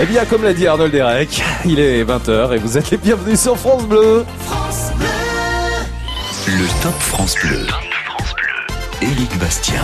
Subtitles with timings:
[0.00, 3.40] Eh bien, comme l'a dit Arnold Derek, il est 20h et vous êtes les bienvenus
[3.40, 4.24] sur France Bleu.
[4.46, 5.06] France Bleu.
[6.46, 7.66] Le Top France Bleu.
[9.02, 9.82] Éric Bastien.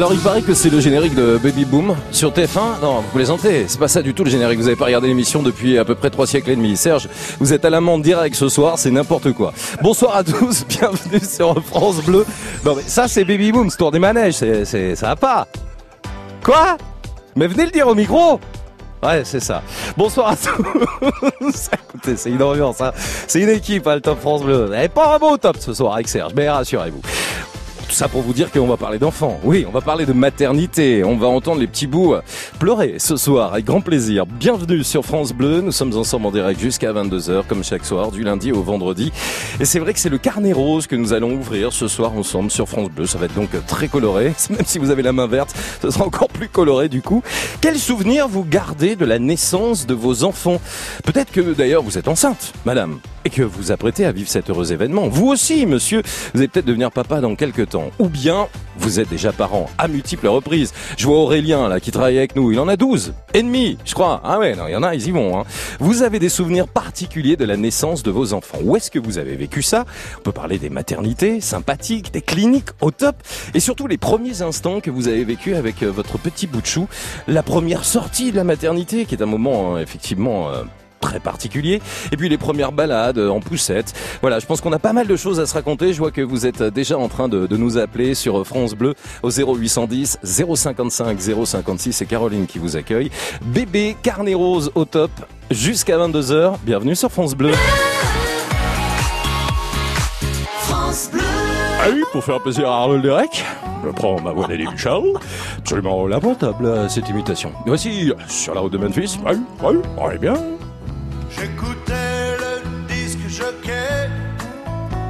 [0.00, 2.80] Alors, il paraît que c'est le générique de Baby Boom sur TF1.
[2.80, 4.58] Non, vous plaisantez, c'est pas ça du tout le générique.
[4.58, 6.74] Vous avez pas regardé l'émission depuis à peu près trois siècles et demi.
[6.74, 7.06] Serge,
[7.38, 9.52] vous êtes à l'amende direct ce soir, c'est n'importe quoi.
[9.82, 12.24] Bonsoir à tous, bienvenue sur France Bleu.
[12.64, 15.46] Non mais ça c'est Baby Boom, ce tour des manèges, ça va pas.
[16.42, 16.78] Quoi?
[17.36, 18.40] Mais venez le dire au micro
[19.02, 19.62] Ouais, c'est ça.
[19.98, 21.68] Bonsoir à tous.
[21.88, 22.92] Écoutez, c'est une ambiance, hein.
[23.26, 24.70] C'est une équipe, hein, le Top France Bleu.
[24.74, 27.00] Et pas un beau top ce soir avec Serge, mais rassurez-vous.
[27.90, 29.40] Tout ça pour vous dire qu'on va parler d'enfants.
[29.42, 31.02] Oui, on va parler de maternité.
[31.02, 32.14] On va entendre les petits bouts
[32.60, 34.26] pleurer ce soir avec grand plaisir.
[34.26, 35.60] Bienvenue sur France Bleu.
[35.60, 39.10] Nous sommes ensemble en direct jusqu'à 22h comme chaque soir du lundi au vendredi.
[39.58, 42.52] Et c'est vrai que c'est le carnet rose que nous allons ouvrir ce soir ensemble
[42.52, 43.06] sur France Bleu.
[43.06, 44.34] Ça va être donc très coloré.
[44.50, 47.24] Même si vous avez la main verte, ce sera encore plus coloré du coup.
[47.60, 50.60] Quel souvenir vous gardez de la naissance de vos enfants?
[51.02, 54.72] Peut-être que d'ailleurs vous êtes enceinte, madame, et que vous apprêtez à vivre cet heureux
[54.72, 55.08] événement.
[55.08, 56.02] Vous aussi, monsieur,
[56.34, 57.79] vous allez peut-être devenir papa dans quelques temps.
[57.98, 60.72] Ou bien, vous êtes déjà parent à multiples reprises.
[60.96, 62.52] Je vois Aurélien, là, qui travaille avec nous.
[62.52, 64.20] Il en a 12 et demi, je crois.
[64.24, 65.38] Ah ouais, non, il y en a, ils y vont.
[65.38, 65.44] Hein.
[65.78, 68.58] Vous avez des souvenirs particuliers de la naissance de vos enfants.
[68.62, 69.84] Où est-ce que vous avez vécu ça?
[70.18, 73.16] On peut parler des maternités sympathiques, des cliniques au top,
[73.54, 76.66] et surtout les premiers instants que vous avez vécu avec euh, votre petit bout de
[76.66, 76.88] chou.
[77.28, 80.50] La première sortie de la maternité, qui est un moment, euh, effectivement...
[80.50, 80.62] euh,
[81.00, 81.80] très particulier.
[82.12, 83.92] Et puis les premières balades en poussette.
[84.20, 85.92] Voilà, je pense qu'on a pas mal de choses à se raconter.
[85.92, 88.94] Je vois que vous êtes déjà en train de, de nous appeler sur France Bleu
[89.22, 91.92] au 0810 055 056.
[91.92, 93.10] C'est Caroline qui vous accueille.
[93.42, 95.10] Bébé carnet rose au top
[95.50, 96.54] jusqu'à 22h.
[96.62, 97.52] Bienvenue sur France Bleu.
[100.58, 101.20] France Bleu.
[101.82, 103.42] Ah oui, pour faire plaisir à Arnold Derek,
[103.84, 105.00] je prends ma voix d'Eddie Michel.
[105.58, 107.52] Absolument lamentable cette imitation.
[107.64, 109.18] Voici sur la route de Memphis.
[109.26, 110.34] Oui, oui, oui, bien.
[111.36, 112.52] J'écoutais le
[112.86, 114.10] disque jockey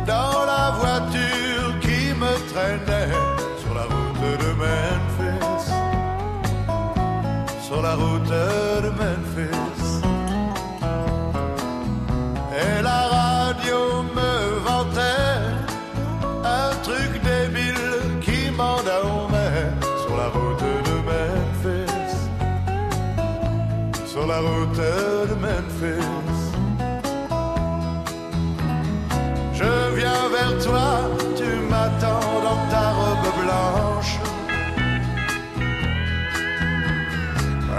[0.06, 3.12] dans la voiture qui me traînait
[3.62, 5.72] sur la route de Memphis.
[7.66, 8.30] Sur la route
[8.84, 10.02] de Memphis.
[12.62, 13.78] Et la radio
[14.16, 14.32] me
[14.66, 15.40] vantait
[16.44, 19.70] un truc débile qui m'endormait
[20.02, 22.16] sur la route de Memphis.
[24.06, 24.79] Sur la route
[30.62, 34.18] toi, tu m'attends dans ta robe blanche.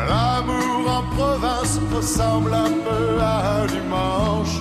[0.09, 4.55] L'amour en province ressemble un peu à un dimanche.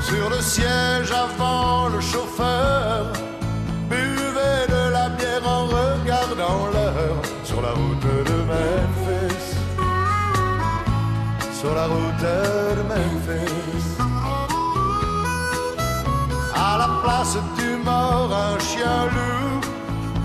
[0.00, 3.12] Sur le siège avant le chauffeur,
[3.90, 9.46] buvait de la bière en regardant l'heure sur la route de Memphis.
[11.60, 13.95] Sur la route de Memphis.
[16.56, 19.60] À la place du mort, un chien loup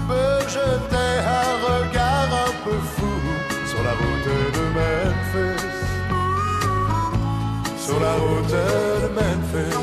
[0.08, 1.12] peut jeter
[1.42, 3.14] un regard un peu fou
[3.68, 5.68] sur la route de Memphis.
[7.86, 9.81] Sur la route de Memphis.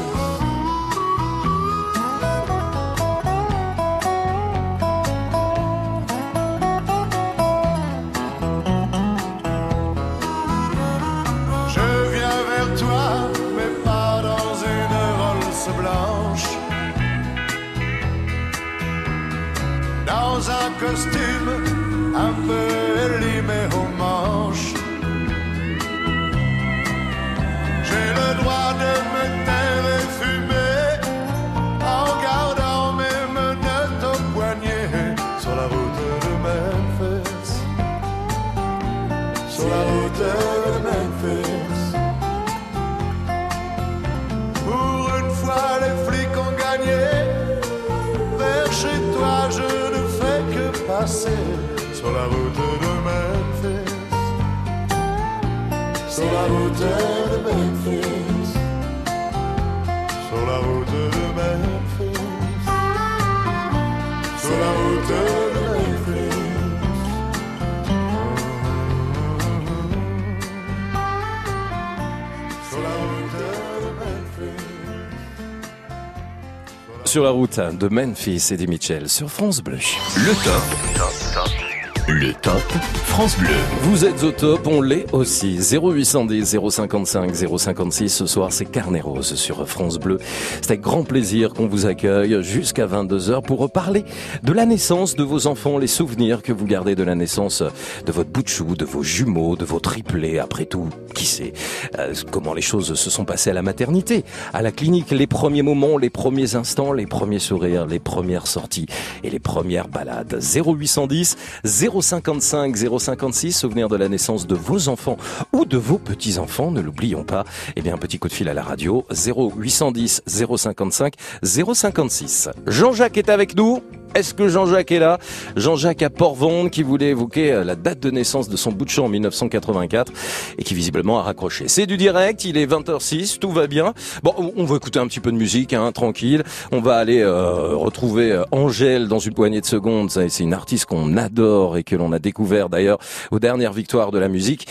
[77.08, 79.78] Sur la route de Memphis, Eddie Mitchell sur France Bleu.
[80.18, 81.78] Le top.
[82.06, 82.62] Le top
[83.04, 83.48] France Bleu.
[83.82, 85.58] Vous êtes au top, on l'est aussi.
[85.58, 90.18] 0810 055 056 ce soir, c'est Carnet Rose sur France Bleu.
[90.60, 94.04] C'est avec grand plaisir qu'on vous accueille jusqu'à 22h pour parler
[94.42, 97.62] de la naissance de vos enfants, les souvenirs que vous gardez de la naissance
[98.04, 100.38] de votre bout de chou, de vos jumeaux, de vos triplés.
[100.38, 100.88] Après tout,
[101.18, 101.52] qui sait
[101.98, 104.24] euh, comment les choses se sont passées à la maternité,
[104.54, 108.86] à la clinique, les premiers moments, les premiers instants, les premiers sourires, les premières sorties
[109.24, 110.38] et les premières balades.
[110.40, 115.16] 0810 055 056, souvenir de la naissance de vos enfants
[115.52, 117.44] ou de vos petits-enfants, ne l'oublions pas.
[117.74, 122.50] Eh bien, un petit coup de fil à la radio, 0810 055 056.
[122.68, 123.82] Jean-Jacques est avec nous.
[124.14, 125.18] Est-ce que Jean-Jacques est là?
[125.56, 128.90] Jean-Jacques à Port-Vonde qui voulait évoquer euh, la date de naissance de son bout de
[128.90, 130.12] champ en 1984
[130.58, 131.68] et qui visiblement a raccroché.
[131.68, 133.92] C'est du direct, il est 20h06, tout va bien.
[134.22, 136.42] Bon, on va écouter un petit peu de musique, hein, tranquille.
[136.72, 140.10] On va aller euh, retrouver euh, Angèle dans une poignée de secondes.
[140.10, 142.98] C'est une artiste qu'on adore et que l'on a découvert d'ailleurs
[143.30, 144.66] aux dernières victoires de la musique.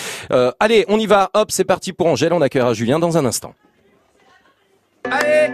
[0.59, 1.29] Allez, on y va.
[1.33, 2.33] Hop, c'est parti pour Angèle.
[2.33, 3.53] On accueillera Julien dans un instant.
[5.03, 5.53] Allez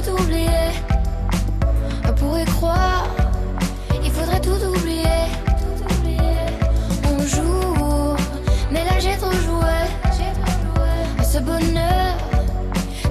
[2.21, 3.07] pourrait croire,
[4.03, 5.21] il faudrait tout oublier.
[7.11, 8.15] On joue,
[8.71, 9.77] mais là j'ai trop joué.
[11.23, 12.13] Ce bonheur,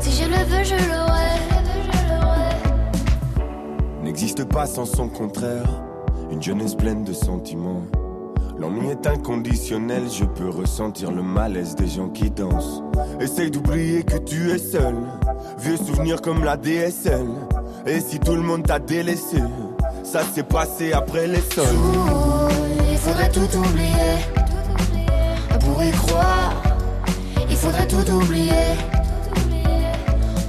[0.01, 1.11] si je le veux, je l'aurai.
[4.03, 5.69] n'existe pas sans son contraire.
[6.31, 7.83] Une jeunesse pleine de sentiments.
[8.61, 12.83] L'ennui est inconditionnel, je peux ressentir le malaise des gens qui dansent.
[13.19, 14.97] Essaye d'oublier que tu es seul.
[15.61, 17.27] Vieux souvenirs comme la DSL.
[17.87, 19.39] Et si tout le monde t'a délaissé,
[20.05, 21.65] ça s'est passé après les sols.
[22.91, 24.29] Il faudrait tout oublier.
[25.61, 26.53] Pour y croire,
[27.49, 28.77] il faudrait tout oublier.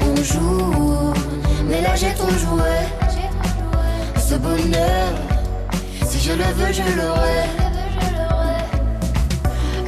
[0.02, 1.14] On joue,
[1.66, 2.74] mais là j'ai trop joué.
[4.20, 5.14] Ce bonheur,
[6.06, 7.61] si je le veux, je l'aurai.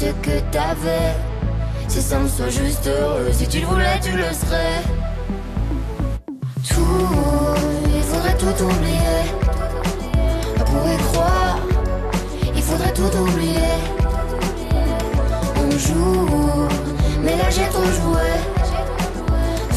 [0.00, 1.12] ce que t'avais.
[1.86, 4.80] Si ça me soit juste heureux, si tu le voulais, tu le serais.
[6.70, 7.54] Tout,
[7.96, 9.20] il faudrait tout oublier.
[10.70, 11.58] Pour y croire,
[12.56, 13.74] il faudrait tout oublier.
[15.62, 16.68] On joue,
[17.22, 18.30] mais là j'ai trop joué.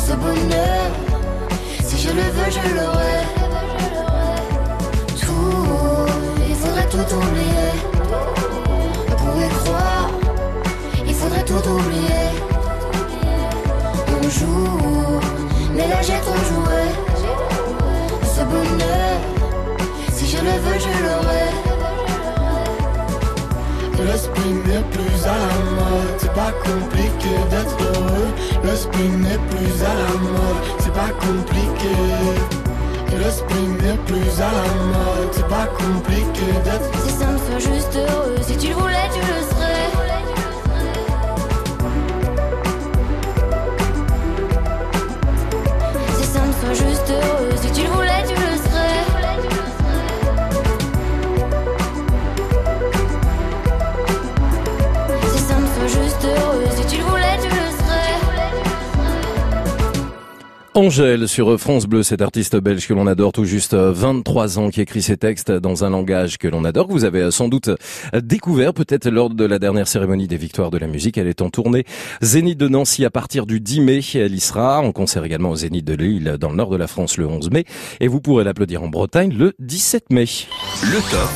[0.05, 0.85] Ce bonheur,
[1.83, 3.19] si je le veux, je l'aurai.
[5.21, 6.05] Tout,
[6.49, 7.71] il faudrait tout oublier.
[9.17, 9.82] Pour y croire,
[11.61, 12.25] tout oublier.
[14.09, 16.83] On mais là j'ai trop joué.
[18.23, 19.15] Ce bonheur,
[20.11, 21.47] si je le veux, je l'aurai.
[23.99, 28.31] Le spin n'est plus à la mode, c'est pas compliqué d'être heureux.
[28.63, 31.95] Le spin n'est plus à la mode, c'est pas compliqué.
[33.15, 37.73] Le spin n'est plus à la mode, c'est pas compliqué d'être Si ça me soit
[37.73, 39.42] juste heureux, si tu le voulais, tu le
[47.21, 47.42] soit
[60.75, 64.81] Angèle sur France Bleu, cet artiste belge que l'on adore tout juste 23 ans qui
[64.81, 67.69] écrit ses textes dans un langage que l'on adore, que vous avez sans doute
[68.23, 71.19] découvert peut-être lors de la dernière cérémonie des victoires de la musique.
[71.19, 71.85] Elle est en tournée
[72.23, 73.99] Zénith de Nancy à partir du 10 mai.
[74.15, 76.87] Elle y sera en concert également au Zénith de Lille dans le nord de la
[76.87, 77.65] France le 11 mai
[77.99, 80.25] et vous pourrez l'applaudir en Bretagne le 17 mai.
[80.81, 81.29] Le top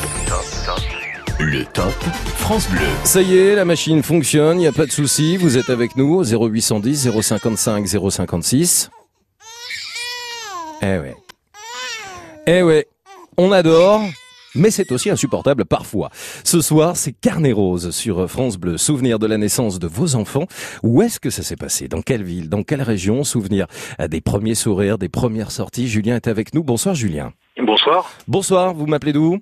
[1.38, 1.94] Le top
[2.38, 2.80] France Bleu.
[3.04, 5.36] Ça y est, la machine fonctionne, il n'y a pas de souci.
[5.36, 8.90] Vous êtes avec nous au 0810 055 056.
[10.80, 11.16] Eh ouais.
[12.46, 12.86] Eh ouais.
[13.36, 14.02] On adore.
[14.54, 16.10] Mais c'est aussi insupportable parfois.
[16.44, 18.78] Ce soir, c'est Carnet Rose sur France Bleu.
[18.78, 20.46] Souvenir de la naissance de vos enfants.
[20.82, 21.88] Où est-ce que ça s'est passé?
[21.88, 22.48] Dans quelle ville?
[22.48, 23.24] Dans quelle région?
[23.24, 23.66] Souvenir
[24.08, 25.88] des premiers sourires, des premières sorties.
[25.88, 26.62] Julien est avec nous.
[26.62, 27.32] Bonsoir Julien.
[27.60, 28.10] Bonsoir.
[28.26, 29.38] Bonsoir, vous m'appelez d'où?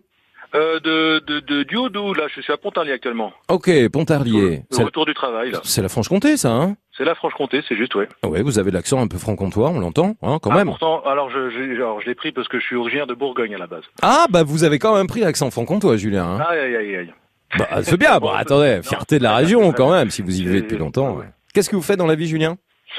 [0.56, 3.32] Euh, de, de, Haut-Doubs, là, je suis à Pontarlier actuellement.
[3.50, 4.56] Ok, Pontarlier.
[4.56, 5.60] Le C'est retour du travail, là.
[5.64, 8.08] c'est la Franche-Comté, ça, hein C'est la Franche-Comté, c'est juste, ouais.
[8.24, 10.66] Ouais, vous avez l'accent un peu franc-comtois, on l'entend, hein, quand Ah, même.
[10.68, 13.54] pourtant, alors, je, je, alors, je l'ai pris parce que je suis originaire de Bourgogne
[13.54, 13.84] à la base.
[14.02, 16.24] Ah, bah vous avez quand même pris l'accent franc-comtois, Julien.
[16.24, 17.14] Hein Aïe, aïe, aïe, aïe.
[17.58, 20.62] bah, c'est bien, bon, attendez, fierté de la région quand même, si vous y vivez
[20.62, 21.16] depuis longtemps.
[21.16, 21.26] ouais.
[21.52, 22.56] Qu'est-ce que vous faites dans la vie, Julien?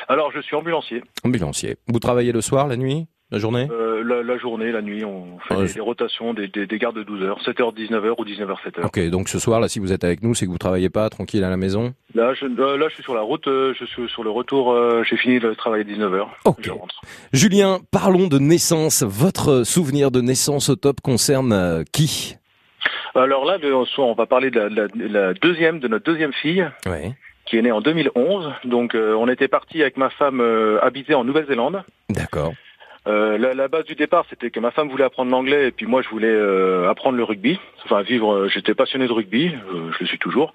[0.08, 1.02] Alors, je suis ambulancier.
[1.24, 1.78] Ambulancier.
[1.88, 3.68] Vous travaillez le soir, la nuit, la journée?
[3.72, 6.66] Euh, la, la journée, la nuit, on fait Ah, des, je- des rotations, des, des,
[6.66, 8.86] des gardes de 12 heures, 7h, 19h ou 19h, 7h.
[8.86, 11.10] Ok, donc ce soir, là, si vous êtes avec nous, c'est que vous travaillez pas,
[11.10, 11.94] tranquille à la maison?
[12.16, 14.72] Là, je, euh, là, je suis sur la route, euh, je suis sur le retour,
[14.72, 16.26] euh, j'ai fini le travail à 19h.
[16.46, 16.60] Ok.
[16.62, 17.02] Je rentre.
[17.34, 19.04] Julien, parlons de naissance.
[19.04, 22.36] Votre souvenir de naissance au top concerne euh, qui?
[23.16, 23.58] Alors là,
[23.98, 26.66] on va parler de la, de la- de la deuxième, de notre deuxième fille.
[27.46, 28.52] Qui est né en 2011.
[28.66, 31.82] Donc euh, on était parti avec ma femme euh, habiter en Nouvelle-Zélande.
[32.10, 32.54] D'accord.
[33.08, 35.86] Euh, la, la base du départ, c'était que ma femme voulait apprendre l'anglais et puis
[35.86, 37.58] moi je voulais euh, apprendre le rugby.
[37.86, 40.52] Enfin vivre, euh, j'étais passionné de rugby, euh, je le suis toujours.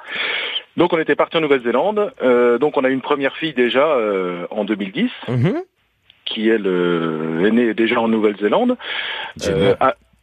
[0.76, 2.12] Donc on était parti en Nouvelle-Zélande.
[2.22, 5.62] Euh, donc on a eu une première fille déjà euh, en 2010 Mhm.
[6.26, 8.76] qui elle est née déjà en Nouvelle-Zélande
[9.48, 9.74] euh,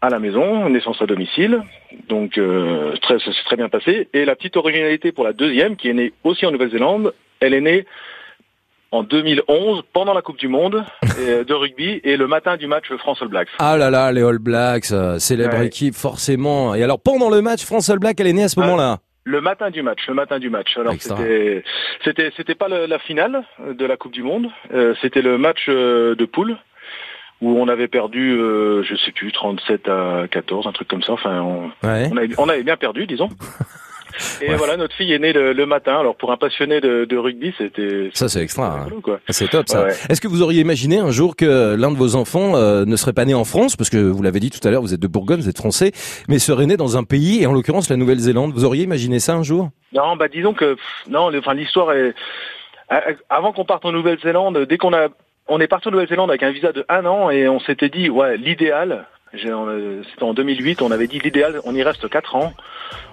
[0.02, 1.62] à la maison, naissance à domicile.
[2.08, 4.08] Donc euh, très, ça s'est très bien passé.
[4.14, 7.62] Et la petite originalité pour la deuxième, qui est née aussi en Nouvelle-Zélande, elle est
[7.62, 7.86] née
[8.92, 10.84] en 2011 pendant la Coupe du Monde
[11.20, 13.50] euh, de rugby et le matin du match France All Blacks.
[13.60, 15.68] Ah là là, les All Blacks, euh, célèbre Ouais.
[15.68, 16.74] équipe, forcément.
[16.76, 18.64] Et alors, pendant le match, France All Black, elle est née à ce Ah.
[18.64, 20.76] moment-là Le matin du match, le matin du match.
[20.78, 21.64] Alors c'était
[22.04, 25.66] c'était c'était pas le- la finale de la Coupe du Monde, euh, c'était le match
[25.70, 26.58] euh, de poule
[27.42, 31.14] où on avait perdu, euh, je sais plus, 37 à 14, un truc comme ça.
[31.14, 32.10] Enfin, on, Ouais.
[32.12, 33.30] on avait, on avait bien perdu, disons.
[34.42, 34.56] Et Ouais.
[34.56, 36.00] voilà, notre fille est née le, le matin.
[36.00, 38.82] Alors pour un passionné de, de rugby, c'était Ça, c'est extra.
[38.82, 39.18] hein.
[39.30, 39.84] C'est top ça.
[39.86, 39.94] Ouais.
[40.10, 43.14] Est-ce que vous auriez imaginé un jour que l'un de vos enfants euh, ne serait
[43.14, 45.08] pas né en France, parce que vous l'avez dit tout à l'heure, vous êtes de
[45.08, 45.92] Bourgogne, vous êtes français,
[46.28, 48.54] mais serait né dans un pays, et en l'occurrence la Nouvelle-Zélande.
[48.54, 49.70] Vous auriez imaginé ça un jour?
[49.94, 52.14] Non, bah disons que pff, non, enfin l'histoire est
[53.30, 55.08] avant qu'on parte en Nouvelle-Zélande, dès qu'on a
[55.48, 58.10] on est parti en Nouvelle-Zélande avec un visa de un an et on s'était dit
[58.10, 59.08] ouais l'idéal.
[59.32, 62.54] C'était en 2008, on avait dit l'idéal, on y reste quatre ans,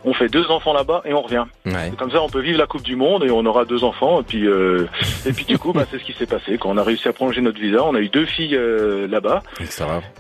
[0.04, 1.44] on fait deux enfants là-bas et on revient.
[1.66, 1.92] Ouais.
[1.98, 4.20] Comme ça, on peut vivre la Coupe du Monde et on aura deux enfants.
[4.20, 4.86] Et puis, euh,
[5.26, 6.56] et puis du coup, bah, c'est ce qui s'est passé.
[6.58, 9.42] Quand on a réussi à prolonger notre visa, on a eu deux filles euh, là-bas.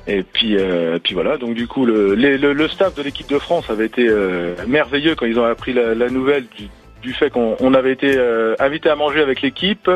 [0.06, 1.38] Et puis, euh, puis voilà.
[1.38, 4.54] Donc du coup, le, les- le, le staff de l'équipe de France avait été euh,
[4.66, 6.64] merveilleux quand ils ont appris la, la nouvelle du,
[7.02, 9.90] du fait qu'on on avait été euh, invité à manger avec l'équipe.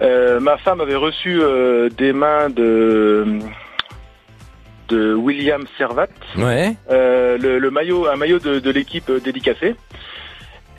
[0.00, 3.26] Euh, ma femme avait reçu euh, des mains de
[4.88, 6.74] de William Servat Ouais.
[6.90, 9.74] euh, le, le maillot, un maillot de, de l'équipe euh, dédicacé.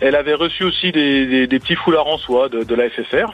[0.02, 3.34] Elle avait reçu aussi des, des, des petits foulards en soie de, de la FFR.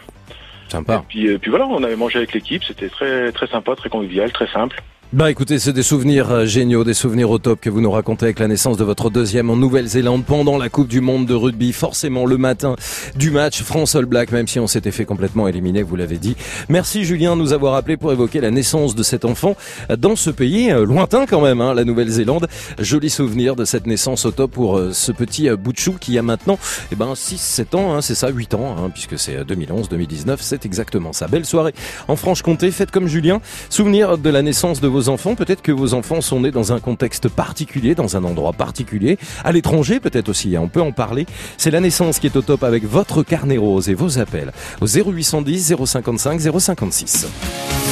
[0.68, 0.96] Sympa.
[0.96, 2.64] Et puis, euh, puis voilà, on avait mangé avec l'équipe.
[2.64, 4.82] C'était très très sympa, très convivial, très simple.
[5.14, 8.26] Bah écoutez, c'est des souvenirs euh, géniaux, des souvenirs au top que vous nous racontez
[8.26, 11.74] avec la naissance de votre deuxième en Nouvelle-Zélande pendant la Coupe du Monde de rugby,
[11.74, 12.76] forcément le matin
[13.16, 16.36] du match France All Black, même si on s'était fait complètement éliminer, vous l'avez dit.
[16.70, 19.56] Merci Julien de nous avoir appelé pour évoquer la naissance de cet enfant
[19.92, 22.48] euh, dans ce pays euh, lointain quand même, hein, la Nouvelle-Zélande.
[22.80, 26.24] Joli souvenir de cette naissance au top pour ce petit bout de chou qui a
[26.24, 26.58] maintenant
[26.92, 31.14] eh ben 6-7 ans, hein, c'est ça, 8 ans, hein, puisque c'est 2011-2019, c'est exactement
[31.14, 31.28] ça.
[31.28, 31.76] Belle soirée
[32.08, 33.40] en Franche-Comté, faites comme Julien.
[33.70, 36.80] Souvenir de la naissance de vos enfants, peut-être que vos enfants sont nés dans un
[36.80, 41.26] contexte particulier, dans un endroit particulier, à l'étranger peut-être aussi, hein, on peut en parler.
[41.58, 44.88] C'est la naissance qui est au top avec votre carnet rose et vos appels au
[44.88, 47.28] 0810 055 056.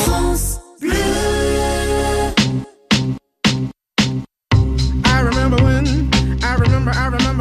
[0.06, 0.94] France Bleu.
[5.06, 6.10] I remember when,
[6.42, 7.33] I remember, I remember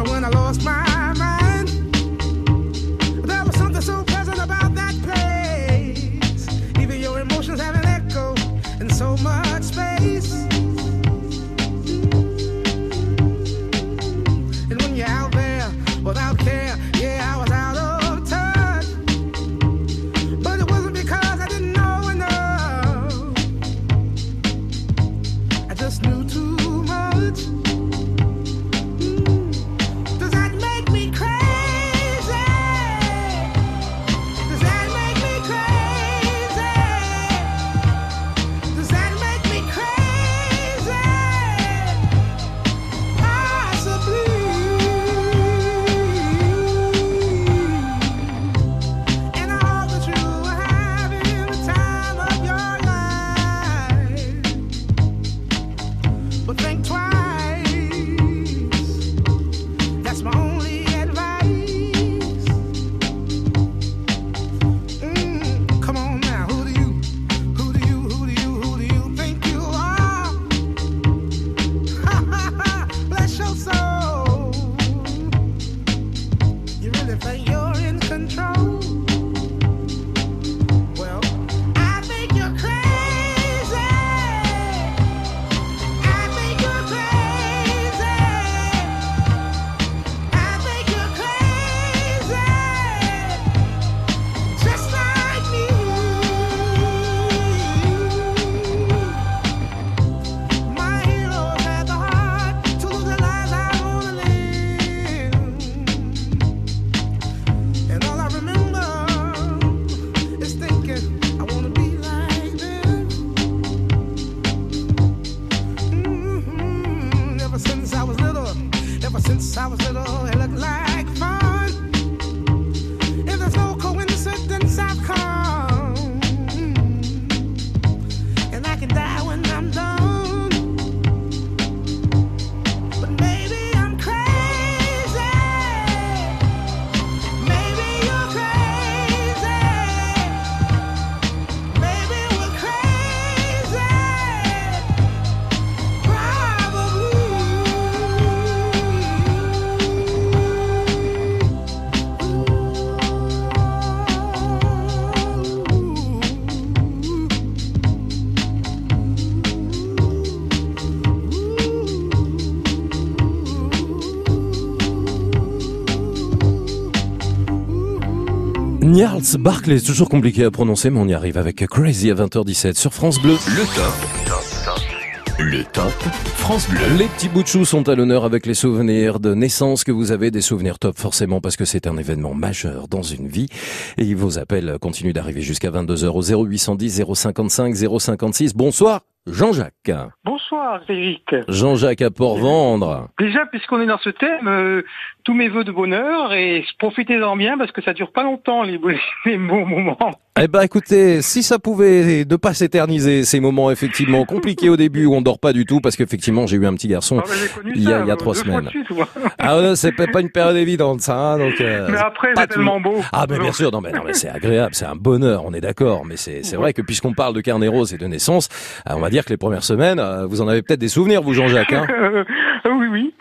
[168.93, 172.75] Gnarls Barclay, c'est toujours compliqué à prononcer, mais on y arrive avec Crazy à 20h17
[172.75, 173.33] sur France Bleu.
[173.47, 175.39] Le top.
[175.39, 175.91] Le top
[176.37, 176.79] France Bleu.
[176.99, 180.11] Les petits bouts de choux sont à l'honneur avec les souvenirs de naissance que vous
[180.11, 183.49] avez, des souvenirs top forcément parce que c'est un événement majeur dans une vie.
[183.97, 188.53] Et vos appels continuent d'arriver jusqu'à 22h au 0810 055 056.
[188.53, 189.91] Bonsoir Jean-Jacques.
[190.25, 191.33] Bonsoir Eric.
[191.47, 193.07] Jean-Jacques à Port-Vendre.
[193.17, 194.83] Déjà, puisqu'on est dans ce thème, euh,
[195.23, 198.77] tous mes voeux de bonheur et profitez-en bien parce que ça dure pas longtemps les,
[198.77, 198.89] beaux-
[199.25, 199.97] les bons moments.
[200.41, 205.05] Eh ben écoutez, si ça pouvait ne pas s'éterniser, ces moments effectivement compliqués au début
[205.05, 207.69] où on dort pas du tout parce qu'effectivement j'ai eu un petit garçon Ah, bah,
[207.75, 208.61] il y a, ça, il y a trois semaines.
[208.65, 209.07] de suite, moi.
[209.37, 211.61] Ah c'est pas une période évidente ça, hein, donc.
[211.61, 212.95] euh, Mais après, c'est tellement beau.
[213.11, 215.61] Ah ben bien sûr, non mais, non, mais c'est agréable, c'est un bonheur, on est
[215.61, 216.03] d'accord.
[216.05, 218.49] Mais c'est c'est vrai que puisqu'on parle de carnet rose et de naissance,
[218.89, 221.21] euh, on va dire que les premières semaines, euh, vous en avez peut-être des souvenirs,
[221.21, 221.73] vous Jean-Jacques.
[221.73, 221.85] Hein
[222.71, 223.13] oui, oui.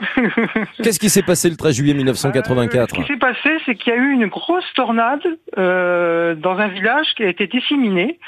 [0.82, 3.92] Qu'est-ce qui s'est passé le 13 juillet Euh, 1984 ce qui s'est passé, c'est qu'il
[3.92, 5.22] y a eu une grosse tornade
[5.58, 8.18] euh, dans un village qui a été disséminé.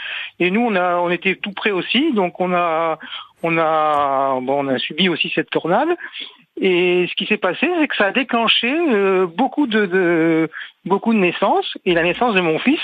[0.41, 2.99] Et nous, on a, on était tout près aussi, donc on a,
[3.43, 5.89] on a, bon, on a subi aussi cette tornade.
[6.61, 10.51] Et ce qui s'est passé, c'est que ça a déclenché euh, beaucoup de, de,
[10.85, 12.81] beaucoup de naissances et la naissance de mon fils,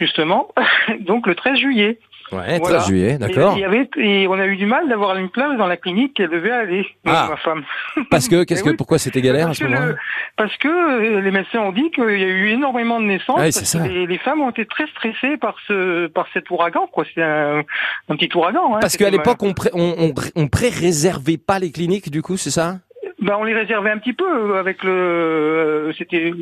[0.00, 0.48] justement,
[1.00, 1.98] donc le 13 juillet.
[2.32, 2.78] Ouais, 13 Voilà.
[2.80, 3.56] juillet, Et d'accord.
[3.96, 6.86] et on a eu du mal d'avoir une place dans la clinique qu'elle devait aller,
[7.06, 7.28] Ah.
[7.30, 7.62] ma femme.
[8.10, 8.76] Parce que qu'est-ce que oui.
[8.76, 9.94] pourquoi c'était galère à Parce ce que moment-là
[10.36, 13.36] Parce que euh, les médecins ont dit qu'il y a eu énormément de naissances.
[13.36, 13.80] Ouais, parce c'est ça.
[13.86, 16.86] que les, les femmes ont été très stressées par ce par cet ouragan.
[16.90, 17.04] quoi.
[17.14, 17.60] C'est un,
[18.08, 18.74] un petit ouragan.
[18.74, 18.78] Hein.
[18.80, 22.50] Parce qu'à l'époque on pré on, on, on pré-réservait pas les cliniques du coup, c'est
[22.50, 22.78] ça?
[23.22, 24.90] Ben, on les réservait un petit peu euh, avec le.
[24.92, 26.32] euh, C'était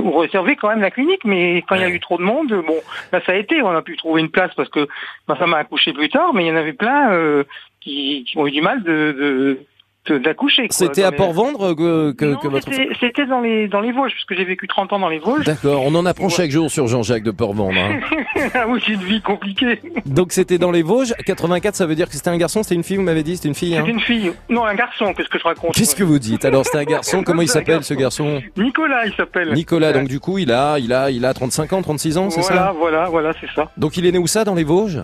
[0.00, 2.48] on réservait quand même la clinique, mais quand il y a eu trop de monde,
[2.66, 2.76] bon,
[3.12, 3.62] là ça a été.
[3.62, 4.88] On a pu trouver une place parce que
[5.28, 7.44] ma femme a accouché plus tard, mais il y en avait plein euh,
[7.80, 9.58] qui, qui ont eu du mal de- de-
[10.12, 10.66] d'accoucher.
[10.70, 13.92] C'était à les- Port-Vendre que, que, Non, que votre c'était- C'était dans les dans les
[13.92, 15.44] Vosges, parce que j'ai vécu 30 ans dans les Vosges.
[15.44, 17.78] D'accord, on en apprend chaque jour sur Jean-Jacques de Port-Vendre.
[17.78, 18.00] hein.
[18.54, 19.80] ah oui, c'est une vie compliquée.
[20.06, 21.14] Donc c'était dans les Vosges.
[21.24, 23.48] 84, ça veut dire que c'était un garçon, c'était une fille, vous m'avez dit, c'était
[23.48, 23.72] une fille.
[23.74, 24.32] C'est Hein une fille.
[24.48, 26.44] Non, un garçon, qu'est-ce que je raconte Qu'est-ce que vous dites?
[26.44, 27.22] Alors c'était un garçon.
[27.26, 28.40] Comment il s'appelle ce garçon?
[28.56, 29.52] Nicolas, il s'appelle.
[29.54, 29.92] Nicolas.
[29.92, 32.56] Donc du coup, il a, il a, il a 35 ans, 36 ans, c'est Voilà,
[32.56, 33.70] ça voilà, voilà, c'est ça.
[33.76, 35.02] Donc il est né où ça Dans les Vosges?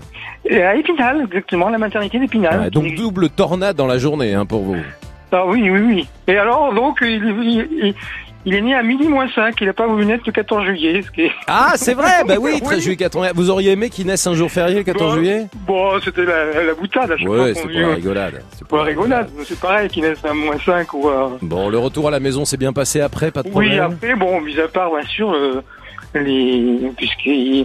[0.51, 2.61] À Épinal, exactement, la maternité d'Épinal.
[2.61, 4.77] Ouais, Donc double tornade dans la journée hein, pour vous.
[5.31, 6.09] Ah oui, oui, oui.
[6.29, 7.95] Et alors, donc, il, il- il-
[8.45, 11.01] il est né à midi moins 5, il n'a pas voulu naître le 14 juillet,
[11.07, 11.31] ce qui est...
[11.47, 12.83] Ah, c'est vrai Bah oui, 13 Oui.
[12.83, 13.29] juillet 80.
[13.37, 15.47] Vous auriez aimé qu'il naisse un jour férié, le 14 Bon, juillet?
[15.65, 18.43] Bon, c'était la, la boutade à chaque Ouais, c'est pour la rigolade.
[18.51, 19.31] C'est pour la rigolade.
[19.45, 21.39] C'est pareil qu'il naisse à moins 5 ou à...
[21.41, 23.73] Bon, le retour à la maison s'est bien passé après, pas de problème?
[23.73, 25.63] Oui, après, bon, mis à part, bien sûr, euh,
[26.15, 26.91] les...
[26.97, 27.65] puisqu'il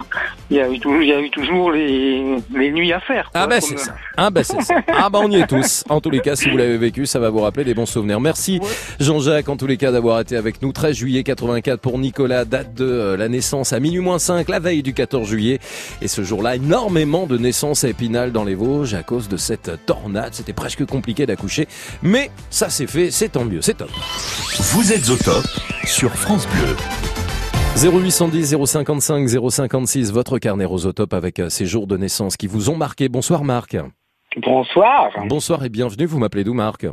[0.50, 3.30] il y a eu toujours, il y a eu toujours les, les nuits à faire.
[3.34, 3.94] Ah quoi, bah comme- c'est ça.
[4.16, 4.74] Ah bah c'est ça.
[4.88, 5.84] Ah bah on y est tous.
[5.88, 8.20] En tous les cas, si vous l'avez vécu, ça va vous rappeler des bons souvenirs.
[8.20, 8.60] Merci
[9.00, 10.72] Jean-Jacques en tous les cas d'avoir été avec nous.
[10.72, 14.58] 13 juillet 84 pour Nicolas, date de euh, la naissance à minuit moins 5, la
[14.60, 15.58] veille du 14 juillet.
[16.02, 19.84] Et ce jour-là, énormément de naissances à Épinal dans les Vosges à cause de cette
[19.86, 20.34] tornade.
[20.34, 21.68] C'était presque compliqué d'accoucher.
[22.02, 23.90] Mais ça s'est fait, c'est tant mieux, c'est top.
[24.72, 25.44] Vous êtes au top
[25.84, 26.74] sur France Bleu.
[27.80, 32.76] 0810 055 056, votre carnet rosotop avec euh, ces jours de naissance qui vous ont
[32.76, 33.08] marqué.
[33.08, 33.76] Bonsoir Marc.
[34.36, 36.06] Bonsoir, Bonsoir et bienvenue.
[36.06, 36.86] Vous m'appelez d'où Marc?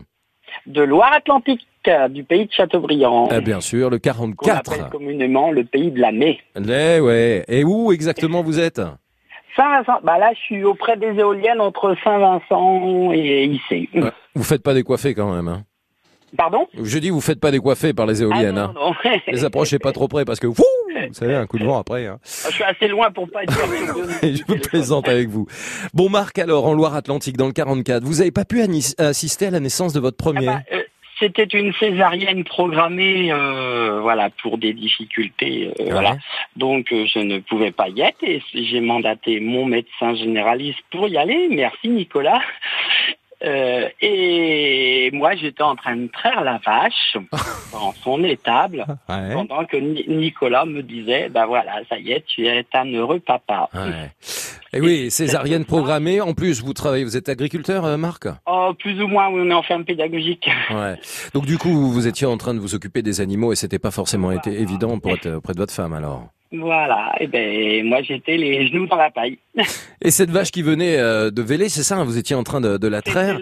[0.67, 1.65] De Loire-Atlantique,
[2.12, 4.89] du pays de Châteaubriand, Ah, Bien sûr, le qu'on appelle 44.
[4.91, 6.38] communément le pays de la mai.
[6.56, 7.43] Les, ouais.
[7.48, 8.80] Et où exactement vous êtes?
[9.56, 13.89] Saint-Vincent, bah là je suis auprès des éoliennes entre Saint-Vincent et Issy.
[13.95, 14.12] Ouais.
[14.36, 15.48] Vous faites pas décoiffer quand même.
[15.48, 15.63] Hein?
[16.36, 16.67] Pardon?
[16.82, 18.58] Je dis vous faites pas décoiffer par les éoliennes.
[18.58, 18.74] Ah hein.
[18.76, 19.12] non, non.
[19.28, 20.63] Les approchez pas trop près parce que vous
[21.12, 22.08] savez un coup de vent après.
[22.08, 22.19] Hein.
[22.24, 23.58] je suis assez loin pour pas dire
[24.24, 25.48] je vous plaisante avec vous.
[25.93, 28.62] Bon Marc alors en Loire-Atlantique dans le 44, vous avez pas pu
[28.98, 30.84] assister à la naissance de votre Ah premier bah, euh,
[31.19, 35.91] C'était une césarienne programmée, euh, voilà, pour des difficultés, euh, Ouais.
[35.91, 36.17] voilà.
[36.56, 41.08] Donc euh, je ne pouvais pas y être et j'ai mandaté mon médecin généraliste pour
[41.08, 41.48] y aller.
[41.52, 42.41] Merci Nicolas.
[43.46, 47.16] Euh, et moi j'étais en train de traire la vache
[47.72, 49.34] dans son étable Ouais.
[49.34, 53.20] pendant que Ni- Nicolas me disait, ben voilà, ça y est, tu es un heureux
[53.20, 53.70] papa.
[53.74, 54.12] Ouais.
[54.74, 56.20] Et oui, césarienne programmée.
[56.22, 59.54] En plus, vous travaillez, vous êtes agriculteur, euh, Marc Oh, plus ou moins, on est
[59.54, 60.50] en ferme pédagogique.
[60.72, 60.96] Ouais.
[61.34, 63.80] Donc du coup, vous vous étiez en train de vous occuper des animaux et c'était
[63.80, 66.28] pas forcément été évident pour être auprès de votre femme alors.
[66.60, 69.38] Voilà, et ben moi j'étais les genoux dans la paille.
[70.02, 72.62] Et cette vache qui venait euh, de Vélé, c'est ça hein, Vous étiez en train
[72.62, 73.39] de, de la traire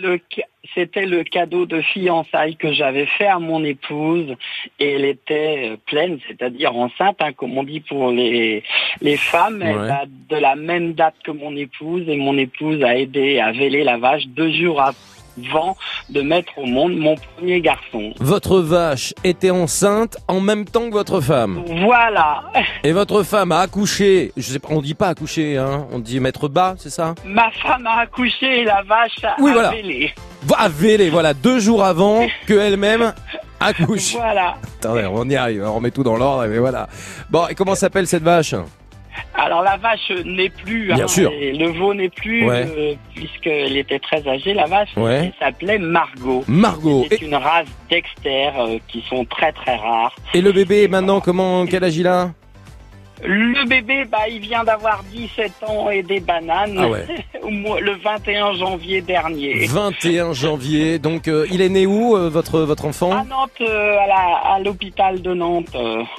[0.76, 4.34] c'était le cadeau de fiançailles que j'avais fait à mon épouse
[4.80, 8.64] et elle était euh, pleine, c'est-à-dire enceinte, hein, comme on dit pour les,
[9.02, 9.62] les femmes.
[9.62, 13.84] Elle de la même date que mon épouse et mon épouse a aidé à véler
[13.84, 14.96] la vache deux jours ap-
[15.54, 15.76] avant
[16.10, 18.14] de mettre au monde mon premier garçon.
[18.20, 21.64] Votre vache était enceinte en même temps que votre femme.
[21.84, 22.44] Voilà.
[22.84, 24.32] Et votre femme a accouché.
[24.38, 25.88] Je sais pas, on dit pas accoucher, hein.
[25.92, 27.16] On dit mettre bas, c'est ça?
[27.26, 29.72] Ma femme a accouché et la vache a Oui, voilà.
[29.72, 31.10] vélé.
[31.10, 33.14] Voilà, deux jours avant que elle-même
[33.60, 34.14] accouche.
[34.16, 34.56] Voilà.
[34.80, 36.88] Attendez, on y arrive, on remet tout dans l'ordre, mais voilà.
[37.30, 38.54] Bon, et comment s'appelle cette vache?
[39.36, 41.32] Alors la vache n'est plus, Bien hein, sûr.
[41.32, 42.66] le veau n'est plus, Ouais.
[42.78, 44.90] euh, puisqu'elle était très âgée, la vache.
[44.96, 45.26] Ouais.
[45.26, 46.44] Elle s'appelait Margot.
[46.48, 47.06] Margot.
[47.10, 50.16] C'est une race Dexter euh, qui sont très très rares.
[50.34, 52.32] Et le bébé, maintenant, comment, quel âge il a?
[53.26, 57.06] Le bébé, bah, il vient d'avoir 17 ans et des bananes Ah ouais.
[57.82, 59.66] le 21 janvier dernier.
[59.68, 63.12] 21 janvier, donc euh, il est né où, euh, votre, votre enfant?
[63.12, 63.96] À Nantes, euh,
[64.44, 65.76] à l'hôpital de Nantes,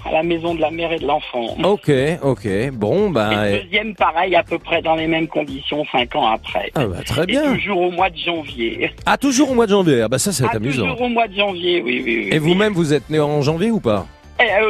[0.06, 1.56] à la maison de la mère et de l'enfant.
[1.62, 1.90] Ok,
[2.22, 3.50] ok, bon, Et bah...
[3.50, 6.70] le deuxième, pareil, à peu près dans les mêmes conditions, cinq ans après.
[6.74, 7.52] Ah bah très Et bien.
[7.54, 8.90] toujours au mois de janvier.
[9.06, 10.82] Ah, toujours au mois de janvier, ah bah ça c'est Ah, amusant.
[10.84, 12.22] toujours au mois de janvier, oui, oui.
[12.24, 12.28] oui.
[12.32, 14.06] Et vous-même, vous êtes né en janvier ou pas?
[14.06, 14.23] Et,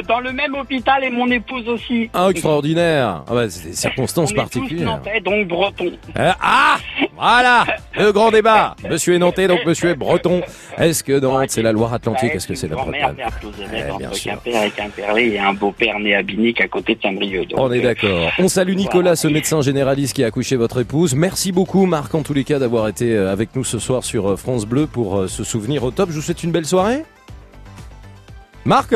[0.09, 2.11] dans le même hôpital et mon épouse aussi.
[2.15, 4.87] Ah, extraordinaire ah bah, C'est des circonstances On est tous particulières.
[4.87, 5.93] nantais, donc breton.
[6.19, 6.77] Euh, Ah
[7.17, 7.65] Voilà
[7.97, 10.43] Le grand débat Monsieur est nantais, donc monsieur est breton.
[10.79, 13.17] Est-ce que Nantes, c'est la Loire-Atlantique Est-ce que c'est la Bretagne
[13.73, 14.23] Eh, entre.
[14.23, 17.49] Quimper et Quimperlé et un beau-père né à Binic à côté de Saint-Brieuc.
[17.57, 18.31] On est euh, d'accord.
[18.39, 21.15] On salue Nicolas, ce médecin généraliste qui a accouché votre épouse.
[21.15, 24.31] Merci beaucoup Marc, en tous les cas, d'avoir été euh, avec nous ce soir sur
[24.31, 26.11] euh, France Bleu pour euh, ce souvenir au top.
[26.11, 27.05] Je vous souhaite une belle soirée.
[28.65, 28.95] Marc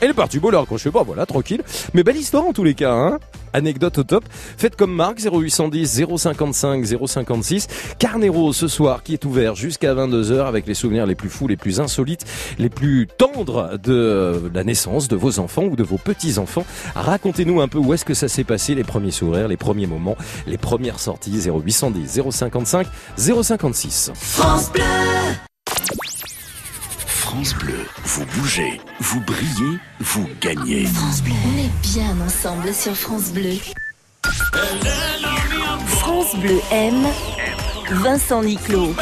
[0.00, 1.62] Elle est partie, bon, là, accrochez pas, voilà, tranquille.
[1.94, 3.18] Mais belle histoire en tous les cas, hein
[3.52, 4.24] Anecdote au top.
[4.30, 7.66] Faites comme Marc, 0810 055 056.
[7.98, 11.56] Carnero ce soir qui est ouvert jusqu'à 22h avec les souvenirs les plus fous, les
[11.56, 12.24] plus insolites,
[12.58, 16.64] les plus tendres de la naissance de vos enfants ou de vos petits-enfants.
[16.94, 20.16] Racontez-nous un peu où est-ce que ça s'est passé, les premiers sourires, les premiers moments,
[20.46, 21.48] les premières sorties.
[21.48, 22.86] 0810 055
[23.16, 24.12] 056.
[24.14, 24.82] France Bleu.
[27.30, 30.84] France Bleu, vous bougez, vous brillez, vous gagnez.
[30.86, 31.32] France Bleu.
[31.46, 33.54] On est bien ensemble sur France Bleu.
[35.86, 37.06] France Bleu aime
[37.88, 38.96] Vincent Niclot.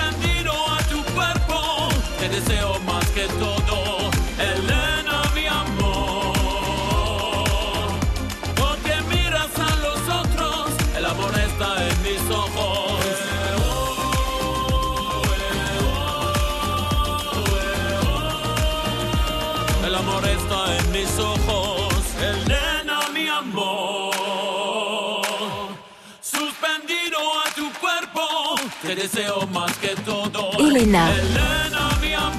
[30.59, 31.09] Elena.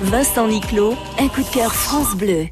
[0.01, 2.47] Vincent Niclot, un coup de cœur France Bleu.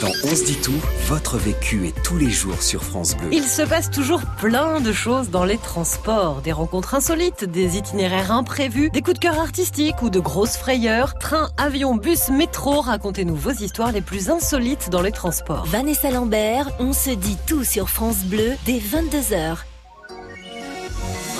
[0.00, 3.30] Dans On se dit tout, votre vécu est tous les jours sur France Bleu.
[3.32, 6.40] Il se passe toujours plein de choses dans les transports.
[6.42, 11.14] Des rencontres insolites, des itinéraires imprévus, des coups de cœur artistiques ou de grosses frayeurs.
[11.18, 15.64] Train, avion, bus, métro, racontez-nous vos histoires les plus insolites dans les transports.
[15.66, 19.56] Vanessa Lambert, on se dit tout sur France Bleu dès 22h.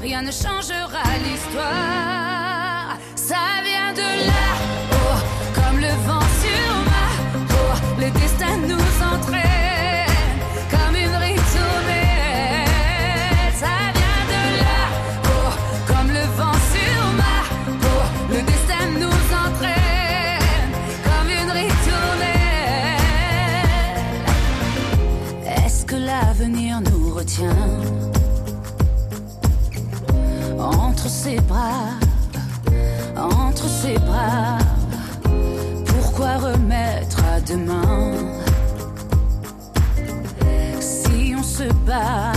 [0.00, 4.46] Rien ne changera l'histoire, ça vient de là,
[4.92, 5.18] oh,
[5.54, 7.08] comme le vent sur ma
[7.52, 10.40] peau, le destin nous entraîne.
[10.70, 12.64] Comme une ritournelle,
[13.54, 14.80] ça vient de là,
[15.26, 15.52] oh,
[15.86, 17.38] comme le vent sur ma
[17.82, 20.72] peau, le destin nous entraîne.
[21.04, 22.46] Comme une ritournelle.
[25.66, 27.99] Est-ce que l'avenir nous retient?
[30.78, 31.98] Entre ses bras,
[33.16, 34.58] entre ses bras.
[35.86, 38.12] Pourquoi remettre à demain?
[40.80, 42.32] Si on se bat,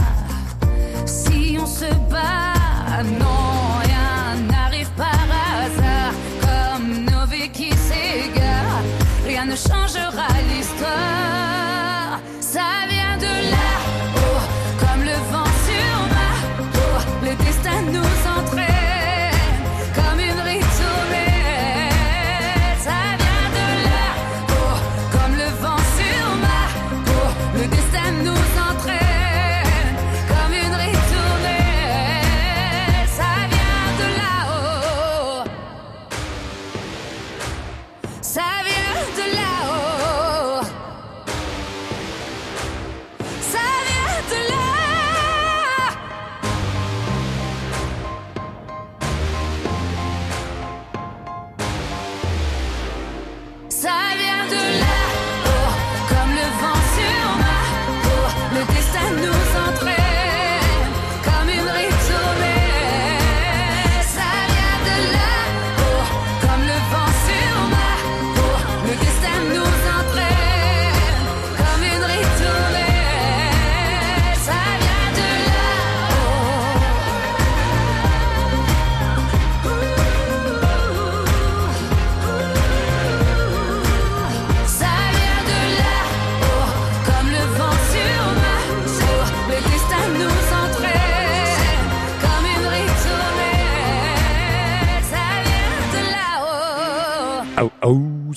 [1.06, 2.53] si on se bat,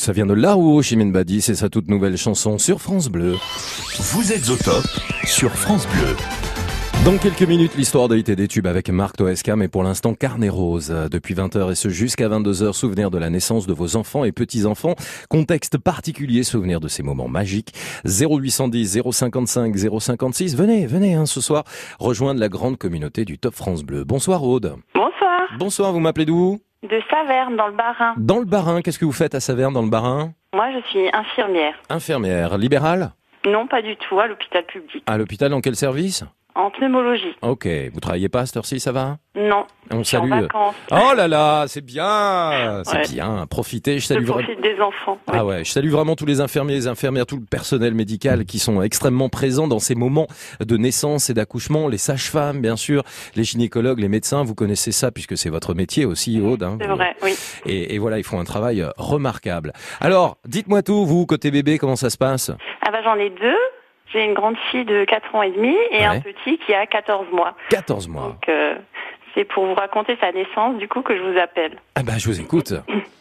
[0.06, 3.34] ça vient de là-haut, Chimène Badi, c'est sa toute nouvelle chanson sur France Bleu.
[3.98, 4.86] Vous êtes au top
[5.24, 6.14] sur France Bleu.
[7.04, 10.94] Dans quelques minutes, l'histoire de des tubes avec Marc Toesca, mais pour l'instant, Carnet Rose.
[11.10, 14.94] Depuis 20h et ce jusqu'à 22h, souvenir de la naissance de vos enfants et petits-enfants.
[15.28, 17.74] Contexte particulier, souvenir de ces moments magiques.
[18.04, 20.54] 0810 055 056.
[20.54, 21.64] Venez, venez, hein, ce soir,
[21.98, 24.04] rejoindre la grande communauté du Top France Bleu.
[24.04, 24.76] Bonsoir Aude.
[24.94, 25.48] Bonsoir.
[25.58, 26.60] Bonsoir, vous m'appelez d'où?
[26.82, 28.14] De Saverne, dans le Bas-Rhin.
[28.18, 31.08] Dans le Bas-Rhin, qu'est-ce que vous faites à Saverne, dans le Bas-Rhin Moi, je suis
[31.12, 31.74] infirmière.
[31.88, 33.12] Infirmière, libérale?
[33.46, 35.02] Non, pas du tout, à l'hôpital public.
[35.06, 36.24] À l'hôpital, dans quel service?
[36.58, 37.34] En pneumologie.
[37.42, 39.18] Ok, vous travaillez pas à cette heure-ci, ça va?
[39.36, 39.66] Non.
[39.90, 40.40] On Je suis en salue.
[40.42, 40.74] vacances.
[40.90, 43.02] Oh là là, c'est bien, c'est Ouais.
[43.12, 43.46] bien.
[43.48, 44.42] Profitez, je Je salue vraiment.
[44.42, 45.18] profite des enfants.
[45.30, 48.58] Ah ouais, je salue vraiment tous les infirmiers, les infirmières, tout le personnel médical qui
[48.58, 50.26] sont extrêmement présents dans ces moments
[50.60, 53.02] de naissance et d'accouchement, les sages-femmes bien sûr,
[53.34, 56.62] les gynécologues, les médecins, vous connaissez ça puisque c'est votre métier aussi, Aude.
[56.62, 56.78] hein.
[56.80, 57.34] C'est vrai, oui.
[57.66, 59.74] Et, et voilà, ils font un travail euh, remarquable.
[60.00, 62.50] Alors, dites-moi tout, vous, côté bébé, comment ça se passe?
[62.80, 63.54] Ah bah j'en ai deux.
[64.16, 67.26] J'ai une grande fille de 4 ans et demi et un petit qui a 14
[67.32, 67.54] mois.
[67.68, 68.28] 14 mois.
[68.28, 68.74] Donc euh,
[69.34, 71.76] c'est pour vous raconter sa naissance du coup que je vous appelle.
[71.96, 72.72] Ah bah, je vous écoute.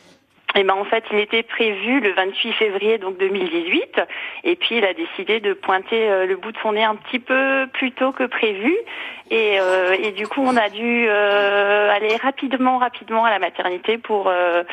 [0.56, 4.02] Et ben en fait, il était prévu le 28 février donc 2018
[4.46, 7.20] et puis il a décidé de pointer euh, le bout de son nez un petit
[7.20, 8.74] peu plus tôt que prévu.
[9.32, 14.28] Et, euh, du coup on a dû euh, aller rapidement rapidement à la maternité pour
[14.28, 14.63] euh,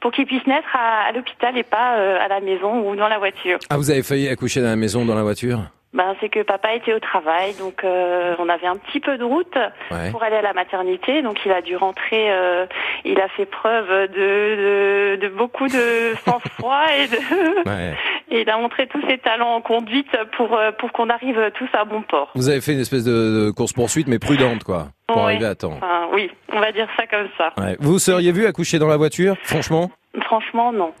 [0.00, 3.58] pour qu'il puisse naître à, l'hôpital et pas à la maison ou dans la voiture.
[3.70, 5.60] Ah, vous avez failli accoucher dans la maison, dans la voiture?
[5.92, 9.24] Ben, c'est que papa était au travail, donc euh, on avait un petit peu de
[9.24, 9.56] route
[9.90, 10.12] Ouais.
[10.12, 12.30] pour aller à la maternité, donc il a dû rentrer.
[12.30, 12.66] euh,
[13.04, 17.94] il a fait preuve de, de, de beaucoup de sang-froid et, de, Ouais.
[18.30, 21.68] et il a montré tous ses talents en conduite pour euh, pour qu'on arrive tous
[21.72, 22.30] à bon port.
[22.36, 25.22] Vous avez fait une espèce de, de course-poursuite, mais prudente, quoi, pour Ouais.
[25.24, 25.72] arriver à temps.
[25.78, 27.52] Enfin, oui, on va dire ça comme ça.
[27.58, 27.76] Ouais.
[27.80, 29.90] Vous seriez vu accoucher dans la voiture, franchement?
[30.22, 30.92] Franchement, non.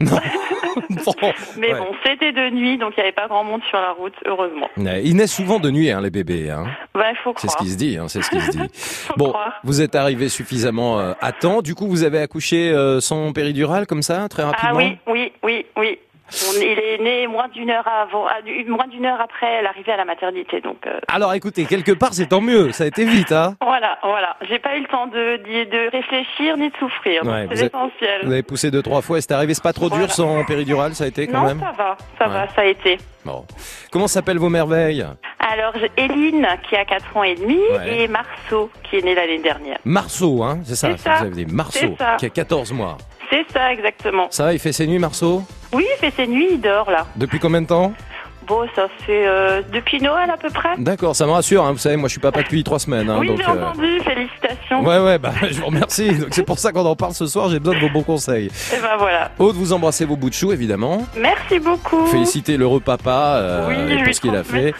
[1.58, 1.78] Mais Ouais.
[1.78, 4.68] bon, c'était de nuit, donc il n'y avait pas grand monde sur la route, heureusement.
[4.76, 6.50] Ils naissent souvent de nuit, hein, les bébés.
[6.50, 6.64] Hein.
[6.94, 7.58] Il faut C'est croire.
[7.58, 8.58] ce qui se dit, hein, c'est ce qui se dit.
[9.16, 9.32] bon,
[9.64, 11.62] vous êtes arrivé suffisamment euh, à temps.
[11.62, 14.70] Du coup, vous avez accouché euh, sans péridurale comme ça, très rapidement.
[14.72, 15.98] Ah oui, oui, oui, oui.
[16.32, 18.38] On- il est né moins d'une heure avant, ah,
[18.68, 22.26] moins d'une heure après l'arrivée à la maternité, donc euh, Alors, écoutez, quelque part, c'est
[22.26, 22.72] tant mieux.
[22.72, 23.56] Ça a été vite, hein.
[23.60, 24.36] voilà, voilà.
[24.48, 28.20] J'ai pas eu le temps de, d'y- de réfléchir ni de souffrir, Ouais, c'est l'essentiel.
[28.24, 29.18] vous avez poussé deux trois fois.
[29.18, 31.60] Et c'est arrivé, c'est pas trop dur sans péridurale, ça a été quand non, même.
[31.60, 32.32] ça va, ça Ouais.
[32.32, 32.98] va, ça a été.
[33.24, 33.44] Bon.
[33.92, 35.04] Comment s'appellent vos merveilles?
[35.40, 38.04] Alors, Éline, qui a 4 ans et demi, Ouais.
[38.04, 39.78] et Marceau, qui est né l'année dernière.
[39.84, 41.16] Marceau, hein, c'est ça, C'est ça.
[41.16, 42.96] vous avez dit Marceau, qui a 14 mois.
[43.30, 44.26] C'est ça, exactement.
[44.30, 47.06] Ça il fait ses nuits, Marceau Oui, il fait ses nuits, il dort, là.
[47.16, 47.92] Depuis combien de temps
[48.50, 50.70] Bon, ça fait euh, depuis Noël, à peu près.
[50.78, 53.08] D'accord, ça me rassure, hein, vous savez, moi je suis papa depuis trois semaines.
[53.08, 54.84] Hein, oui, donc, j'ai euh, entendu, félicitations.
[54.84, 56.08] Ouais, ouais, bah, je vous remercie.
[56.18, 57.48] Donc, c'est pour ça qu'on en parle ce soir.
[57.48, 58.46] J'ai besoin de vos bons conseils.
[58.46, 59.30] Et ben voilà.
[59.38, 61.06] Aude, vous embrassez vos bouts de chou, évidemment.
[61.16, 62.06] Merci beaucoup.
[62.06, 64.74] Félicitez l'heureux papa euh, Oui, pour lui ce qu'il a fait.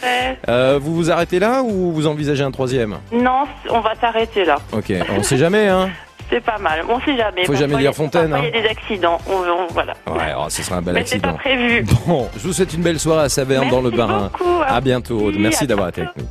[0.49, 2.97] Euh, vous vous arrêtez là ou vous envisagez un troisième?
[3.13, 4.57] Non, on va s'arrêter là.
[4.73, 5.91] Ok, on sait jamais, hein.
[6.31, 6.85] C'est pas mal.
[6.88, 7.45] On sait jamais.
[7.45, 8.38] Faut jamais dire Fontaine, hein.
[8.43, 9.19] Il y a des accidents.
[9.29, 9.95] On, on- voilà.
[10.07, 11.33] Ouais, oh, ce sera un bel Mais c'est accident.
[11.33, 11.85] pas prévu.
[12.07, 14.31] Bon, je vous souhaite une belle soirée à Saverne dans le Barin.
[14.33, 15.35] beaucoup, À bientôt, Aude.
[15.38, 16.25] merci, d'avoir été avec nous.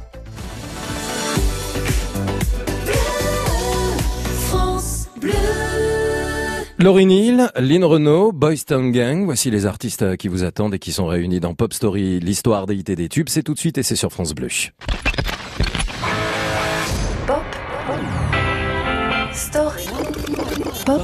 [4.50, 5.32] France Bleu.
[6.78, 10.80] Laurie Neal, Lynn Renault, Boys Town Gang, voici les artistes euh, qui vous attendent et
[10.80, 13.28] qui sont réunis dans Pop Story, l'histoire des hits et des tubes.
[13.30, 14.48] C'est tout de suite et c'est sur France Bleu.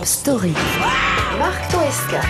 [0.03, 0.51] Story.
[1.37, 2.21] Marc Toesca.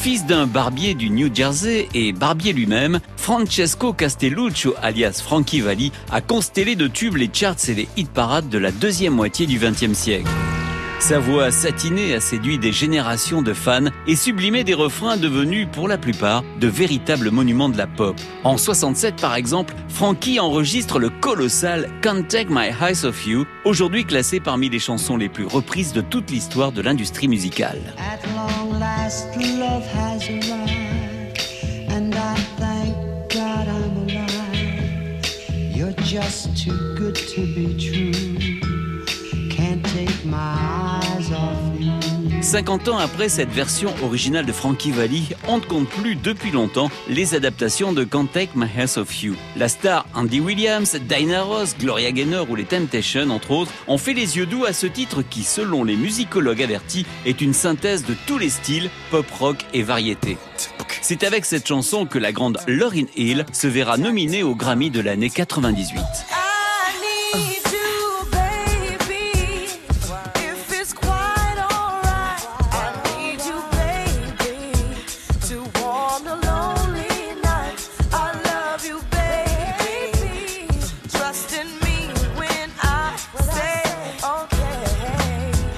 [0.00, 6.20] Fils d'un barbier du New Jersey et barbier lui-même, Francesco Castelluccio, alias Frankie Valli, a
[6.20, 9.96] constellé de tubes les charts et les hit parades de la deuxième moitié du XXe
[9.96, 10.28] siècle.
[11.02, 15.88] Sa voix satinée a séduit des générations de fans et sublimé des refrains devenus, pour
[15.88, 18.14] la plupart, de véritables monuments de la pop.
[18.44, 24.04] En 67, par exemple, Frankie enregistre le colossal Can't Take My Eyes Off You, aujourd'hui
[24.04, 27.80] classé parmi les chansons les plus reprises de toute l'histoire de l'industrie musicale.
[36.04, 38.12] Just too good to be true.
[39.48, 40.81] Can't take my.
[42.42, 46.90] 50 ans après cette version originale de Frankie Valli, on ne compte plus depuis longtemps
[47.08, 49.36] les adaptations de Can't Take My Hands Off You.
[49.56, 54.12] La star Andy Williams, Dinah Ross, Gloria Gaynor ou les Temptations, entre autres, ont fait
[54.12, 58.14] les yeux doux à ce titre qui, selon les musicologues avertis, est une synthèse de
[58.26, 60.36] tous les styles, pop, rock et variété.
[61.00, 65.00] C'est avec cette chanson que la grande Lauryn Hill se verra nominée au Grammy de
[65.00, 66.00] l'année 98.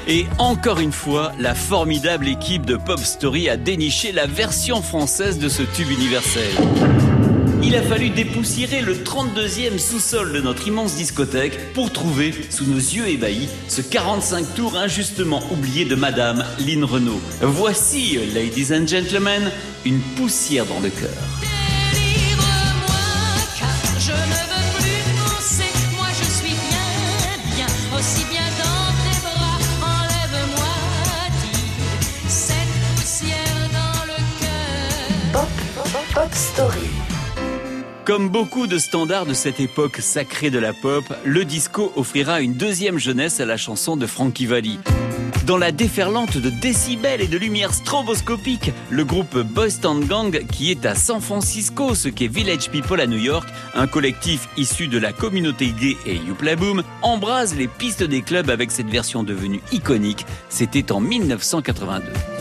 [0.07, 5.39] Et encore une fois, la formidable équipe de Pop Story a déniché la version française
[5.39, 6.51] de ce tube universel.
[7.63, 12.77] Il a fallu dépoussiérer le 32e sous-sol de notre immense discothèque pour trouver, sous nos
[12.77, 17.21] yeux ébahis, ce 45 tours injustement oublié de Madame Lynn Renault.
[17.41, 19.51] Voici, ladies and gentlemen,
[19.87, 21.54] une poussière dans le cœur.
[38.15, 42.55] Comme beaucoup de standards de cette époque sacrée de la pop, le disco offrira une
[42.55, 44.79] deuxième jeunesse à la chanson de Frankie Valli.
[45.47, 49.37] Dans la déferlante de décibels et de lumière stroboscopique, le groupe
[49.83, 53.89] Town Gang, qui est à San Francisco, ce qu'est Village People à New York, un
[53.89, 58.71] collectif issu de la communauté gay et Youpla Boom, embrase les pistes des clubs avec
[58.71, 60.25] cette version devenue iconique.
[60.49, 62.34] C'était en 1982.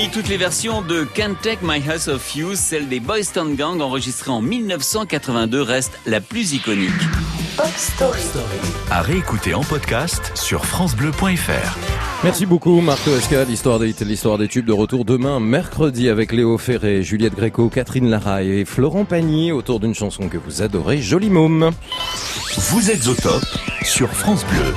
[0.00, 3.54] Parmi toutes les versions de Can't Take My Eyes Off You, celle des Boys Town
[3.54, 6.88] Gang enregistrée en 1982 reste la plus iconique.
[7.58, 8.18] Pop Story.
[8.90, 11.76] À réécouter en podcast sur FranceBleu.fr.
[12.24, 16.32] Merci beaucoup Marco Esca, l'histoire des hits, l'histoire des tubes de retour demain, mercredi avec
[16.32, 21.02] Léo Ferré, Juliette Gréco, Catherine Laraille et Florent Pagny autour d'une chanson que vous adorez,
[21.02, 21.72] Joli Môme.
[22.56, 23.44] Vous êtes au top
[23.82, 24.72] sur France Bleu.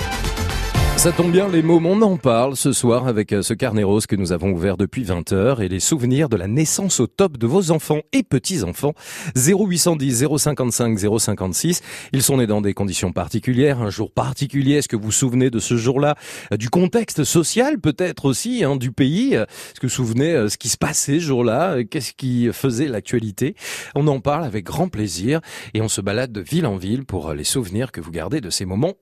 [1.03, 4.05] Ça tombe bien, les mômes, on en parle ce soir avec euh, ce carnet rose
[4.07, 7.45] que nous avons ouvert depuis 20h et les souvenirs de la naissance au top de
[7.45, 8.93] vos enfants et petits-enfants.
[9.35, 11.81] 0810 055 056.
[12.13, 14.75] Ils sont nés dans des conditions particulières, un jour particulier.
[14.75, 16.15] Est-ce que vous vous souvenez de ce jour-là
[16.53, 20.47] Euh, Du contexte social peut-être aussi, hein, du pays Euh, Est-ce que vous vous souvenez
[20.47, 23.57] ce qui se passait ce jour-là Qu'est-ce qui faisait l'actualité?
[23.93, 25.41] On en parle avec grand plaisir
[25.73, 28.49] et on se balade de ville en ville pour les souvenirs que vous gardez de
[28.49, 28.93] ces moments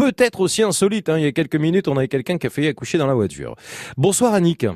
[0.00, 1.08] peut-être aussi insolite.
[1.08, 1.18] hein.
[1.18, 3.54] Il y a quelques minutes, on avait quelqu'un qui a failli accoucher dans la voiture.
[3.96, 4.66] Bonsoir Annick.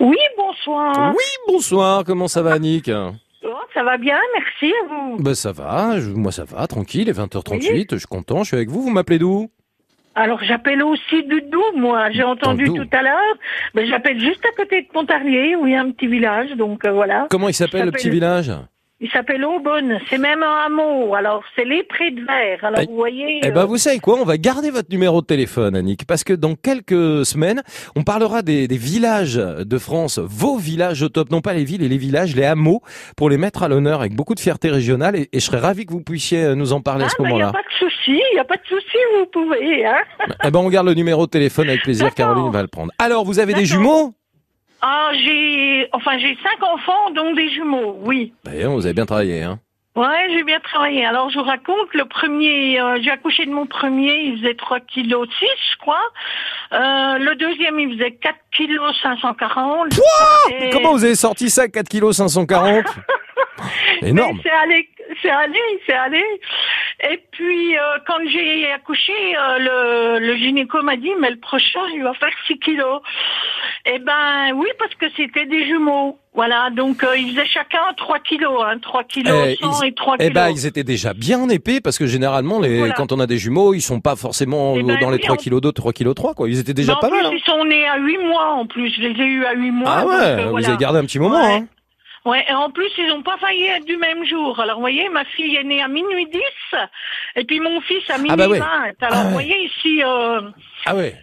[0.00, 1.12] Oui, bonsoir.
[1.16, 2.04] Oui, bonsoir.
[2.04, 2.90] Comment ça va Annick?
[3.46, 5.16] Oh, ça va bien, merci à vous.
[5.22, 8.48] Ben ça va, je- moi ça va, tranquille, il est 20h38, je suis content, je
[8.48, 9.50] suis avec vous, vous m'appelez d'où?
[10.14, 12.10] Alors j'appelle aussi du Doubs, moi.
[12.12, 13.34] J'ai entendu tout à l'heure.
[13.74, 16.84] Ben, j'appelle juste à côté de Pontarlier, où il y a un petit village, donc
[16.86, 17.26] euh, voilà.
[17.30, 18.50] Comment il s'appelle le petit village?
[19.00, 19.98] Il s'appelle Aubonne.
[20.08, 21.14] C'est même un hameau.
[21.14, 22.64] Alors c'est les prés de verre.
[22.64, 23.40] Alors vous voyez.
[23.42, 24.18] Eh euh, ben, vous savez quoi?
[24.20, 27.62] On va garder votre numéro de téléphone, Annick, parce que dans quelques semaines,
[27.96, 31.82] on parlera des, des villages de France, vos villages au top, non pas les villes
[31.82, 32.82] et les villages, les hameaux,
[33.16, 35.16] pour les mettre à l'honneur avec beaucoup de fierté régionale.
[35.16, 37.28] Et, et je serais ravi que vous puissiez nous en parler à ce Il n'y
[37.30, 37.48] moment-là.
[37.48, 39.84] a pas de souci, il n'y a pas de souci, vous pouvez.
[39.86, 39.98] Hein
[40.44, 42.14] Eh ben, on garde le numéro de téléphone avec plaisir.
[42.14, 42.92] Caroline va le prendre.
[42.98, 44.14] Alors, vous avez des jumeaux?
[44.86, 48.34] Ah, j'ai, enfin, j'ai cinq enfants, dont des jumeaux, oui.
[48.44, 49.58] Ben, vous avez bien travaillé, hein.
[49.96, 51.06] Ouais, j'ai bien travaillé.
[51.06, 54.80] Alors, je vous raconte, le premier, euh, j'ai accouché de mon premier, il faisait 3
[54.80, 56.02] kg 6, je crois.
[56.72, 59.88] Euh, le deuxième, il faisait 4 kg 540.
[60.50, 62.84] Et- Comment vous avez sorti ça, 4 kg 540
[64.02, 64.40] Énorme.
[64.42, 64.88] C'est allé,
[65.22, 66.22] c'est allé, c'est allé.
[67.10, 71.80] Et puis, euh, quand j'ai accouché, euh, le, le gynéco m'a dit, mais le prochain,
[71.94, 73.00] il va faire 6 kilos.
[73.86, 76.18] Eh ben, oui, parce que c'était des jumeaux.
[76.34, 79.94] Voilà, donc euh, ils faisaient chacun 3 kilos, hein, 3 kilos Eh, 100 ils- et
[79.94, 80.34] 3 eh kilos.
[80.34, 82.94] ben, ils étaient déjà bien épais parce que généralement, les, Voilà.
[82.94, 85.22] quand on a des jumeaux, ils sont pas forcément Eh euh, ben dans les oui,
[85.22, 86.48] 3 en- kg 2, 3 kg 3, quoi.
[86.48, 87.26] Ils étaient déjà en pas plus, mal.
[87.26, 87.30] hein.
[87.36, 88.90] ils sont nés à 8 mois en plus.
[88.96, 89.90] Je les ai eus à 8 mois.
[89.96, 90.68] Ah donc, ouais, euh, vous voilà.
[90.68, 91.54] avez gardé un petit moment, Ouais.
[91.54, 91.66] hein.
[92.24, 94.58] Ouais, et en plus, ils n'ont pas failli être du même jour.
[94.58, 96.40] Alors, vous voyez, ma fille est née à minuit 10,
[97.36, 98.58] et puis mon fils à minuit Ah bah ouais.
[98.58, 98.66] 20.
[99.02, 100.40] Alors, Ah vous voyez, ici, euh,
[100.86, 101.14] Ah ouais.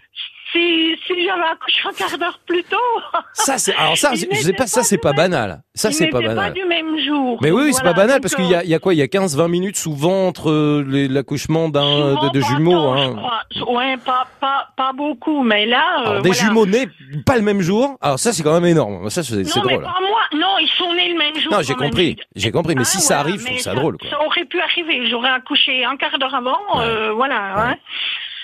[0.52, 2.78] Si, si j'avais accouché un quart d'heure plus tôt...
[3.34, 5.62] Ça, c'est, alors ça, je sais pas, ça, c'est pas banal.
[5.74, 6.36] Ça, c'est pas banal.
[6.36, 7.38] pas du même jour.
[7.42, 8.80] Mais oui, oui, c'est Voilà, pas banal parce qu'il euh, y a, il y a
[8.80, 8.94] quoi?
[8.94, 12.90] Il y a 15, 20 minutes souvent entre euh, les- l'accouchement d'un, de, de jumeaux,
[12.92, 13.16] hein.
[13.24, 13.42] Ah,
[13.72, 15.84] Ouais, pas, pas, pas beaucoup, mais là...
[16.06, 16.44] euh, Alors, des voilà.
[16.46, 16.88] jumeaux nés
[17.26, 17.98] pas le même jour.
[18.02, 19.10] Alors ça, c'est quand même énorme.
[19.10, 19.84] Ça, c'est, mais drôle.
[19.84, 20.22] pas moi.
[20.34, 21.52] Non, ils sont nés le même jour.
[21.52, 22.18] Non, j'ai compris.
[22.36, 22.76] J'ai compris.
[22.76, 24.10] Mais Hein, si ça arrive, je trouve ça drôle, quoi.
[24.10, 25.08] Ça aurait pu arriver.
[25.10, 26.58] J'aurais accouché un quart d'heure avant.
[26.82, 27.70] euh, voilà.
[27.70, 27.76] Hein.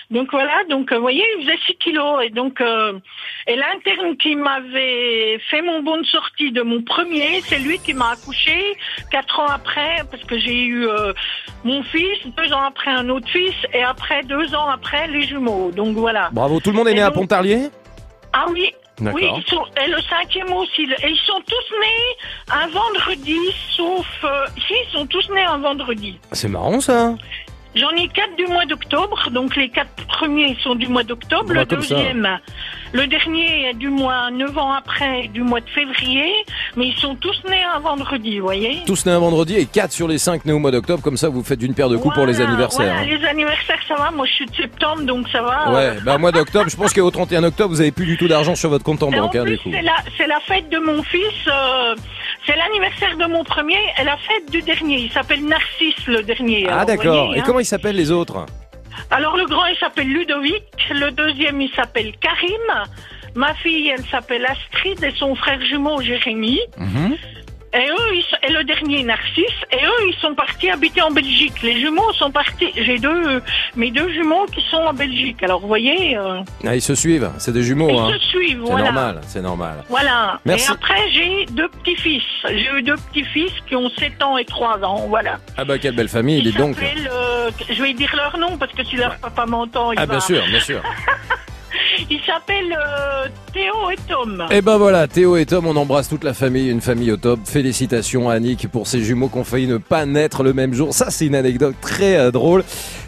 [0.09, 2.23] Donc voilà, donc euh, vous voyez, il faisait 6 kilos.
[2.23, 2.93] Et donc, euh,
[3.45, 7.93] et l'interne qui m'avait fait mon bon de sortie de mon premier, c'est lui qui
[7.93, 8.77] m'a accouché
[9.11, 11.11] quatre ans après, parce que j'ai eu euh,
[11.65, 15.71] mon fils, deux ans après un autre fils, et après, deux ans après, les jumeaux.
[15.71, 16.29] Donc voilà.
[16.31, 16.61] Bravo.
[16.61, 17.69] Tout le monde est né à Pontarlier?
[18.31, 18.71] Ah oui.
[18.99, 19.19] D'accord.
[19.21, 20.81] Oui, ils sont, et le cinquième aussi.
[21.03, 23.37] Et ils sont tous nés un vendredi,
[23.75, 24.07] sauf...
[24.23, 26.17] euh, si, ils sont tous nés un vendredi.
[26.31, 27.13] C'est marrant, ça.
[27.75, 31.45] J'en ai quatre du mois d'octobre, donc les quatre premiers sont du mois d'octobre.
[31.53, 32.39] Bah, le deuxième,
[32.93, 36.31] le dernier est du mois neuf ans après, du mois de février.
[36.75, 39.91] Mais ils sont tous nés un vendredi, vous voyez Tous nés un vendredi et 4
[39.91, 41.03] sur les 5 nés au mois d'octobre.
[41.03, 42.93] Comme ça, vous faites une paire de coups pour les anniversaires.
[42.93, 43.17] Voilà, hein.
[43.19, 44.11] les anniversaires, ça va.
[44.11, 45.71] Moi, je suis de septembre, donc ça va.
[45.71, 48.55] Ouais, bah, mois d'octobre, je pense qu'au 31 octobre, vous avez plus du tout d'argent
[48.55, 49.69] sur votre compte en Et banque, hein, plus, du coup.
[49.71, 51.95] c'est la, la fête de mon fils, euh,
[52.47, 54.99] c'est l'anniversaire de mon premier et la fête du dernier.
[54.99, 56.65] Il s'appelle Narcisse, le dernier.
[56.67, 57.35] Ah, Alors, d'accord.
[57.35, 57.43] Et hein.
[57.45, 58.45] comment ils s'appellent les autres
[59.11, 60.63] Alors, le grand, il s'appelle Ludovic.
[60.89, 62.87] Le deuxième, il s'appelle Karim.
[63.35, 66.59] Ma fille, elle s'appelle Astrid et son frère jumeau, Jérémy.
[67.73, 69.45] Et eux, ils sont- et le dernier, Narcisse.
[69.71, 71.53] Et eux, ils sont partis habiter en Belgique.
[71.61, 72.71] Les jumeaux sont partis.
[72.75, 73.41] J'ai deux,
[73.75, 75.43] mes deux jumeaux qui sont en Belgique.
[75.43, 77.29] Alors, vous voyez, euh, Ah, ils se suivent.
[77.37, 78.09] C'est des jumeaux, Ils hein.
[78.13, 78.85] se suivent, C'est voilà.
[78.85, 79.83] normal, c'est normal.
[79.89, 80.39] Voilà.
[80.45, 80.69] Merci.
[80.69, 82.23] Et après, j'ai deux petits-fils.
[82.49, 85.05] J'ai eu deux petits-fils qui ont 7 ans et 3 ans.
[85.09, 85.37] Voilà.
[85.57, 86.77] Ah bah, quelle belle famille, Ils dites donc.
[86.81, 90.13] euh, je vais dire leur nom parce que si leur papa m'entend, il Ah, va...
[90.13, 90.81] bien sûr, bien sûr.
[92.09, 94.45] Ils s'appellent euh, Théo et Tom.
[94.51, 97.39] Et ben voilà, Théo et Tom, on embrasse toute la famille, une famille au top.
[97.45, 100.93] Félicitations à Annick pour ces jumeaux qui ont failli ne pas naître le même jour.
[100.93, 102.63] Ça, c'est une anecdote très euh, drôle.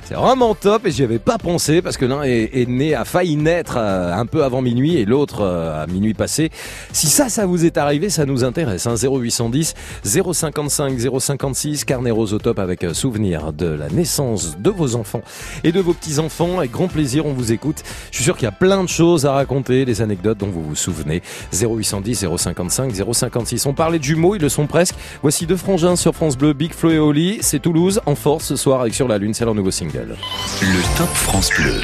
[0.09, 3.05] C'est vraiment top et j'y avais pas pensé parce que l'un est, est né, a
[3.05, 6.49] failli naître euh, un peu avant minuit et l'autre euh, à minuit passé.
[6.91, 8.87] Si ça, ça vous est arrivé, ça nous intéresse.
[8.87, 14.71] Hein, 0810 055 056 Carnet Rose au top avec euh, souvenir de la naissance de
[14.71, 15.21] vos enfants
[15.63, 16.57] et de vos petits-enfants.
[16.57, 17.83] Avec grand plaisir, on vous écoute.
[18.09, 20.63] Je suis sûr qu'il y a plein de choses à raconter, des anecdotes dont vous
[20.63, 21.21] vous souvenez.
[21.53, 23.67] 0810 055 056.
[23.67, 24.95] On parlait de jumeaux, ils le sont presque.
[25.21, 27.37] Voici deux frangins sur France Bleu, Big Flo et Oli.
[27.41, 29.98] C'est Toulouse en force ce soir avec Sur la Lune, c'est leur nouveau single.
[30.05, 31.81] Le Top France Bleu.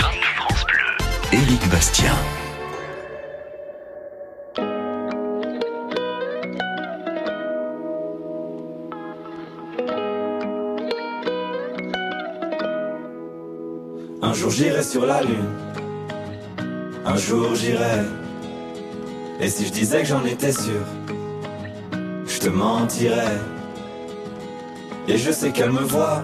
[1.34, 2.14] Éric Bastien.
[14.22, 15.50] Un jour j'irai sur la lune.
[17.06, 18.04] Un jour j'irai.
[19.42, 20.86] Et si je disais que j'en étais sûr,
[22.26, 23.38] je te mentirais.
[25.10, 26.24] Et je sais qu'elle me voit,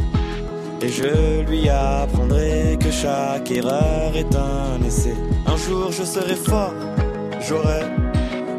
[0.83, 5.13] Et je lui apprendrai que chaque erreur est un essai.
[5.45, 6.73] Un jour je serai fort,
[7.39, 7.81] j'aurai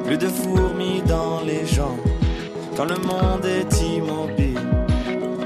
[0.04, 1.98] plus de fourmis dans les jambes.
[2.76, 4.60] Quand le monde est immobile,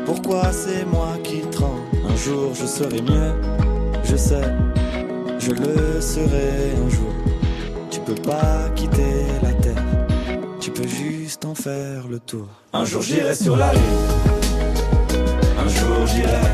[0.05, 1.81] pourquoi c'est moi qui tremble?
[2.11, 3.33] Un jour je serai mieux,
[4.05, 4.45] je sais,
[5.39, 7.15] je le serai un jour.
[7.91, 9.83] Tu peux pas quitter la terre,
[10.61, 12.49] tu peux juste en faire le tour.
[12.75, 13.83] Un jour j'irai sur la lune,
[15.67, 16.47] un jour j'irai.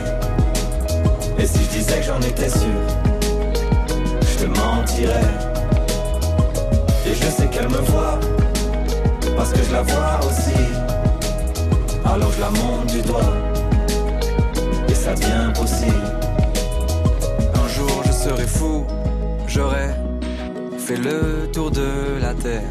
[1.39, 2.81] Et si je disais que j'en étais sûr,
[4.23, 5.33] je te mentirais.
[7.07, 8.19] Et je sais qu'elle me voit,
[9.37, 10.63] parce que je la vois aussi.
[12.05, 13.33] Alors je la monte du doigt,
[14.89, 16.09] et ça devient possible.
[17.55, 18.87] Un jour je serai fou,
[19.47, 19.91] j'aurai
[20.79, 22.71] fait le tour de la terre.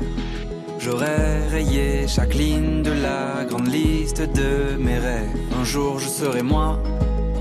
[0.83, 5.29] J'aurais rayé chaque ligne de la grande liste de mes rêves.
[5.59, 6.79] Un jour je serai moi,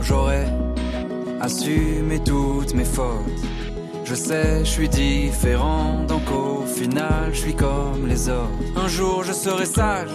[0.02, 0.44] j'aurai
[1.40, 3.40] assumé toutes mes fautes.
[4.04, 8.50] Je sais, je suis différent, donc au final, je suis comme les autres.
[8.76, 10.10] Un jour je serai sage,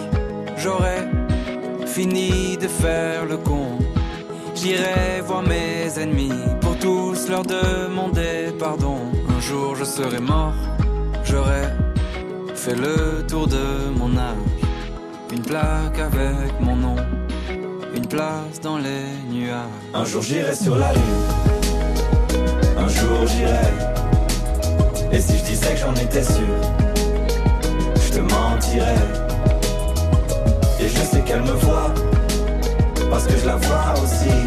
[0.56, 0.98] j'aurai
[1.84, 3.78] fini de faire le con.
[4.54, 8.98] J'irai voir mes ennemis pour tous leur demander pardon.
[9.36, 10.54] Un jour je serai mort,
[11.24, 11.62] j'aurai
[12.66, 14.34] fait le tour de mon âge.
[15.32, 16.96] Une plaque avec mon nom,
[17.94, 19.84] une place dans les nuages.
[19.94, 21.26] Un jour j'irai sur la lune,
[22.76, 23.70] un jour j'irai.
[25.12, 26.56] Et si je disais que j'en étais sûr,
[28.04, 29.04] je te mentirais.
[30.80, 31.94] Et je sais qu'elle me voit,
[33.10, 34.38] parce que je la vois aussi.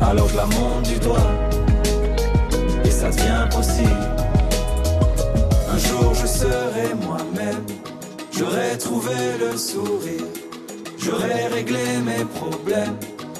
[0.00, 1.30] Alors je la monte du doigt,
[2.82, 4.27] et ça devient possible.
[6.38, 7.66] Serai moi-même,
[8.30, 10.28] j'aurai trouvé le sourire,
[10.96, 12.96] j'aurai réglé mes problèmes.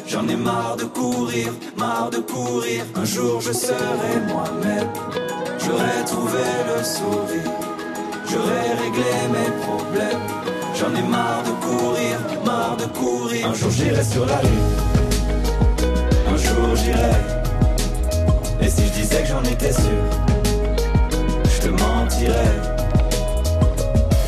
[0.09, 2.83] J'en ai marre de courir, marre de courir.
[2.97, 4.89] Un jour je serai moi-même,
[5.61, 7.53] j'aurai trouvé le sourire,
[8.29, 10.25] j'aurai réglé mes problèmes.
[10.75, 13.47] J'en ai marre de courir, marre de courir.
[13.47, 14.75] Un jour j'irai sur la lune,
[16.33, 17.17] un jour j'irai.
[18.61, 20.03] Et si je disais que j'en étais sûr,
[21.45, 22.78] je te mentirais.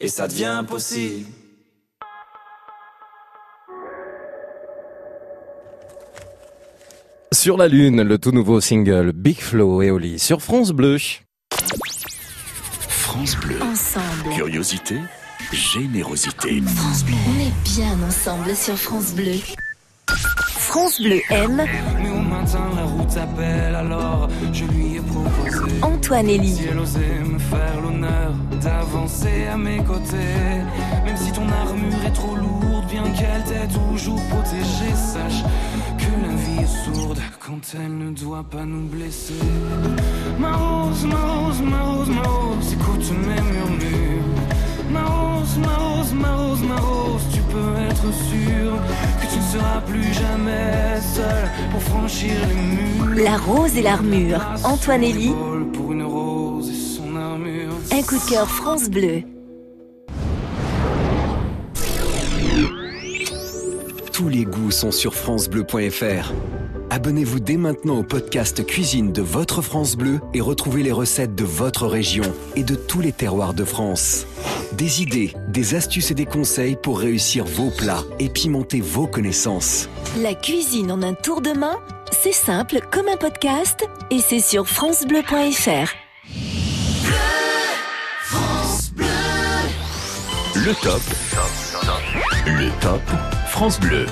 [0.00, 1.26] et ça devient possible.
[7.32, 10.98] Sur la Lune, le tout nouveau single Big Flow et Oli sur France Bleu.
[12.88, 13.56] France Bleu.
[13.60, 14.34] Ensemble.
[14.34, 14.96] Curiosité,
[15.52, 16.62] générosité.
[16.62, 17.14] France Bleu.
[17.28, 19.38] On est bien ensemble sur France Bleu.
[20.58, 21.64] France Bleu aime
[22.00, 25.00] Mais au matin, la route appelle, alors je lui ai.
[25.82, 26.54] Antoine Elie.
[26.54, 30.62] Si elle osait me faire l'honneur d'avancer à mes côtés.
[31.04, 35.42] Même si ton armure est trop lourde, bien qu'elle t'ait toujours protégé, sache
[35.98, 39.34] que la vie est sourde quand elle ne doit pas nous blesser.
[40.38, 44.24] Ma rose, ma rose, ma rose, ma rose, écoute mes murmures.
[44.90, 48.72] Ma rose, ma rose, ma rose, ma rose, tu peux être sûr
[49.20, 49.23] que tu ne
[49.54, 53.24] seras plus jamais seul pour franchir les murs.
[53.24, 54.40] La rose et l'armure.
[54.64, 55.32] Antoine Elie.
[55.72, 57.72] Pour une rose et son armure.
[57.92, 59.22] Un coup de cœur France Bleu.
[64.12, 66.32] Tous les goûts sont sur francebleu.fr.
[66.94, 71.42] Abonnez-vous dès maintenant au podcast Cuisine de votre France Bleu et retrouvez les recettes de
[71.42, 72.22] votre région
[72.54, 74.28] et de tous les terroirs de France.
[74.74, 79.88] Des idées, des astuces et des conseils pour réussir vos plats et pimenter vos connaissances.
[80.22, 81.80] La cuisine en un tour de main,
[82.12, 85.90] c'est simple comme un podcast et c'est sur francebleu.fr.
[90.54, 91.02] Le top.
[92.46, 93.02] Le top
[93.48, 94.06] France Bleu.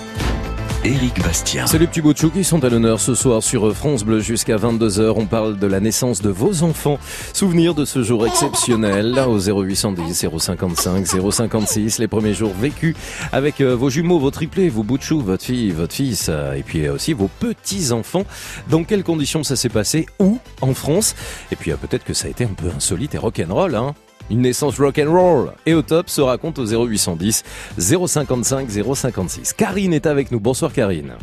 [0.84, 1.64] Éric Bastien.
[1.68, 5.14] C'est les petits qui sont à l'honneur ce soir sur France Bleu jusqu'à 22h.
[5.16, 6.98] On parle de la naissance de vos enfants.
[7.32, 11.98] Souvenir de ce jour exceptionnel au 0810 055 056.
[11.98, 12.96] Les premiers jours vécus
[13.30, 16.54] avec euh, vos jumeaux, vos triplés, vos bouts de chou, votre fille, votre fils euh,
[16.54, 18.24] et puis euh, aussi vos petits-enfants.
[18.68, 20.06] Dans quelles conditions ça s'est passé?
[20.18, 20.38] Où?
[20.62, 21.14] En France
[21.52, 23.94] Et puis peut-être que ça a été un peu insolite et rock'n'roll hein
[24.30, 25.52] une naissance rock'n'roll.
[25.66, 27.44] Et au top se raconte au 0810
[27.78, 29.52] 055 056.
[29.52, 30.40] Karine est avec nous.
[30.40, 31.14] Bonsoir Karine.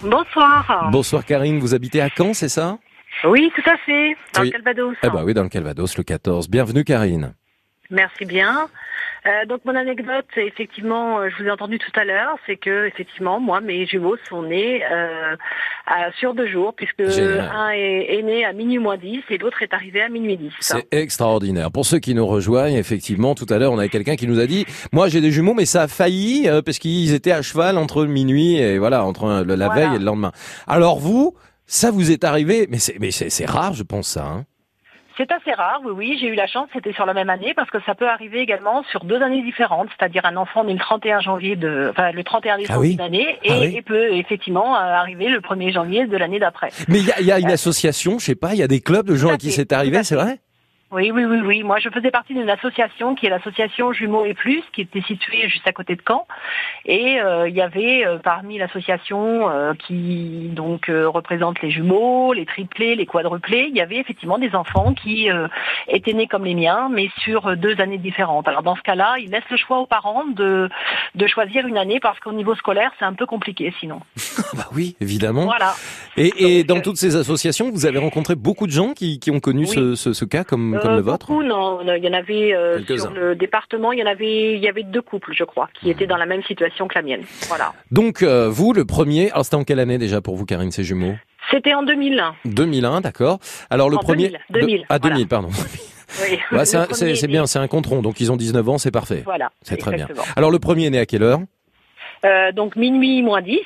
[0.00, 0.88] Bonsoir.
[0.90, 2.78] Bonsoir Karine, vous habitez à Caen, c'est ça?
[3.24, 4.46] Oui, tout à fait, dans Oui.
[4.48, 4.96] le Calvados.
[5.02, 6.48] Eh ben oui, dans le Calvados, le 14.
[6.48, 7.34] Bienvenue Karine.
[7.90, 8.68] Merci bien.
[9.24, 12.86] Euh, donc mon anecdote, effectivement, euh, je vous ai entendu tout à l'heure, c'est que
[12.86, 15.36] effectivement, moi, mes jumeaux sont nés euh,
[15.86, 17.48] à- sur deux jours, puisque Génial.
[17.54, 20.52] un est, est né à minuit moins 10 et l'autre est arrivé à minuit 10.
[20.60, 21.70] C'est extraordinaire.
[21.70, 24.46] Pour ceux qui nous rejoignent, effectivement, tout à l'heure, on avait quelqu'un qui nous a
[24.46, 27.78] dit, moi j'ai des jumeaux, mais ça a failli, euh, parce qu'ils étaient à cheval
[27.78, 29.68] entre minuit et voilà, entre la Voilà.
[29.68, 30.32] veille et le lendemain.
[30.66, 31.34] Alors vous,
[31.66, 34.26] ça vous est arrivé, mais c'est, mais c'est, c'est rare, je pense ça.
[34.26, 34.44] Hein.
[35.16, 37.70] C'est assez rare, oui, oui, j'ai eu la chance, c'était sur la même année, parce
[37.70, 41.20] que ça peut arriver également sur deux années différentes, c'est-à-dire un enfant né le 31
[41.20, 43.74] janvier de, enfin le 31 décembre Ah oui d'une année, et, Ah oui.
[43.76, 46.70] et peut effectivement euh, arriver le 1er janvier de l'année d'après.
[46.88, 48.68] Mais il y a, il y a une association, je sais pas, il y a
[48.68, 50.38] des clubs de gens à qui c'est arrivé, c'est vrai?
[50.92, 51.62] Oui, oui, oui, oui.
[51.62, 55.48] Moi, je faisais partie d'une association qui est l'association Jumeaux et Plus, qui était située
[55.48, 56.26] juste à côté de Caen.
[56.84, 62.44] Et euh, il y avait euh, parmi l'association euh, qui donc représente les jumeaux, les
[62.44, 65.28] triplés, les quadruplés, il y avait effectivement des enfants qui
[65.88, 68.46] étaient nés comme les miens, mais sur deux années différentes.
[68.46, 70.68] Alors dans ce cas-là, ils laissent le choix aux parents de
[71.14, 74.00] de choisir une année parce qu'au niveau scolaire, c'est un peu compliqué sinon.
[74.54, 75.44] Bah oui, évidemment.
[75.44, 75.74] Voilà.
[76.18, 79.40] Et, et dans toutes ces associations, vous avez rencontré beaucoup de gens qui, qui ont
[79.40, 81.80] connu ce, ce, ce cas comme, comme Euh, le vôtre Beaucoup, non.
[81.96, 84.82] Il y en avait euh, sur le département, il y en avait, il y avait
[84.82, 87.22] deux couples, je crois, qui étaient dans la même situation que la mienne.
[87.48, 87.72] Voilà.
[87.90, 90.84] Donc euh, vous, le premier, alors c'était en quelle année déjà pour vous, Karine, ces
[90.84, 91.14] jumeaux?
[91.50, 92.34] C'était en 2001.
[92.44, 93.38] 2001, d'accord.
[93.70, 94.28] Alors le En premier...
[94.50, 95.14] 2000, 2000, Ah, voilà.
[95.16, 95.48] 2000, pardon.
[96.22, 96.38] Oui.
[96.50, 99.22] Bah, c'est bien, c'est un contron, donc ils ont 19 ans, c'est parfait.
[99.24, 99.50] Voilà.
[99.62, 100.06] C'est très bien.
[100.36, 101.40] Alors le premier est né à quelle heure?
[102.24, 103.58] Euh, donc minuit moins 10.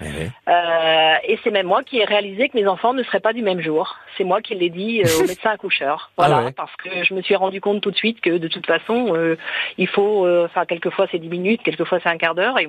[0.00, 0.04] Eh
[0.48, 3.42] Euh, et c'est même moi qui ai réalisé que mes enfants ne seraient pas du
[3.42, 3.96] même jour.
[4.18, 6.10] C'est moi qui l'ai dit euh, au médecin accoucheur.
[6.18, 6.52] Voilà, Ah ouais.
[6.52, 9.36] parce que je me suis rendu compte tout de suite que de toute façon, euh,
[9.78, 12.58] il faut, euh, enfin quelquefois c'est 10 minutes, quelquefois c'est un quart d'heure.
[12.58, 12.66] Et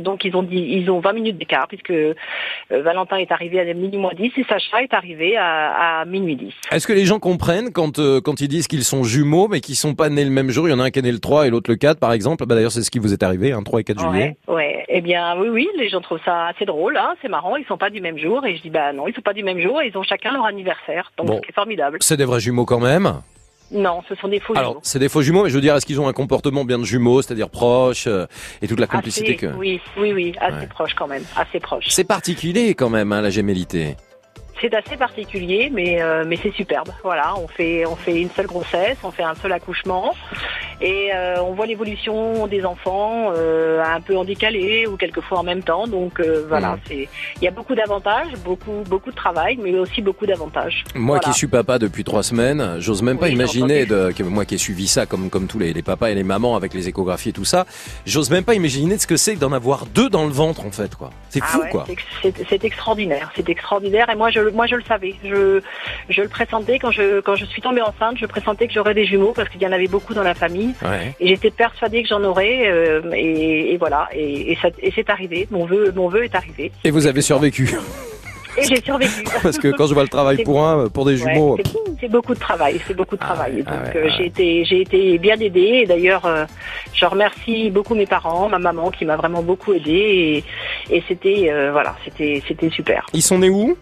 [0.00, 1.92] donc ils ont dit, ils ont 20 minutes d'écart puisque
[2.70, 6.52] Valentin est arrivé à minuit moins 10 et Sacha est arrivé à, à minuit 10.
[6.70, 9.94] Est-ce que les gens comprennent quand, quand ils disent qu'ils sont jumeaux, mais qu'ils sont
[9.94, 10.68] pas nés le même jour?
[10.68, 12.12] Il y en a un qui est né le 3 et l'autre le 4, par
[12.12, 12.44] exemple.
[12.46, 14.36] Bah, D'ailleurs, c'est ce qui vous est arrivé, hein, 3 et 4 juillet.
[14.48, 14.81] Ouais, ouais.
[14.88, 17.78] Eh bien, oui, oui, les gens trouvent ça assez drôle, hein, c'est marrant, ils sont
[17.78, 18.44] pas du même jour.
[18.46, 20.32] Et je dis, bah non, ils sont pas du même jour et ils ont chacun
[20.32, 21.12] leur anniversaire.
[21.16, 21.40] Donc, Bon.
[21.46, 21.98] c'est formidable.
[22.00, 23.20] C'est des vrais jumeaux quand même?
[23.70, 24.80] Non, ce sont des faux Alors, jumeaux.
[24.82, 26.84] c'est des faux jumeaux, mais je veux dire, est-ce qu'ils ont un comportement bien de
[26.84, 28.26] jumeaux, c'est-à-dire proche, euh,
[28.60, 29.46] et toute la complicité Assez- que...
[29.56, 30.66] Oui, oui, oui, assez Ouais.
[30.66, 31.86] proche quand même, assez proche.
[31.88, 33.96] C'est particulier quand même, hein, la gémellité.
[34.62, 36.88] C'est assez particulier, mais euh, mais c'est superbe.
[37.02, 40.14] Voilà, on fait on fait une seule grossesse, on fait un seul accouchement,
[40.80, 45.42] et euh, on voit l'évolution des enfants euh, un peu en décalé ou quelquefois en
[45.42, 45.86] même temps.
[45.88, 46.78] Donc voilà, Mhm.
[46.86, 47.08] c'est
[47.38, 50.84] il y a beaucoup d'avantages, beaucoup beaucoup de travail, mais aussi beaucoup d'avantages.
[50.94, 51.32] Moi Voilà.
[51.32, 54.54] qui suis papa depuis trois semaines, j'ose même pas Oui, imaginer, de, que moi qui
[54.54, 57.30] ai suivi ça comme, comme tous les, les papas et les mamans avec les échographies
[57.30, 57.66] et tout ça,
[58.06, 60.94] j'ose même pas imaginer ce que c'est d'en avoir deux dans le ventre en fait.
[60.94, 61.10] quoi.
[61.30, 61.84] C'est Ah fou ouais, quoi.
[61.88, 64.08] c'est- C'est c'est extraordinaire, c'est extraordinaire.
[64.10, 65.14] Et moi, je, moi, je le savais.
[65.24, 65.60] Je,
[66.08, 68.16] je le pressentais quand je, quand je suis tombée enceinte.
[68.18, 70.74] Je pressentais que j'aurais des jumeaux parce qu'il y en avait beaucoup dans la famille.
[70.82, 71.14] Ouais.
[71.20, 72.68] Et j'étais persuadée que j'en aurais.
[72.70, 74.08] euh, et, et voilà.
[74.14, 75.48] Et, et, ça- et c'est arrivé.
[75.50, 76.70] Mon vœu, mon vœu est arrivé.
[76.84, 77.70] Et vous avez survécu.
[78.58, 79.24] Et j'ai survécu.
[79.42, 81.72] Parce que quand je vois le travail pour un, pour des jumeaux, c'est-
[82.02, 83.62] c'est beaucoup de travail, c'est beaucoup de Ah travail.
[83.62, 86.44] Donc euh, j'ai été j'ai été bien aidée et d'ailleurs euh,
[86.92, 90.42] je remercie beaucoup mes parents, ma maman qui m'a vraiment beaucoup aidée
[90.90, 93.06] et, et c'était euh, voilà, c'était c'était super.
[93.14, 93.76] ils sont nés où?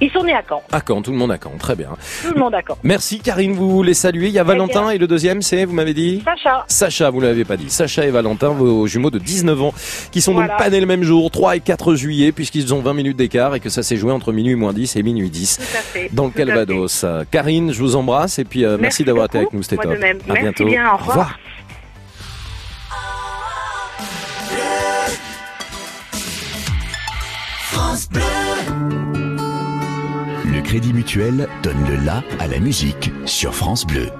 [0.00, 1.90] Ils sont nés à Caen, À Caen, tout le monde à Caen, très bien.
[2.26, 2.76] tout le monde à Caen.
[2.82, 4.26] Merci Karine, vous les saluez.
[4.28, 6.64] Il y a Valentin et le deuxième c'est, vous m'avez dit Sacha.
[6.68, 7.70] Sacha, vous l'avez pas dit.
[7.70, 9.74] Sacha et Valentin, vos jumeaux de 19 ans,
[10.12, 10.48] qui sont Voilà.
[10.48, 13.54] donc pas nés le même jour, 3 et 4 juillet, puisqu'ils ont 20 minutes d'écart
[13.54, 16.10] et que ça s'est joué entre minuit moins 10 et minuit 10 Tout à fait.
[16.12, 17.04] dans le tout à Calvados.
[17.30, 19.92] Karine, je vous embrasse et puis euh, merci, Merci d'avoir été avec nous, c'était top.
[19.92, 20.18] de même.
[20.28, 20.66] À Merci bientôt.
[20.66, 21.38] bien, au revoir.
[27.70, 28.35] France Bleu.
[30.76, 34.10] Crédit Mutuel donne le la à la musique sur France Bleu.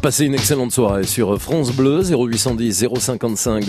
[0.00, 3.62] Passez une excellente soirée sur France Bleu 0810 055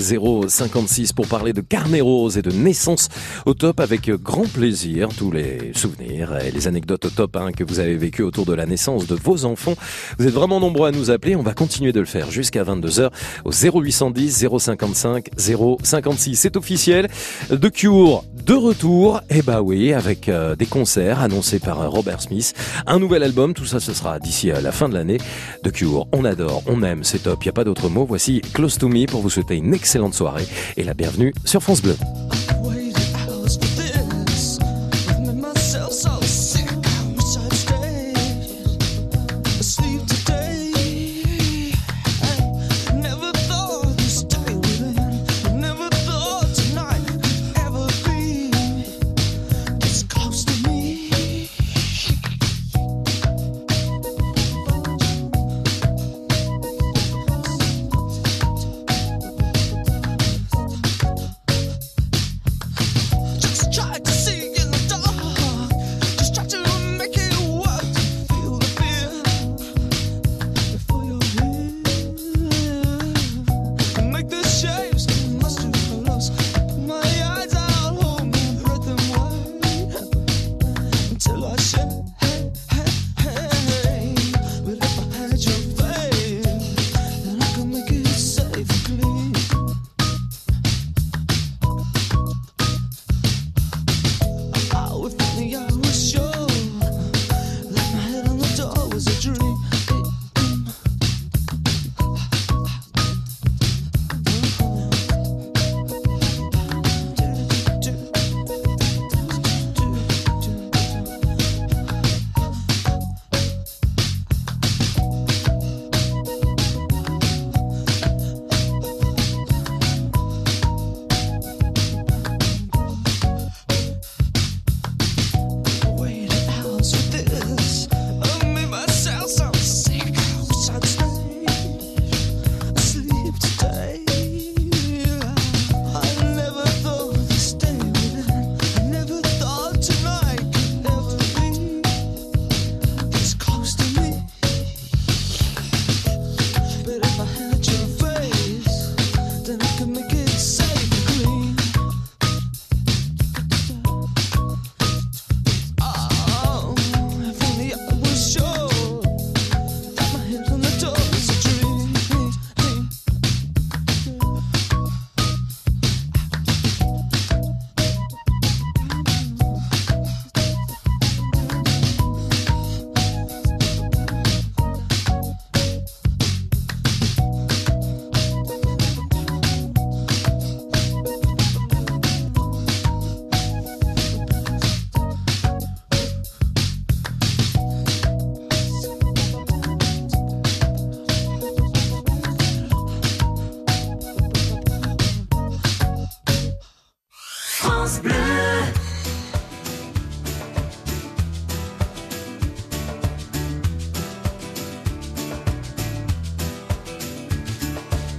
[0.47, 3.09] 056 pour parler de carnet rose et de naissance
[3.45, 5.09] au top avec grand plaisir.
[5.17, 8.53] Tous les souvenirs et les anecdotes au top hein, que vous avez vécues autour de
[8.53, 9.75] la naissance de vos enfants.
[10.17, 11.35] Vous êtes vraiment nombreux à nous appeler.
[11.35, 13.09] On va continuer de le faire jusqu'à 22h
[13.43, 16.35] au 0810 055 056.
[16.35, 17.09] C'est officiel.
[17.49, 22.21] The Cure De retour, eh bah oui, avec euh, des concerts annoncés par euh, Robert
[22.21, 22.53] Smith,
[22.85, 25.17] un nouvel album, tout ça ce sera d'ici à la fin de l'année.
[25.63, 28.05] De Cure, on adore, on aime, c'est top, il y a pas d'autre mot.
[28.05, 31.81] Voici Close to Me pour vous souhaiter une excellente soirée et la bienvenue sur France
[31.81, 31.97] Bleu.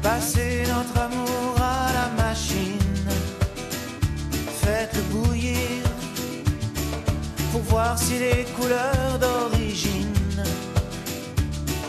[0.02, 2.78] Passez notre amour à la machine.
[4.62, 5.84] Faites-le bouillir
[7.52, 10.42] pour voir si les couleurs d'origine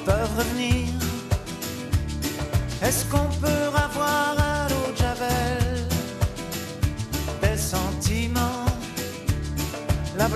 [0.05, 0.88] peuvent revenir.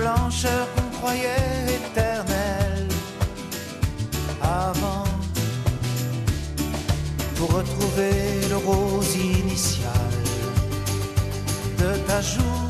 [0.04, 2.88] Blancheur qu'on croyait éternelle
[4.42, 5.04] avant?
[7.36, 8.16] pour retrouver
[8.52, 10.12] le rose initial
[11.80, 12.62] de ta joue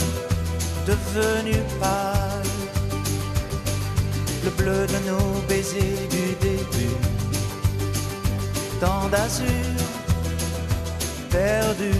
[0.91, 2.53] devenue pâle,
[4.45, 6.99] le bleu de nos baisers du début,
[8.81, 9.77] tant d'azur
[11.31, 11.95] perdu,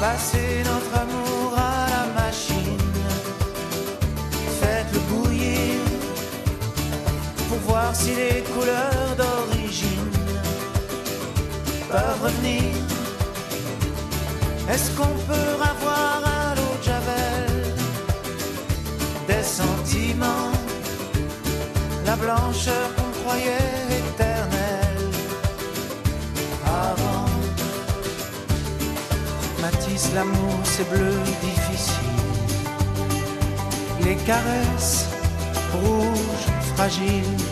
[0.00, 1.29] passer notre amour
[8.00, 10.12] si les couleurs d'origine
[11.90, 12.72] peuvent revenir.
[14.72, 17.74] Est-ce qu'on peut avoir à l'eau de Javel
[19.30, 20.52] des sentiments,
[22.06, 25.10] la blancheur qu'on croyait éternelle
[26.86, 27.28] avant?
[29.62, 31.14] Matisse, l'amour, c'est bleu
[31.46, 32.18] difficile.
[34.04, 35.08] Les caresses
[35.74, 37.49] rouges, fragiles.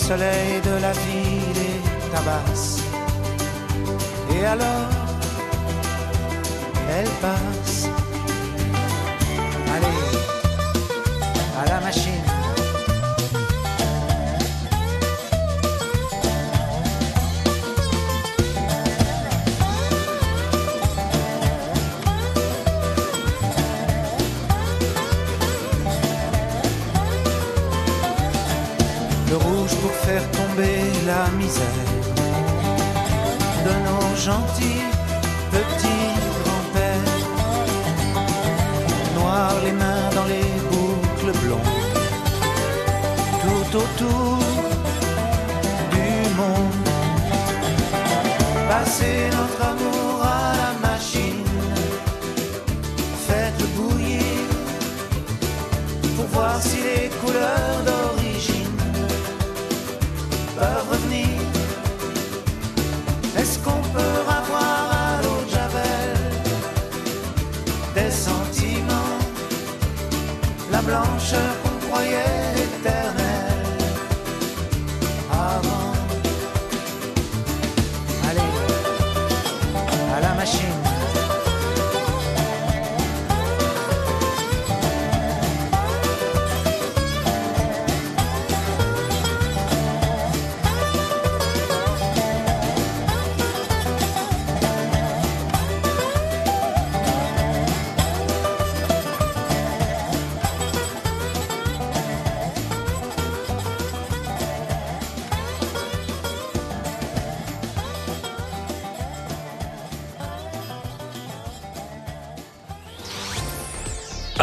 [0.00, 2.82] Le soleil de la ville est tabasse.
[4.34, 4.88] Et alors,
[6.88, 7.59] elle passe.
[31.50, 31.66] Misère.
[33.64, 34.99] De nos gentils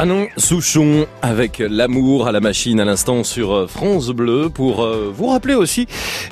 [0.08, 5.12] Anon Souchon avec l'amour à la machine à l'instant sur euh, France Bleu pour euh,
[5.14, 5.86] vous rappeler aussi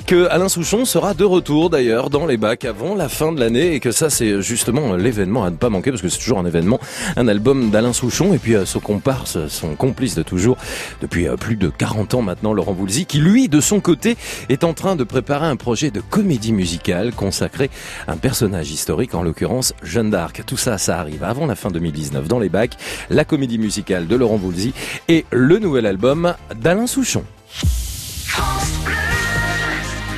[0.06, 3.74] que Alain Souchon sera de retour d'ailleurs dans les bacs avant la fin de l'année
[3.74, 6.46] et que ça c'est justement l'événement à ne pas manquer parce que c'est toujours un
[6.46, 6.80] événement,
[7.16, 10.56] un album d'Alain Souchon et puis euh, son comparse, son complice de toujours
[11.02, 14.16] depuis plus de 40 ans maintenant, Laurent Voulzy, qui lui de son côté
[14.48, 17.68] est en train de préparer un projet de comédie musicale consacré
[18.08, 20.44] à un personnage historique, en l'occurrence Jeanne d'Arc.
[20.46, 22.78] Tout ça, ça arrive avant la fin 2019 dans les bacs,
[23.10, 24.72] la comédie musicale de Laurent Voulzy
[25.08, 27.24] et le nouvel album d'Alain Souchon.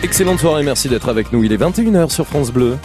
[0.03, 1.42] Excellente soirée, merci d'être avec nous.
[1.44, 2.76] Il est 21h sur France Bleu.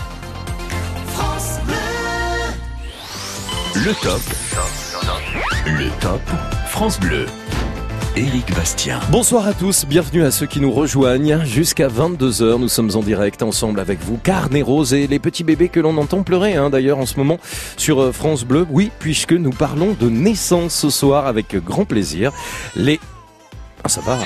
[3.75, 4.21] Le top.
[5.65, 6.21] Le top
[6.67, 7.25] France Bleu.
[8.15, 8.99] Éric Bastien.
[9.09, 11.43] Bonsoir à tous, bienvenue à ceux qui nous rejoignent.
[11.45, 15.69] Jusqu'à 22h, nous sommes en direct ensemble avec vous, Carnet Rose et les petits bébés
[15.69, 17.39] que l'on entend pleurer hein, d'ailleurs en ce moment
[17.75, 18.67] sur euh, France Bleu.
[18.69, 22.31] Oui, puisque nous parlons de naissance ce soir avec grand plaisir.
[22.75, 22.99] Les...
[23.83, 24.19] Ah ça va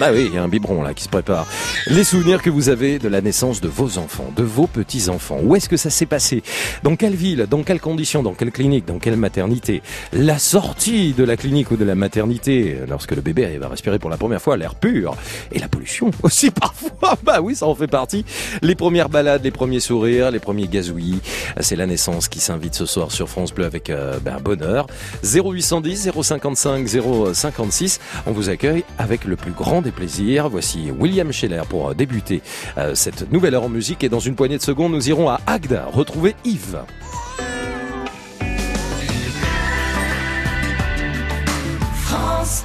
[0.00, 1.46] bah oui, il y a un biberon là qui se prépare.
[1.86, 5.38] Les souvenirs que vous avez de la naissance de vos enfants, de vos petits-enfants.
[5.42, 6.42] Où est-ce que ça s'est passé?
[6.82, 7.46] Dans quelle ville?
[7.48, 8.22] Dans quelles conditions?
[8.22, 8.86] Dans quelle clinique?
[8.86, 9.82] Dans quelle maternité?
[10.12, 14.10] La sortie de la clinique ou de la maternité, lorsque le bébé va respirer pour
[14.10, 15.14] la première fois l'air pur.
[15.52, 17.16] Et la pollution aussi parfois.
[17.22, 18.24] Bah oui, ça en fait partie.
[18.62, 21.20] Les premières balades, les premiers sourires, les premiers gazouillis.
[21.60, 24.88] C'est la naissance qui s'invite ce soir sur France Bleu avec euh, ben, bonheur.
[25.22, 26.88] 0810 055
[27.32, 28.00] 056.
[28.26, 30.48] On vous accueille avec le plus grand des plaisirs.
[30.48, 32.42] Voici William Scheller pour débuter
[32.76, 34.02] euh, cette nouvelle heure en musique.
[34.02, 36.80] Et dans une poignée de secondes, nous irons à Agda retrouver Yves.
[41.94, 42.64] France.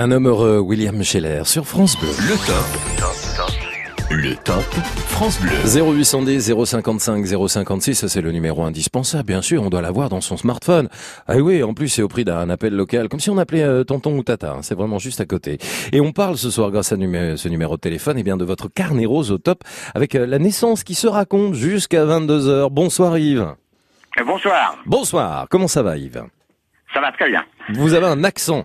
[0.00, 2.08] Un homme heureux, William Scheller, sur France Bleu.
[2.20, 4.10] Le top.
[4.10, 4.62] Le top
[5.08, 5.50] France Bleu.
[5.66, 10.36] 0810 055 056, ça c'est le numéro indispensable, bien sûr, on doit l'avoir dans son
[10.36, 10.88] smartphone.
[11.26, 13.82] Ah oui, en plus c'est au prix d'un appel local, comme si on appelait euh,
[13.82, 15.58] tonton ou tata, hein, c'est vraiment juste à côté.
[15.92, 18.44] Et on parle ce soir, grâce à numé- ce numéro de téléphone, et bien de
[18.44, 19.64] votre carnet rose au top,
[19.96, 22.70] avec euh, la naissance qui se raconte jusqu'à 22h.
[22.70, 23.48] Bonsoir Yves.
[24.24, 26.22] Bonsoir, Bonsoir, comment ça va Yves?
[26.94, 27.42] Ça va très bien.
[27.74, 28.64] Vous avez un accent.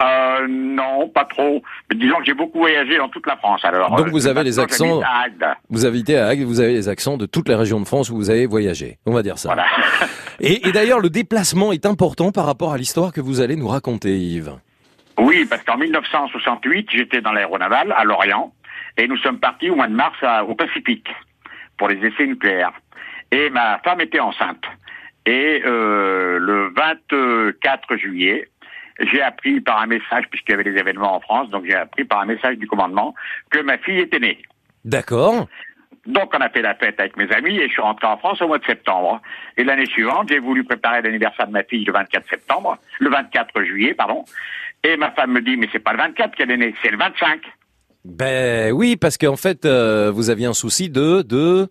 [0.00, 1.62] Euh, non, pas trop.
[1.90, 3.64] Mais disons que j'ai beaucoup voyagé dans toute la France.
[3.64, 5.00] Alors, Donc euh, vous avez les accents,
[5.70, 8.14] vous habitez à Agde, vous avez les accents de toutes les régions de France où
[8.16, 9.56] vous avez voyagé, on va dire ça.
[10.40, 13.66] Et, et d'ailleurs, le déplacement est important par rapport à l'histoire que vous allez nous
[13.66, 14.52] raconter Yves.
[15.18, 18.52] Oui, parce qu'en 1968, j'étais dans l'aéronaval à Lorient
[18.96, 21.08] et nous sommes partis au mois de mars à- au Pacifique
[21.76, 22.70] pour les essais nucléaires.
[23.32, 24.62] Et ma femme était enceinte.
[25.26, 28.48] Et euh, le 24 juillet,
[28.98, 32.04] j'ai appris par un message, puisqu'il y avait des événements en France, donc j'ai appris
[32.04, 33.14] par un message du commandement
[33.50, 34.42] que ma fille était née.
[34.84, 35.46] D'accord.
[36.06, 38.40] Donc on a fait la fête avec mes amis et je suis rentré en France
[38.40, 39.20] au mois de septembre.
[39.56, 43.62] Et l'année suivante, j'ai voulu préparer l'anniversaire de ma fille le 24 septembre, le 24
[43.62, 44.24] juillet, pardon.
[44.84, 46.96] Et ma femme me dit, mais c'est pas le 24 qu'elle est née, c'est le
[46.96, 47.40] 25.
[48.04, 51.68] Ben oui, parce qu'en fait, euh, vous aviez un souci de de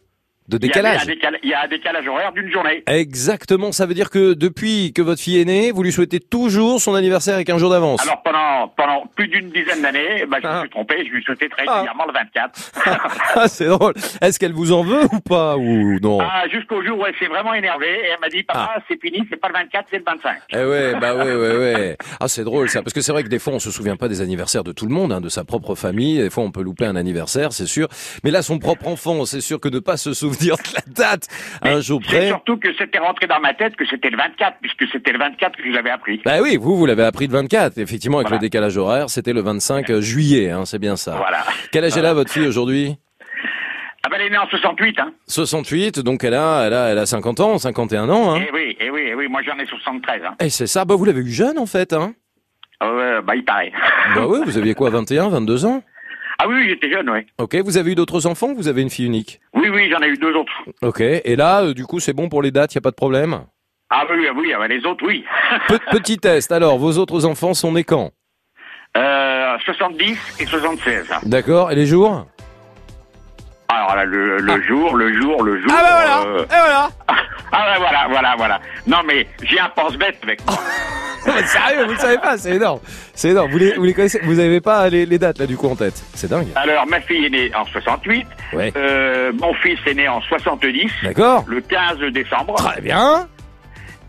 [0.48, 1.40] de Il y avait décalage.
[1.44, 2.84] Il y a un décalage horaire d'une journée.
[2.88, 6.80] Exactement, ça veut dire que depuis que votre fille est née, vous lui souhaitez toujours
[6.80, 8.02] son anniversaire avec un jour d'avance.
[8.02, 11.50] Alors pendant pendant plus d'une dizaine d'années, bah, je me suis trompé, je lui souhaitais
[11.50, 12.72] très régulièrement le 24.
[13.40, 13.94] Ah, c'est drôle.
[14.22, 17.28] Est-ce qu'elle vous en veut ou pas ou non Ah, jusqu'au jour où elle s'est
[17.28, 20.04] vraiment énervée et elle m'a dit, papa, c'est fini, c'est pas le 24, c'est le
[20.04, 20.38] 25.
[20.50, 21.98] Eh ouais, bah ouais, ouais, ouais.
[22.20, 24.08] Ah, c'est drôle ça, parce que c'est vrai que des fois on se souvient pas
[24.08, 26.18] des anniversaires de tout le monde, hein, de sa propre famille.
[26.18, 27.88] Des fois on peut louper un anniversaire, c'est sûr.
[28.24, 31.28] Mais là, son propre enfant, c'est sûr que de pas se souvenir de la date
[31.62, 32.28] un jour près.
[32.28, 35.56] surtout que c'était rentré dans ma tête que c'était le 24, puisque c'était le 24
[35.58, 36.22] que je vous avais appris.
[36.24, 37.78] Bah oui, vous, vous l'avez appris le 24.
[37.78, 38.42] Effectivement, avec Voilà.
[38.42, 41.16] le décalage horaire, c'était le 25 juillet, hein, c'est bien ça.
[41.18, 41.44] Voilà.
[41.72, 42.96] Quel âge elle a, votre fille, aujourd'hui?
[44.06, 45.12] Ah ben elle est née en 68, hein.
[45.28, 48.42] 68, donc elle a, elle a, elle a 50 ans, 51 ans, hein.
[48.48, 50.36] Eh oui, eh oui, eh oui, moi j'en ai 73, hein.
[50.40, 52.14] Et c'est ça, bah vous l'avez eu jeune, en fait, hein.
[52.84, 53.72] Euh, bah il paraît.
[54.16, 55.84] Bah oui, vous aviez quoi, 21, 22 ans?
[56.40, 57.26] Ah oui, j'étais jeune, oui.
[57.40, 59.40] Ok, vous avez eu d'autres enfants ou vous avez une fille unique?
[59.54, 60.52] Oui, oui, j'en ai eu deux autres.
[60.84, 62.96] Ok, et là, euh, du coup, c'est bon pour les dates, y a pas de
[62.96, 63.40] problème?
[63.90, 65.24] Ah oui, oui, oui, ah ben, les autres, oui.
[65.68, 68.12] Pe- Petit test, alors, vos autres enfants sont nés quand?
[68.96, 71.08] Euh, 70 et 76.
[71.24, 72.28] D'accord, et les jours?
[73.70, 75.72] Alors là, le, le jour, le jour, le jour.
[75.72, 76.90] Ah bah voilà, euh, et voilà
[77.52, 78.60] Ah bah voilà, voilà, voilà.
[78.88, 80.38] Non mais j'ai un pense-bête mais
[81.46, 82.80] Sérieux, vous le savez pas, c'est énorme.
[83.14, 85.58] C'est énorme, vous les, vous les connaissez, vous avez pas les, les dates, là, du
[85.58, 86.02] coup, en tête.
[86.14, 86.48] C'est dingue.
[86.56, 88.26] Alors ma fille est née en 68.
[88.54, 88.72] Ouais.
[88.78, 90.90] Euh, mon fils est né en 70.
[91.04, 91.44] D'accord.
[91.48, 92.56] Le 15 décembre.
[92.56, 93.28] Très bien.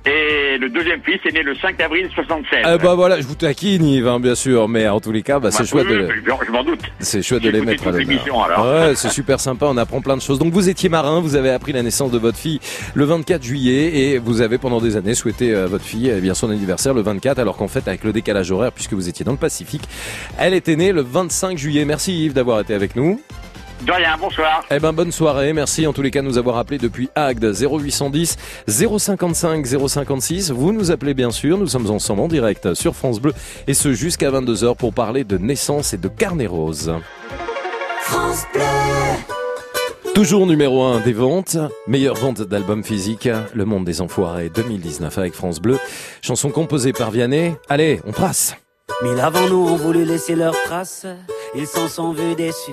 [0.09, 2.61] Et le deuxième fils est né le 5 avril 76.
[2.64, 5.38] Ah bah voilà, je vous taquine Yves, hein, bien sûr, mais en tous les cas,
[5.38, 6.09] bah, c'est Bah, chouette oui, de...
[6.46, 6.80] je m'en doute.
[7.00, 8.00] C'est chouette de les mettre à l'honneur.
[8.09, 8.64] l'émission, alors.
[8.66, 10.38] Ouais, c'est super sympa, on apprend plein de choses.
[10.38, 12.61] Donc vous étiez marin, vous avez appris la naissance de votre fille
[12.94, 16.32] le 24 juillet et vous avez pendant des années souhaité à votre fille eh bien
[16.34, 19.32] son anniversaire le 24 alors qu'en fait avec le décalage horaire puisque vous étiez dans
[19.32, 19.82] le Pacifique,
[20.38, 21.84] elle était née le 25 juillet.
[21.84, 23.20] Merci Yves d'avoir été avec nous.
[23.83, 24.64] De rien, bonsoir.
[24.70, 27.55] Eh ben bonne soirée, merci en tous les cas de nous avoir appelé depuis Agde
[27.55, 30.50] 0810 055 056.
[30.50, 33.33] Vous nous appelez bien sûr, nous sommes ensemble en direct sur France Bleu
[33.67, 36.92] et ce jusqu'à 22h pour parler de naissance et de carnet rose.
[38.03, 38.63] France Bleu.
[40.14, 41.57] Toujours numéro 1 des ventes,
[41.87, 45.79] meilleure vente d'albums physiques, Le Monde des Enfoirés 2019 avec France Bleu.
[46.21, 47.55] Chanson composée par Vianney.
[47.68, 48.57] Allez, on trace.
[49.03, 51.07] Mille avant nous ont voulu laisser leurs traces,
[51.55, 52.72] ils s'en sont vus déçus.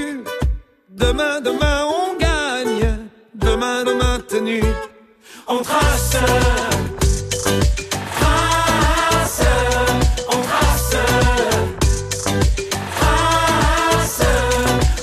[0.93, 3.07] Demain, demain, on gagne.
[3.33, 4.61] Demain, demain, tenu.
[5.47, 6.17] On trace.
[8.19, 9.41] Trace.
[10.27, 10.95] On trace.
[12.97, 14.21] Trace.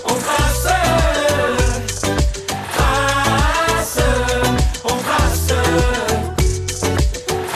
[0.05, 0.69] On trace.
[2.75, 3.99] Trace.
[4.85, 5.53] On trace.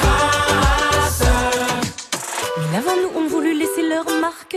[0.00, 1.22] Trace.
[2.56, 4.56] Mille avant nous ont voulu laisser leur marque,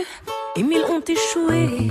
[0.56, 1.90] et mille ont échoué.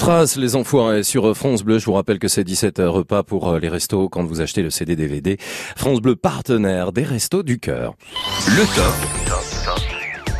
[0.00, 1.78] trace les enfoirés sur France Bleu.
[1.78, 4.70] Je vous rappelle que c'est 17 repas pour euh, les restos quand vous achetez le
[4.70, 5.36] CD DVD.
[5.76, 7.94] France Bleu partenaire des restos du cœur.
[8.46, 9.19] Le top.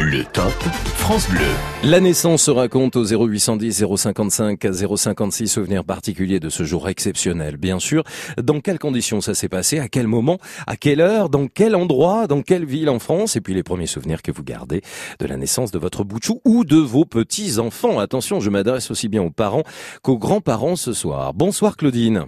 [0.03, 0.55] Le top
[0.97, 1.45] France Bleu.
[1.85, 4.59] La naissance se raconte au 0810 055
[4.97, 7.59] 056 souvenir particulier de ce jour exceptionnel.
[7.59, 8.03] Bien sûr,
[8.43, 12.27] dans quelles conditions ça s'est passé, à quel moment, à quelle heure, dans quel endroit,
[12.27, 14.81] dans quelle ville en France, et puis les premiers souvenirs que vous gardez
[15.19, 17.99] de la naissance de votre boutchou ou de vos petits-enfants.
[17.99, 19.65] Attention, je m'adresse aussi bien aux parents
[20.01, 21.35] qu'aux grands-parents ce soir.
[21.35, 22.25] Bonsoir Claudine.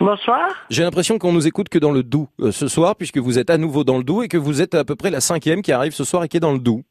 [0.00, 0.40] Bonsoir.
[0.70, 3.50] J'ai l'impression qu'on nous écoute que dans le Doubs euh, ce soir, puisque vous êtes
[3.50, 5.72] à nouveau dans le Doubs et que vous êtes à peu près la cinquième qui
[5.72, 6.84] arrive ce soir et qui est dans le Doubs.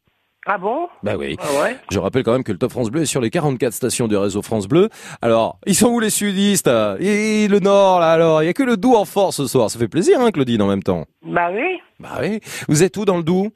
[0.50, 0.88] Ah bon?
[1.02, 1.36] Bah oui.
[1.40, 1.76] Ah ouais?
[1.90, 4.16] Je rappelle quand même que le Top France Bleu est sur les 44 stations du
[4.16, 4.88] réseau France Bleu.
[5.20, 6.70] Alors, ils sont où les sudistes?
[7.00, 8.42] Et le Nord, là, alors?
[8.42, 9.68] Il y a que le Doubs en force ce soir.
[9.70, 11.04] Ça fait plaisir, hein, Claudine, en même temps.
[11.22, 11.78] Bah oui.
[12.00, 12.40] Bah oui.
[12.66, 13.50] Vous êtes où dans le Doubs?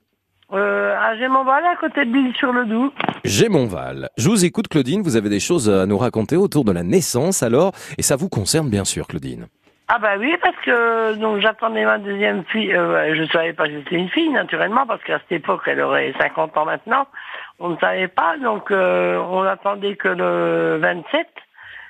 [0.52, 2.93] Euh, à Gémonval, à côté de l'île sur le Doubs.
[3.24, 4.10] Gémonval.
[4.19, 5.01] Je vous écoute, Claudine.
[5.01, 8.28] Vous avez des choses à nous raconter autour de la naissance, alors Et ça vous
[8.28, 9.47] concerne, bien sûr, Claudine.
[9.94, 12.73] Ah bah oui, parce que donc j'attendais ma deuxième fille.
[12.73, 16.14] Euh, je savais pas que c'était une fille, naturellement, parce qu'à cette époque, elle aurait
[16.19, 17.06] 50 ans maintenant.
[17.59, 21.27] On ne savait pas, donc euh, on attendait que le 27.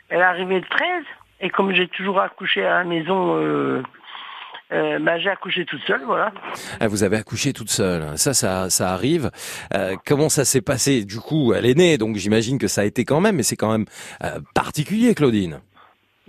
[0.08, 1.04] Elle arrivait le 13.
[1.42, 3.84] Et comme j'ai toujours accouché à la maison, euh,
[4.72, 6.32] euh, bah, j'ai accouché toute seule, voilà.
[6.80, 8.18] Ah, vous avez accouché toute seule.
[8.18, 9.30] Ça, ça, ça arrive.
[10.04, 11.04] Comment ça s'est passé?
[11.04, 13.56] Du coup, elle est née, donc j'imagine que ça a été quand même, mais c'est
[13.56, 13.86] quand même
[14.54, 15.60] particulier, Claudine.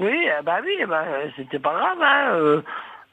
[0.04, 2.02] Oui, euh, bah oui, bah, euh, c'était pas grave.
[2.02, 2.64] Hein.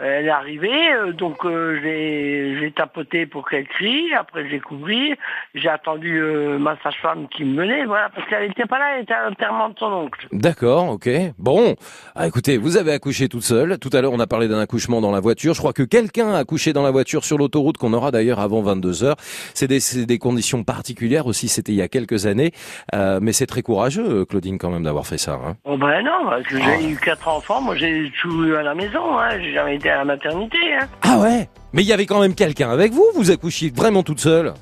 [0.00, 4.12] Euh, elle est arrivée, euh, donc euh, j'ai tapoté pour qu'elle crie.
[4.14, 5.14] Après, j'ai couvri.
[5.54, 9.02] J'ai attendu euh, ma sage-femme qui me menait, voilà, parce qu'elle n'était pas là, elle
[9.02, 10.28] était à l'enterrement de son oncle.
[10.32, 11.08] D'accord, ok.
[11.38, 11.74] Bon,
[12.14, 13.78] ah, écoutez, vous avez accouché toute seule.
[13.78, 15.54] Tout à l'heure, on a parlé d'un accouchement dans la voiture.
[15.54, 18.62] Je crois que quelqu'un a accouché dans la voiture sur l'autoroute qu'on aura d'ailleurs avant
[18.62, 19.16] 22 heures.
[19.54, 21.48] C'est des, c'est des conditions particulières aussi.
[21.48, 22.52] C'était il y a quelques années,
[22.94, 25.32] Euh, mais c'est très courageux, Claudine, quand même, d'avoir fait ça.
[25.32, 25.56] Hein.
[25.64, 28.74] Oh ben non, parce que j'ai eu quatre enfants, moi j'ai tout eu à la
[28.74, 29.38] maison, hein.
[29.40, 30.58] j'ai jamais été à la maternité.
[30.80, 30.88] Hein.
[31.02, 31.48] Ah ouais?
[31.72, 33.04] Mais il y avait quand même quelqu'un avec vous.
[33.14, 34.54] Vous accouchiez vraiment toute seule?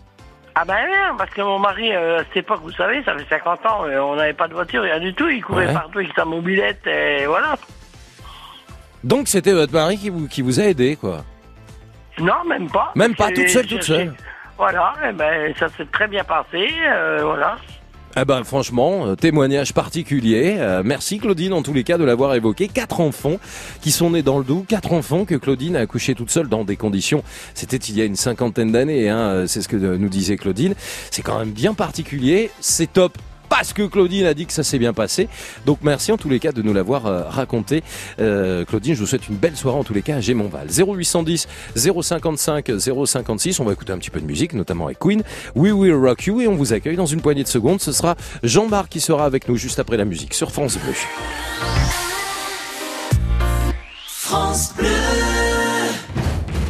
[0.55, 3.25] Ah ben non, parce que mon mari, euh, à cette époque, vous savez, ça fait
[3.31, 5.73] 50 ans, euh, on n'avait pas de voiture, rien du tout, il courait Ouais.
[5.73, 7.55] partout avec sa mobilette, et voilà.
[9.05, 11.25] Donc c'était votre mari qui vous qui vous a aidé, quoi?
[12.19, 12.91] Non, même pas.
[12.97, 14.13] Même pas, toute seule, toute seule.
[14.57, 17.57] Voilà, et ben ça s'est très bien passé, euh, voilà.
[18.21, 20.57] Eh ben franchement, euh, témoignage particulier.
[20.59, 22.67] Euh, merci Claudine en tous les cas de l'avoir évoqué.
[22.67, 23.39] Quatre enfants
[23.81, 26.65] qui sont nés dans le Doubs, quatre enfants que Claudine a accouché toute seule dans
[26.65, 27.23] des conditions.
[27.55, 30.75] C'était il y a une cinquantaine d'années, hein, euh, c'est ce que nous disait Claudine.
[31.13, 32.51] C'est quand même bien particulier.
[32.61, 33.17] C'est top.
[33.49, 35.29] Parce que Claudine a dit que ça s'est bien passé.
[35.67, 37.83] Donc merci en tous les cas de nous l'avoir euh, raconté.
[38.21, 40.69] Euh, Claudine, je vous souhaite une belle soirée en tous les cas à Gémontval.
[40.69, 43.61] 0810 055 056.
[43.61, 45.23] On va écouter un petit peu de musique, notamment avec Queen.
[45.55, 47.81] We Will Rock You et on vous accueille dans une poignée de secondes.
[47.81, 50.95] Ce sera Jean-Marc qui sera avec nous juste après la musique sur France Bleu.
[54.05, 55.08] France Bleu.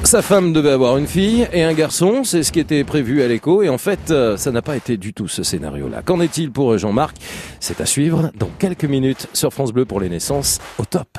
[0.09, 3.29] Sa femme devait avoir une fille et un garçon, c'est ce qui était prévu à
[3.29, 6.01] l'écho et en fait euh, ça n'a pas été du tout ce scénario-là.
[6.01, 7.15] Qu'en est-il pour Jean-Marc?
[7.61, 11.19] C'est à suivre dans quelques minutes sur France Bleu pour les naissances au top.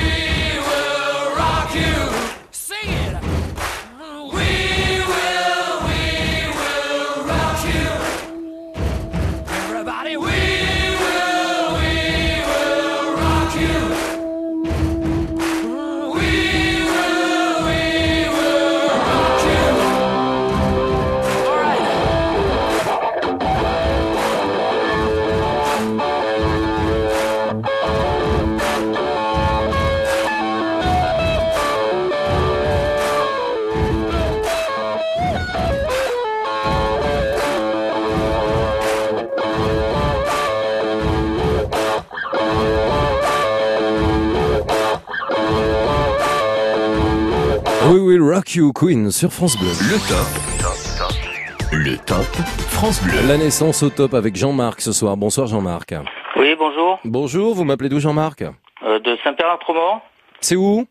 [47.91, 49.67] We Will Rock You Queen sur France Bleu.
[49.67, 51.71] Le top.
[51.73, 52.25] Le top
[52.69, 53.27] France Bleu.
[53.27, 55.17] La naissance au top avec Jean-Marc ce soir.
[55.17, 55.93] Bonsoir Jean-Marc.
[56.37, 56.99] Oui, bonjour.
[57.03, 58.43] Bonjour, vous m'appelez d'où Jean-Marc
[58.85, 59.99] Euh, de Saint-Pierre-en-Tremont.
[60.39, 60.85] C'est où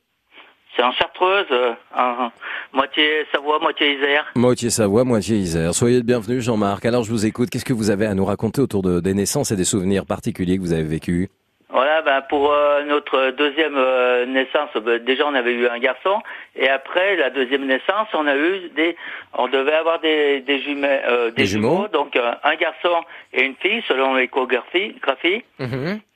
[0.77, 2.31] C'est en Chartreuse, euh, en-
[2.74, 4.27] moitié Savoie, moitié Isère.
[4.36, 5.74] Moitié Savoie, moitié Isère.
[5.74, 6.85] Soyez le bienvenu Jean-Marc.
[6.85, 9.51] Alors je vous écoute, qu'est-ce que vous avez à nous raconter autour de, des naissances
[9.52, 11.28] et des souvenirs particuliers que vous avez vécus?
[11.72, 16.20] Voilà, ben pour euh, notre deuxième euh, naissance, ben, déjà on avait eu un garçon,
[16.56, 18.97] et après la deuxième naissance, on a eu des,
[19.34, 21.86] on devait avoir des des, jumelles, euh, des, Des jumeaux.
[21.88, 25.44] donc euh, un garçon et une fille selon l'échographie, graphie,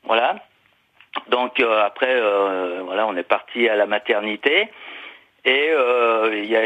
[0.04, 0.36] voilà.
[1.28, 4.68] Donc euh, après, euh, voilà, on est parti à la maternité
[5.44, 6.62] et euh, il y a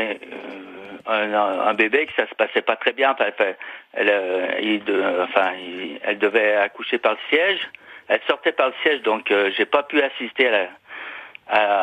[1.07, 3.11] un, un bébé que ça se passait pas très bien.
[3.13, 3.53] Enfin, enfin,
[3.93, 7.61] elle, euh, il de- enfin, il- elle devait accoucher par le siège.
[8.09, 10.69] Elle sortait par le siège, donc euh, j'ai pas pu assister à la-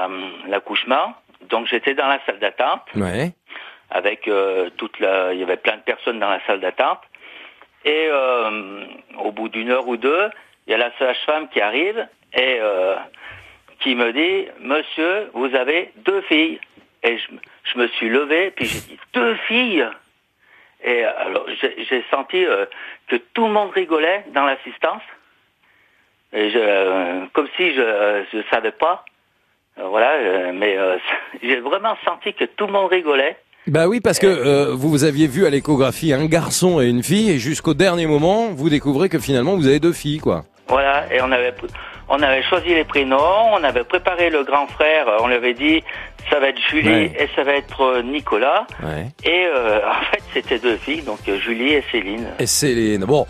[0.08, 1.16] euh, l'accouchement.
[1.50, 3.32] Donc j'étais dans la salle d'attente Ouais.
[3.92, 7.02] avec euh, toute la, il y avait plein de personnes dans la salle d'attente.
[7.84, 8.86] Et euh,
[9.20, 10.30] au bout d'une heure ou deux,
[10.66, 12.96] il y a la sage-femme qui arrive et euh,
[13.80, 16.60] qui me dit, Monsieur, vous avez deux filles.
[17.04, 17.28] Et je,
[17.72, 19.88] je me suis levé, puis j'ai dit, deux filles
[20.84, 22.66] Et alors, j'ai j'ai senti euh,
[23.08, 25.04] que tout le monde rigolait dans l'assistance.
[26.36, 29.06] Et je, euh, comme si je ne savais pas.
[29.80, 30.98] Euh, voilà, euh, mais euh,
[31.44, 33.38] j'ai vraiment senti que tout le monde rigolait.
[33.68, 37.04] Bah oui, parce que euh, vous, vous aviez vu à l'échographie un garçon et une
[37.04, 40.44] fille, et jusqu'au dernier moment, vous découvrez que finalement vous avez deux filles, quoi.
[40.68, 41.54] Voilà, et on avait,
[42.08, 45.84] on avait choisi les prénoms, on avait préparé le grand frère, on lui avait dit
[46.30, 47.12] ça va être Julie Ouais.
[47.20, 48.66] et ça va être euh, Nicolas.
[48.84, 49.08] Ouais.
[49.24, 52.28] Et euh, en fait, c'était deux filles, donc euh, Julie et Céline.
[52.40, 53.06] Et Céline.
[53.06, 53.26] Bon,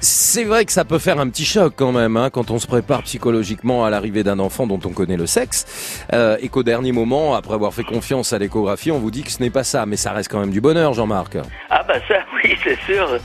[0.00, 2.66] c'est vrai que ça peut faire un petit choc quand même, hein, quand on se
[2.66, 6.92] prépare psychologiquement à l'arrivée d'un enfant dont on connaît le sexe, euh, et qu'au dernier
[6.92, 9.84] moment, après avoir fait confiance à l'échographie, on vous dit que ce n'est pas ça,
[9.86, 11.36] mais ça reste quand même du bonheur, Jean-Marc.
[11.68, 12.14] Ah bah ça,
[12.44, 13.16] oui, c'est sûr.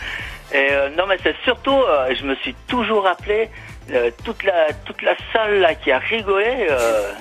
[0.53, 3.49] Et euh, non, mais c'est surtout, euh, je me suis toujours rappelé
[3.91, 6.67] euh, toute la toute la salle là qui a rigolé.
[6.69, 7.11] Euh,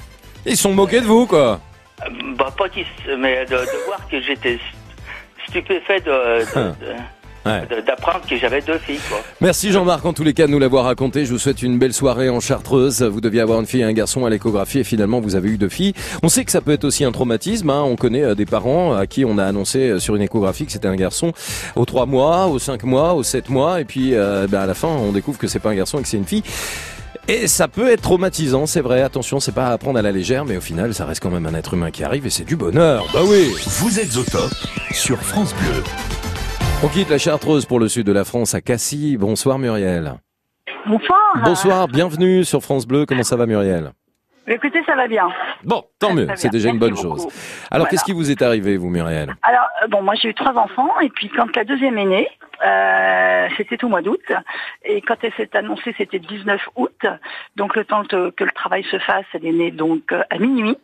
[0.46, 1.60] Ils sont moqués de vous, quoi.
[2.36, 2.84] bah pas qui,
[3.18, 4.58] mais de, de voir que j'étais
[5.48, 6.96] stupéfait de- de- de-
[7.46, 7.66] Ouais.
[7.86, 9.00] d'apprendre que j'avais deux filles.
[9.08, 9.18] Quoi.
[9.40, 11.24] Merci Jean-Marc en tous les cas de nous l'avoir raconté.
[11.26, 13.02] Je vous souhaite une belle soirée en Chartreuse.
[13.02, 15.58] Vous deviez avoir une fille et un garçon à l'échographie et finalement vous avez eu
[15.58, 15.92] deux filles.
[16.22, 17.68] On sait que ça peut être aussi un traumatisme.
[17.70, 17.82] hein.
[17.84, 20.72] On connaît euh, des parents à qui on a annoncé euh, sur une échographie que
[20.72, 21.32] c'était un garçon
[21.76, 24.74] aux trois mois, aux cinq mois, aux sept mois et puis euh, ben, à la
[24.74, 26.42] fin on découvre que c'est pas un garçon et que c'est une fille.
[27.26, 29.00] Et ça peut être traumatisant, c'est vrai.
[29.00, 31.46] Attention, c'est pas à prendre à la légère, mais au final, ça reste quand même
[31.46, 33.06] un être humain qui arrive et c'est du bonheur.
[33.14, 33.50] Bah oui.
[33.78, 34.50] Vous êtes au top
[34.92, 35.82] sur France Bleu.
[36.84, 39.16] On quitte la Chartreuse pour le sud de la France à Cassis.
[39.16, 40.12] Bonsoir Muriel.
[40.86, 41.18] Bonsoir.
[41.42, 43.06] Bonsoir, bienvenue sur France Bleu.
[43.06, 43.92] Comment ça va Muriel?
[44.46, 45.26] Écoutez, ça va bien.
[45.62, 47.02] Bon, tant mieux, c'est déjà une bonne beaucoup.
[47.02, 47.22] chose.
[47.22, 47.30] Alors,
[47.70, 47.86] Voilà.
[47.86, 49.34] qu'est-ce qui vous est arrivé, vous Muriel?
[49.42, 52.28] Alors, euh, bon, moi j'ai eu trois enfants, et puis quand la deuxième est née,
[52.66, 54.20] euh, c'était au mois d'août,
[54.84, 57.06] et quand elle s'est annoncée, c'était le 19 août,
[57.56, 60.36] donc le temps que, que le travail se fasse, elle est née donc euh, à
[60.36, 60.76] minuit.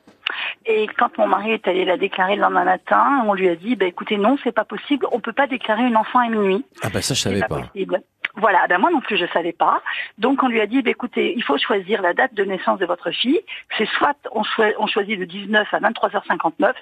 [0.67, 3.77] Et quand mon mari est allé la déclarer le lendemain matin, on lui a dit,
[3.77, 6.65] bah, écoutez, non, c'est pas possible, on peut pas déclarer une enfant à minuit.
[6.83, 7.61] Ah bah ça, je savais pas.
[7.63, 8.01] possible.
[8.37, 9.83] Voilà, ben moi non plus je savais pas.
[10.17, 12.87] Donc on lui a dit, bah, écoutez, il faut choisir la date de naissance de
[12.87, 13.41] votre fille.
[13.77, 16.73] C'est soit on, choi- on choisit le 19 à 23h59,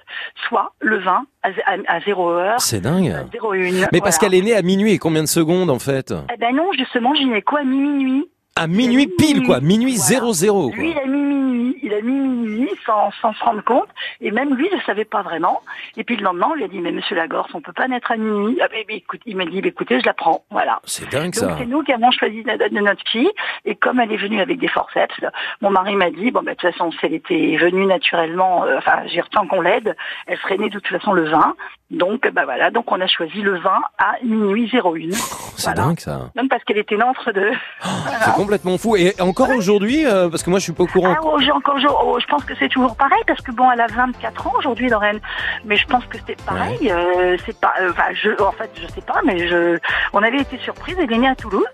[0.48, 2.54] soit le 20 à, à, à 0h.
[2.58, 3.14] C'est dingue.
[3.42, 3.86] 01.
[3.92, 6.12] Mais parce qu'elle est née à minuit et combien de secondes en fait?
[6.32, 8.28] Eh ben non, justement, gynéco à mi-minuit.
[8.60, 10.76] À minuit pile quoi, minuit 00 quoi.
[10.76, 13.88] Lui, il a mis minuit, il a mis minuit sans, sans se rendre compte,
[14.20, 15.60] et même lui, ne savait pas vraiment.
[15.96, 18.10] Et puis le lendemain, on lui a dit, mais monsieur Lagorce, on peut pas naître
[18.10, 18.58] à minuit.
[18.60, 20.80] Ah, mais, mais écoute, il m'a dit, écoutez, je la prends, voilà.
[20.84, 21.56] C'est dingue Donc ça.
[21.58, 23.30] c'est nous qui avons choisi la date de notre fille,
[23.64, 25.14] et comme elle est venue avec des forceps,
[25.60, 28.78] mon mari m'a dit, bon, bah, de toute façon, si elle était venue naturellement, euh,
[28.78, 29.94] enfin, j'ai tant qu'on l'aide,
[30.26, 31.54] elle serait née de toute façon le 20.
[31.90, 35.10] Donc, bah voilà, donc on a choisi le 20 à minuit 01.
[35.56, 36.30] C'est dingue ça.
[36.36, 37.50] Même parce qu'elle était née entre deux.
[38.20, 38.96] C'est complètement fou.
[38.96, 41.14] Et encore aujourd'hui, euh, parce que moi je suis pas au courant.
[41.14, 43.86] Ah, oh, encore, oh, je pense que c'est toujours pareil parce que bon, elle a
[43.88, 45.20] 24 ans aujourd'hui, Lorraine.
[45.66, 46.90] Mais je pense que c'est pareil.
[46.90, 49.78] euh, c'est pas, euh, je, en fait, je sais pas, mais je,
[50.14, 50.96] on avait été surprise.
[50.98, 51.66] Elle est née à Toulouse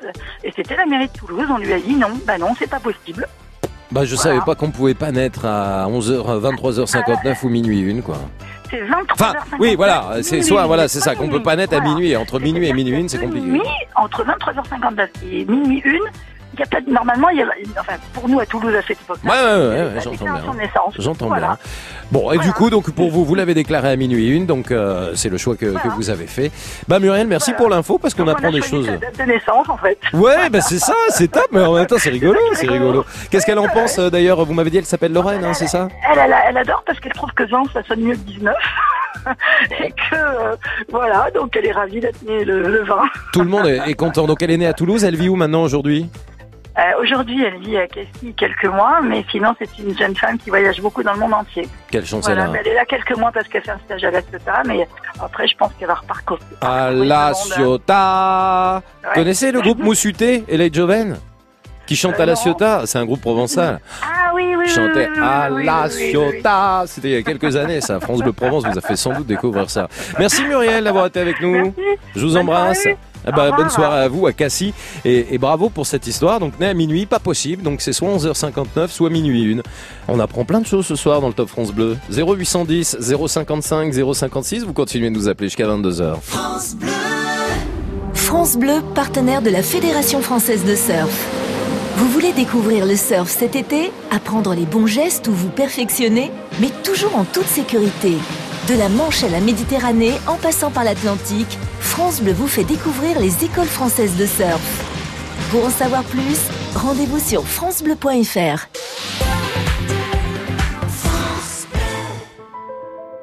[0.42, 1.46] et c'était la mairie de Toulouse.
[1.48, 3.28] On lui a dit non, bah non, c'est pas possible.
[3.92, 8.16] Bah je savais pas qu'on pouvait pas naître à 11h, 23h59 ou minuit une quoi.
[8.68, 11.80] C'est 23 Enfin, oui, voilà, c'est soit voilà, c'est ça qu'on peut pas naître à
[11.80, 12.16] minuit.
[12.16, 13.46] Entre minuit et minuit une, c'est compliqué.
[13.46, 13.62] Minuit,
[13.94, 16.00] entre 23h59 et minuit une,
[16.58, 17.46] y a pas de, normalement, il y a,
[17.78, 19.30] enfin, pour nous à Toulouse à cette époque-là.
[19.30, 20.34] Ouais, ouais, ouais, j'entends bien.
[20.34, 21.02] de.
[21.02, 21.46] J'entends Voilà.
[21.46, 21.58] bien.
[22.12, 25.12] Bon, et du coup, donc pour vous, vous l'avez déclaré à minuit une, donc euh,
[25.14, 25.66] c'est le choix que,
[25.96, 26.50] vous avez fait.
[26.88, 28.86] Bah Muriel, merci pour l'info parce qu'on apprend on a des choses.
[28.86, 29.98] date de naissance en fait.
[30.12, 33.04] Ouais, bah c'est ça, c'est top, mais en même temps c'est rigolo, c'est rigolo.
[33.30, 34.44] Qu'est-ce qu'elle en pense euh, d'ailleurs?
[34.44, 35.88] Vous m'avez dit elle s'appelle Lorraine, hein, c'est ça?
[36.12, 38.54] Elle, elle, elle adore parce qu'elle trouve que 20, ça sonne mieux que 19.
[39.82, 40.56] et que, euh,
[40.90, 42.96] voilà, donc elle est ravie d'être née le, le 20.
[43.32, 44.26] Tout le monde est, est content.
[44.26, 46.08] Donc elle est née à Toulouse, elle vit où maintenant aujourd'hui?
[46.76, 50.50] Euh, Aujourd'hui, elle vit à Cassis quelques mois, mais sinon, c'est une jeune femme qui
[50.50, 51.68] voyage beaucoup dans le monde entier.
[51.90, 54.02] Quelle chance Voilà, elle a elle est là quelques mois parce qu'elle fait un stage
[54.02, 54.88] à La Ciotat, mais
[55.22, 56.42] après, je pense qu'elle va reparcourir.
[56.60, 59.10] À la Ciotat Ouais.
[59.14, 61.16] Connaissez le groupe Moussuté et les Joven
[61.86, 62.82] Qui chante à la Ciotat?
[62.86, 63.80] C'est un groupe provençal.
[64.02, 66.10] Ah oui, oui, chantait oui, oui, à oui, la oui, oui, oui.
[66.10, 66.84] Ciotat.
[66.86, 68.00] C'était il y a quelques années, ça.
[68.00, 69.88] France Bleu Provence vous a fait sans doute découvrir ça.
[70.18, 71.72] Merci Muriel d'avoir été avec nous.
[72.16, 72.82] Je vous embrasse.
[72.82, 72.96] soirée.
[73.26, 73.56] Ah bah, Au revoir.
[73.60, 74.72] bonne soirée à vous à Cassis
[75.04, 76.40] et, et bravo pour cette histoire.
[76.40, 77.62] Donc né à minuit, pas possible.
[77.62, 79.62] Donc c'est soit 11h59, soit minuit 1.
[80.08, 81.96] On apprend plein de choses ce soir dans le Top France Bleu.
[82.10, 84.64] 0810 055 056.
[84.64, 86.16] Vous continuez de nous appeler jusqu'à 22h.
[88.14, 91.26] France Bleu, partenaire de la Fédération française de surf.
[91.96, 96.30] Vous voulez découvrir le surf cet été Apprendre les bons gestes ou vous perfectionner
[96.60, 98.14] Mais toujours en toute sécurité.
[98.68, 103.20] De la Manche à la Méditerranée, en passant par l'Atlantique, France Bleu vous fait découvrir
[103.20, 105.50] les écoles françaises de surf.
[105.50, 106.38] Pour en savoir plus,
[106.74, 108.66] Rendez-vous sur francebleu.fr.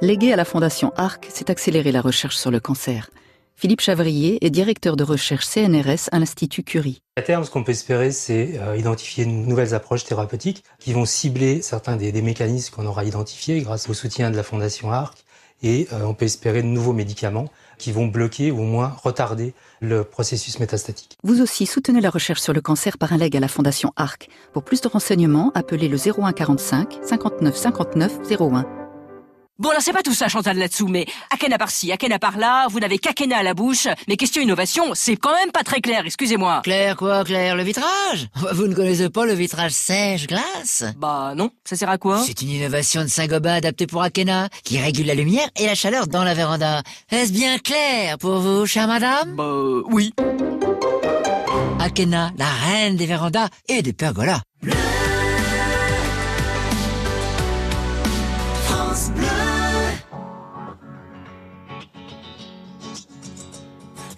[0.02, 3.10] Légué à la Fondation ARC, c'est accélérer la recherche sur le cancer.
[3.56, 7.02] Philippe Chavrier est directeur de recherche CNRS à l'Institut Curie.
[7.18, 11.06] À terme, ce qu'on peut espérer, c'est euh, identifier de nouvelles approches thérapeutiques qui vont
[11.06, 15.21] cibler certains des, des mécanismes qu'on aura identifiés grâce au soutien de la Fondation ARC.
[15.64, 19.54] Et euh, on peut espérer de nouveaux médicaments qui vont bloquer ou au moins retarder
[19.80, 21.18] le processus métastatique.
[21.24, 24.30] Vous aussi soutenez la recherche sur le cancer par un leg à la Fondation ARC.
[24.54, 28.81] Pour plus de renseignements, appelez le 01 45 59 59 01.
[29.62, 32.98] Bon, alors c'est pas tout ça, Chantal, là-dessous, mais Akena par-ci, Akena par-là, vous n'avez
[32.98, 33.88] qu'Akena à la bouche.
[34.08, 36.62] Mais question innovation, c'est quand même pas très clair, excusez-moi.
[36.64, 38.28] Claire quoi, Claire Le vitrage?
[38.54, 42.24] Vous ne connaissez pas le vitrage sèche-glace Bah non, ça sert à quoi?
[42.26, 46.08] C'est une innovation de Saint-Gobain adaptée pour Akena, qui régule la lumière et la chaleur
[46.08, 46.82] dans la véranda.
[47.12, 49.36] Est-ce bien clair pour vous, chère madame?
[49.36, 49.54] Bah
[49.92, 50.12] oui.
[51.80, 54.42] Akena, la reine des vérandas et des pergolas.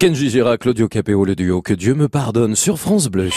[0.00, 3.28] Kenji Girac, Claudio Capéo, le duo Que Dieu me pardonne sur France Bleu.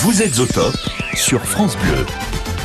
[0.00, 0.72] Vous êtes au top
[1.12, 2.06] sur France Bleu.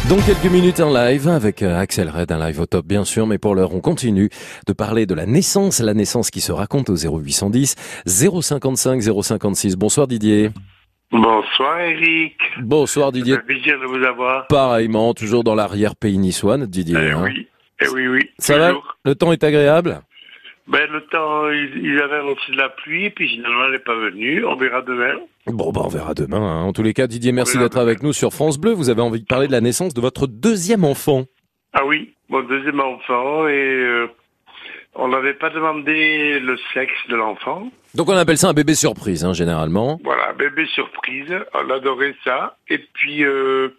[0.07, 3.27] Dans quelques minutes en live avec euh, Axel Red, un live au top bien sûr,
[3.27, 4.29] mais pour l'heure on continue
[4.65, 7.75] de parler de la naissance, la naissance qui se raconte au 0810
[8.05, 9.75] 055 056.
[9.75, 10.51] Bonsoir Didier.
[11.11, 12.37] Bonsoir Eric.
[12.61, 13.35] Bonsoir Didier.
[13.35, 14.47] Fait plaisir de vous avoir.
[14.47, 16.95] Pareillement, toujours dans l'arrière-pays niçois, Didier.
[16.97, 17.23] Eh hein.
[17.25, 17.45] oui,
[17.81, 18.29] eh oui, oui.
[18.39, 18.73] Ça va.
[19.03, 20.01] Le temps est agréable?
[20.68, 23.95] Ben, le temps, il, il avait annoncé de la pluie, puis finalement, elle n'est pas
[23.95, 24.44] venue.
[24.45, 25.14] On verra demain.
[25.45, 26.41] Bon, bah, on verra demain.
[26.41, 26.64] hein.
[26.64, 28.73] En tous les cas, Didier, merci d'être avec nous sur France Bleu.
[28.73, 31.23] Vous avez envie de parler de la naissance de votre deuxième enfant.
[31.73, 34.07] Ah oui, mon deuxième enfant, et euh,
[34.95, 37.69] on n'avait pas demandé le sexe de l'enfant.
[37.95, 39.99] Donc, on appelle ça un bébé surprise, hein, généralement.
[40.03, 42.57] Voilà, bébé surprise, on adorait ça.
[42.69, 43.69] Et puis, euh,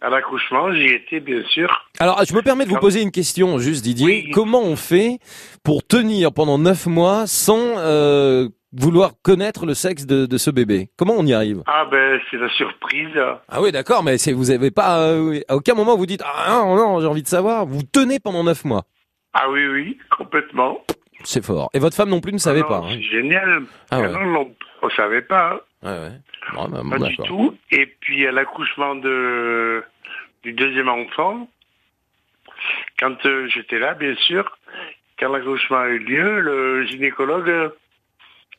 [0.00, 1.85] à l'accouchement, j'y étais, bien sûr.
[1.98, 4.30] Alors, je me permets de vous poser une question, juste Didier.
[4.32, 5.18] Comment on fait
[5.64, 10.90] pour tenir pendant neuf mois sans euh, vouloir connaître le sexe de, de ce bébé?
[10.98, 11.62] Comment on y arrive?
[11.66, 13.16] Ah ben, c'est la surprise.
[13.48, 16.48] Ah oui, d'accord, mais c'est vous avez pas euh, à aucun moment vous dites ah
[16.64, 17.64] non, non j'ai envie de savoir.
[17.64, 18.84] Vous tenez pendant neuf mois.
[19.32, 20.78] Ah oui, oui, complètement.
[21.24, 21.70] C'est fort.
[21.72, 22.78] Et votre femme non plus ne savait Non, pas.
[22.78, 23.62] hein C'est génial.
[23.90, 24.12] Ah ouais.
[24.12, 24.50] Non, non,
[24.82, 25.54] on savait pas.
[25.54, 25.60] hein.
[25.82, 26.12] Ouais, ouais.
[26.54, 27.54] Bon, bah, bon, Pas du tout.
[27.70, 29.82] Et puis à l'accouchement de
[30.42, 31.48] du deuxième enfant,
[32.98, 34.56] quand euh, j'étais là, bien sûr,
[35.18, 37.72] quand l'accouchement a eu lieu, le gynécologue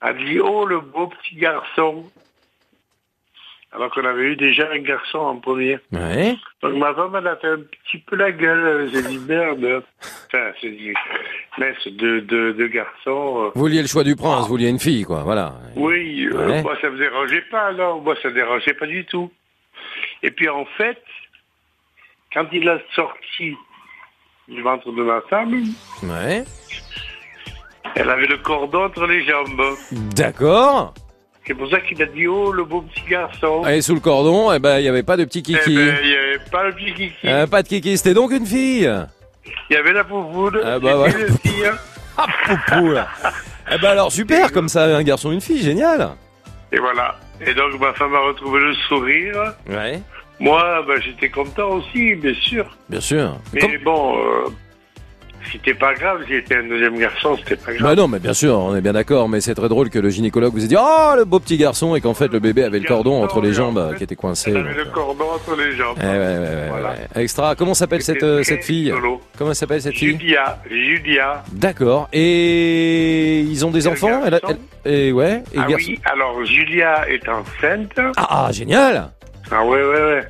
[0.02, 2.10] a dit Oh le beau petit garçon
[3.74, 5.78] alors qu'on avait eu déjà un garçon en premier.
[5.92, 6.36] Ouais.
[6.62, 8.90] Donc ma femme, elle a fait un petit peu la gueule.
[8.92, 9.84] J'ai dit merde.
[10.28, 10.94] Enfin, c'est dit,
[11.92, 13.44] deux, deux, deux garçons.
[13.44, 15.22] euh, Vous vouliez le choix du prince, vous vouliez une fille, quoi.
[15.24, 15.54] Voilà.
[15.76, 19.32] oui, euh, moi ça me dérangeait pas, non, moi ça me dérangeait pas du tout.
[20.24, 21.04] Et puis en fait,
[22.34, 23.56] quand il a sorti
[24.48, 25.64] du ventre de ma femme,
[26.04, 26.44] Ouais.
[27.96, 29.62] elle avait le cordon entre les jambes.
[30.16, 30.94] D'accord.
[31.46, 33.66] C'est pour ça qu'il a dit oh le beau petit garçon.
[33.68, 35.76] Et sous le cordon, eh ben, il n'y avait pas de petit Eh kiki.
[35.76, 37.14] ben, il n'y avait pas le petit kiki.
[37.26, 38.92] Euh, pas de kiki, c'était donc une fille.
[39.70, 40.60] Il y avait la poupoune.
[40.64, 41.12] Ah bah ouais.
[42.20, 43.08] Ah, poupou, là.
[43.72, 46.10] Eh ben alors super, comme ça, un garçon, une fille, génial.
[46.72, 47.16] Et voilà.
[47.46, 49.54] Et donc ma femme a retrouvé le sourire.
[49.70, 50.02] Ouais.
[50.40, 52.66] Moi, ben, j'étais content aussi, bien sûr.
[52.90, 53.38] Bien sûr.
[53.54, 54.50] Mais bon, euh,
[55.52, 56.24] c'était pas grave.
[56.28, 57.82] S'il était un deuxième garçon, c'était pas grave.
[57.82, 60.10] Bah non, mais bien sûr, on est bien d'accord, mais c'est très drôle que le
[60.10, 62.80] gynécologue vous ait dit Oh, le beau petit garçon, et qu'en fait le bébé avait
[62.80, 64.52] le cordon entre les jambes euh, qui était coincé.
[64.52, 65.98] Elle avait donc, le cordon entre les jambes.
[66.00, 66.84] eh ouais, ouais, ouais,
[67.16, 67.22] ouais.
[67.24, 67.56] Extra.
[67.56, 68.94] Comment s'appelle cette, euh, cette fille
[69.40, 71.44] Comment s'appelle cette fille Julia, Julia.
[71.52, 72.10] D'accord.
[72.14, 74.40] Et ils ont des enfants Elle
[74.86, 75.44] elle- Et ouais.
[75.54, 78.00] Et Ah garçon oui, alors Julia est enceinte.
[78.18, 79.10] Ah, génial
[79.52, 80.24] Ah ouais, ouais, ouais.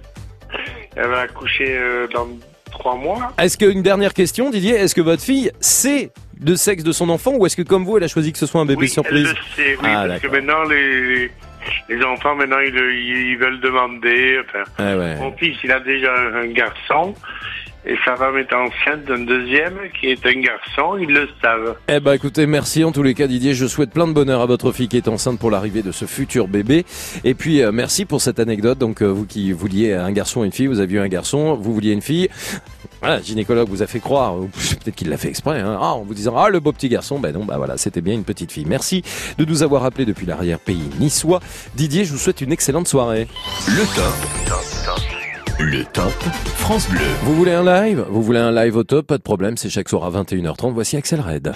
[0.95, 2.27] Elle va accoucher euh, dans
[2.71, 3.33] trois mois.
[3.39, 6.11] Est-ce qu'une dernière question, Didier Est-ce que votre fille sait
[6.43, 8.45] le sexe de son enfant ou est-ce que comme vous, elle a choisi que ce
[8.45, 11.31] soit un bébé oui, surprise elle le sait, oui, Ah, parce que maintenant les,
[11.89, 14.39] les enfants, maintenant ils, ils veulent demander.
[14.45, 15.15] Enfin, ouais.
[15.15, 17.15] Mon fils, il a déjà un garçon.
[17.89, 21.77] Et sa femme est enceinte d'un deuxième qui est un garçon, ils le savent.
[21.87, 24.45] Eh ben écoutez, merci en tous les cas Didier, je souhaite plein de bonheur à
[24.45, 26.83] votre fille qui est enceinte pour l'arrivée de ce futur bébé.
[27.23, 30.47] Et puis euh, merci pour cette anecdote, donc euh, vous qui vouliez un garçon et
[30.47, 32.27] une fille, vous aviez eu un garçon, vous vouliez une fille.
[32.99, 35.93] Voilà, le gynécologue vous a fait croire, ou peut-être qu'il l'a fait exprès, hein, ah,
[35.93, 38.25] en vous disant ah le beau petit garçon, ben non, bah voilà, c'était bien une
[38.25, 38.65] petite fille.
[38.67, 39.01] Merci
[39.37, 41.39] de nous avoir appelé depuis l'arrière-pays niçois.
[41.75, 43.29] Didier, je vous souhaite une excellente soirée.
[43.69, 45.06] Le top.
[45.59, 46.13] Le top
[46.55, 46.99] France Bleu.
[47.23, 48.05] Vous voulez un live?
[48.09, 49.07] Vous voulez un live au top?
[49.07, 50.71] Pas de problème, c'est chaque soir à 21h30.
[50.73, 51.53] Voici Axel Red.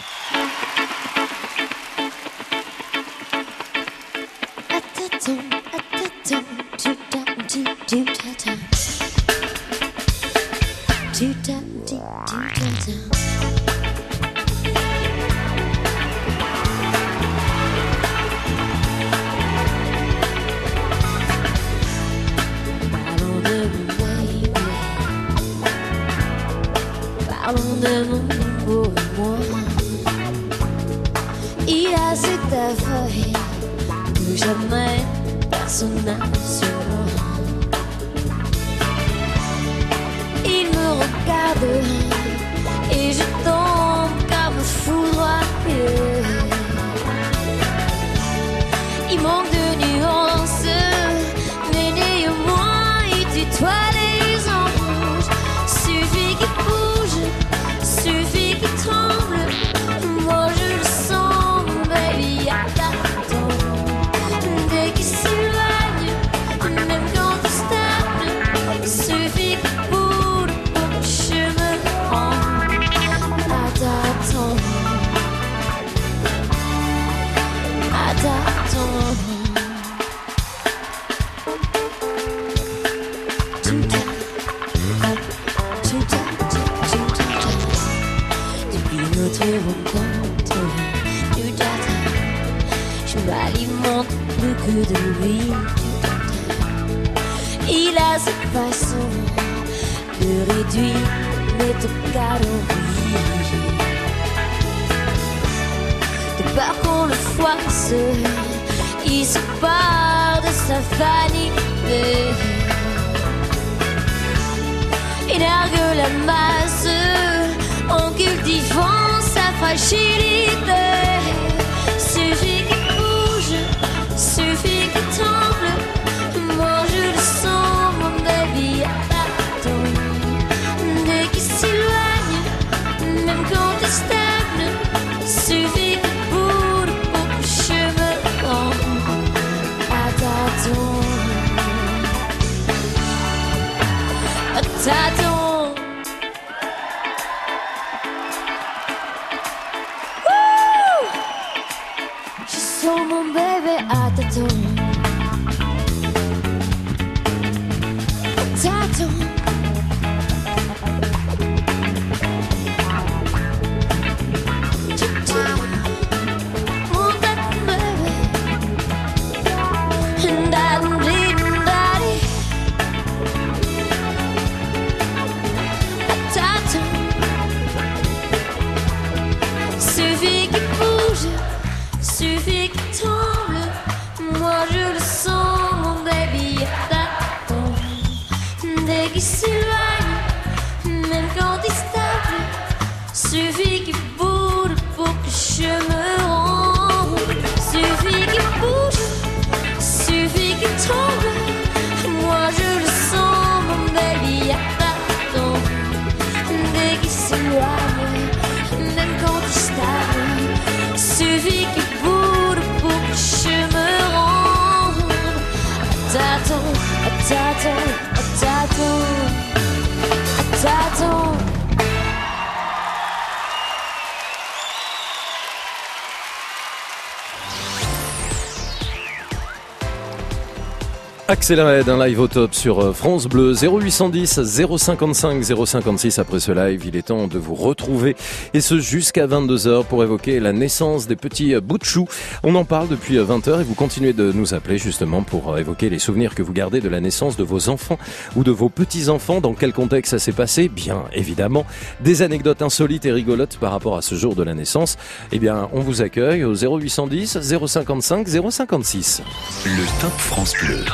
[231.51, 234.41] Accéléré d'un live au top sur euh, France Bleu 0810
[234.77, 238.15] 055 056 après ce live il est temps de vous retrouver.
[238.53, 242.07] Et ce jusqu'à 22h pour évoquer la naissance des petits euh, bouts de chou
[242.43, 245.89] on en parle depuis 20h et vous continuez de nous appeler justement pour euh, évoquer
[245.89, 247.99] les souvenirs que vous gardez de la naissance de vos enfants
[248.37, 249.41] ou de vos petits-enfants.
[249.41, 250.69] Dans quel contexte ça s'est passé?
[250.69, 251.65] Bien évidemment
[251.99, 254.97] des anecdotes insolites et rigolotes par rapport à ce jour de la naissance.
[255.33, 259.21] Eh bien on vous accueille au 0810 055 056
[259.65, 260.85] Le Top France Bleu.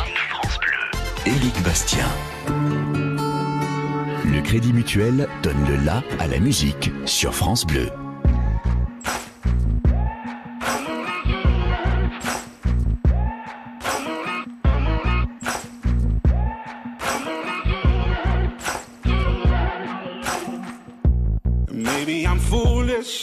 [1.27, 2.07] Éric Bastien.
[4.23, 7.89] Le Crédit Mutuel donne le la à la musique sur France Bleu.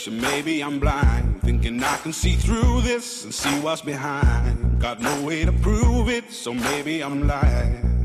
[0.07, 4.79] Maybe I'm blind, thinking I can see through this and see what's behind.
[4.79, 7.94] Got no way to prove it, so maybe I'm lying.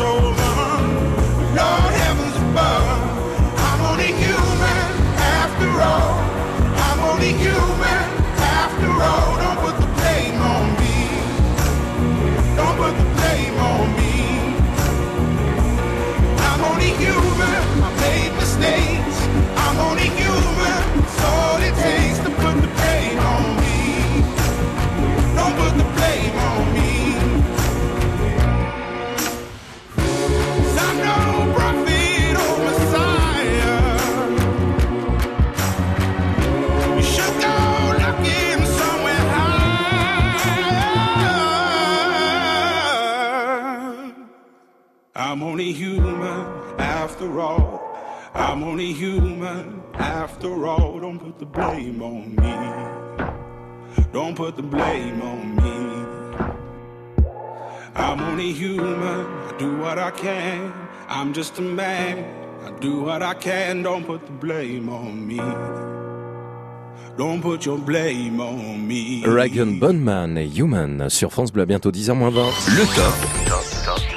[0.00, 0.49] Think I
[45.30, 46.44] I'm only human
[46.80, 47.80] after all.
[48.34, 50.98] I'm only human after all.
[50.98, 54.02] Don't put the blame on me.
[54.12, 56.44] Don't put the blame on me.
[57.94, 59.24] I'm only human.
[59.46, 60.72] I do what I can.
[61.08, 62.24] I'm just a man.
[62.64, 63.84] I do what I can.
[63.84, 65.40] Don't put the blame on me.
[67.16, 69.22] Don't put your blame on me.
[69.24, 72.50] Reagan Bonman et Human sur France Bleu, à bientôt 10h20.
[72.74, 74.09] Le top.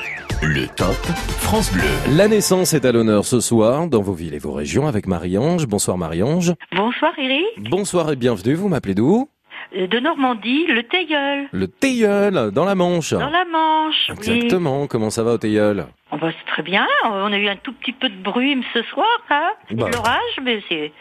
[0.46, 0.96] Le top
[1.40, 1.84] France Bleu.
[2.18, 5.66] La naissance est à l'honneur ce soir dans vos villes et vos régions avec Marie-Ange.
[5.68, 6.54] Bonsoir Marie-Ange.
[6.76, 9.30] Bonsoir Eric, Bonsoir et bienvenue, vous m'appelez d'où?
[9.76, 13.12] Euh, de Normandie, le Teilleul, Le Teilleul, dans la Manche.
[13.14, 14.10] dans la Manche.
[14.10, 14.16] oui.
[14.18, 17.56] Exactement, comment ça va au Teilleul On va c'est très bien, on a eu un
[17.56, 19.90] tout petit peu de brume ce soir, hein C'est Bah.
[19.90, 20.92] de l'orage, mais c'est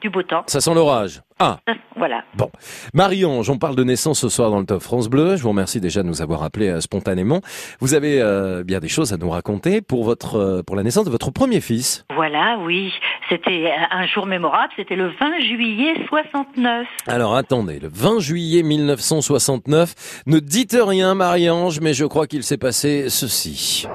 [0.00, 0.42] du beau temps.
[0.46, 1.22] Ça sent l'orage.
[1.38, 1.58] Ah,
[1.96, 2.24] Voilà.
[2.34, 2.50] Bon,
[2.94, 5.36] Marie-Ange, on parle de naissance ce soir dans le Top France Bleu.
[5.36, 7.40] Je vous remercie déjà de nous avoir appelés euh, spontanément.
[7.80, 11.04] Vous avez euh, bien des choses à nous raconter pour votre euh, pour la naissance
[11.04, 12.04] de votre premier fils.
[12.14, 12.92] Voilà, oui.
[13.28, 16.86] C'était un jour mémorable, c'était le 20 juillet 69.
[17.06, 22.56] Alors attendez, le 20 juillet 1969, ne dites rien Marie-Ange, mais je crois qu'il s'est
[22.58, 23.86] passé ceci.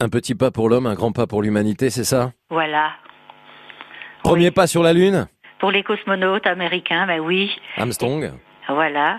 [0.00, 2.32] Un petit pas pour l'homme, un grand pas pour l'humanité, c'est ça?
[2.48, 2.92] Voilà.
[4.22, 5.26] Premier pas sur la Lune?
[5.58, 7.54] Pour les cosmonautes américains, ben oui.
[7.76, 8.32] Armstrong
[8.68, 9.18] Voilà.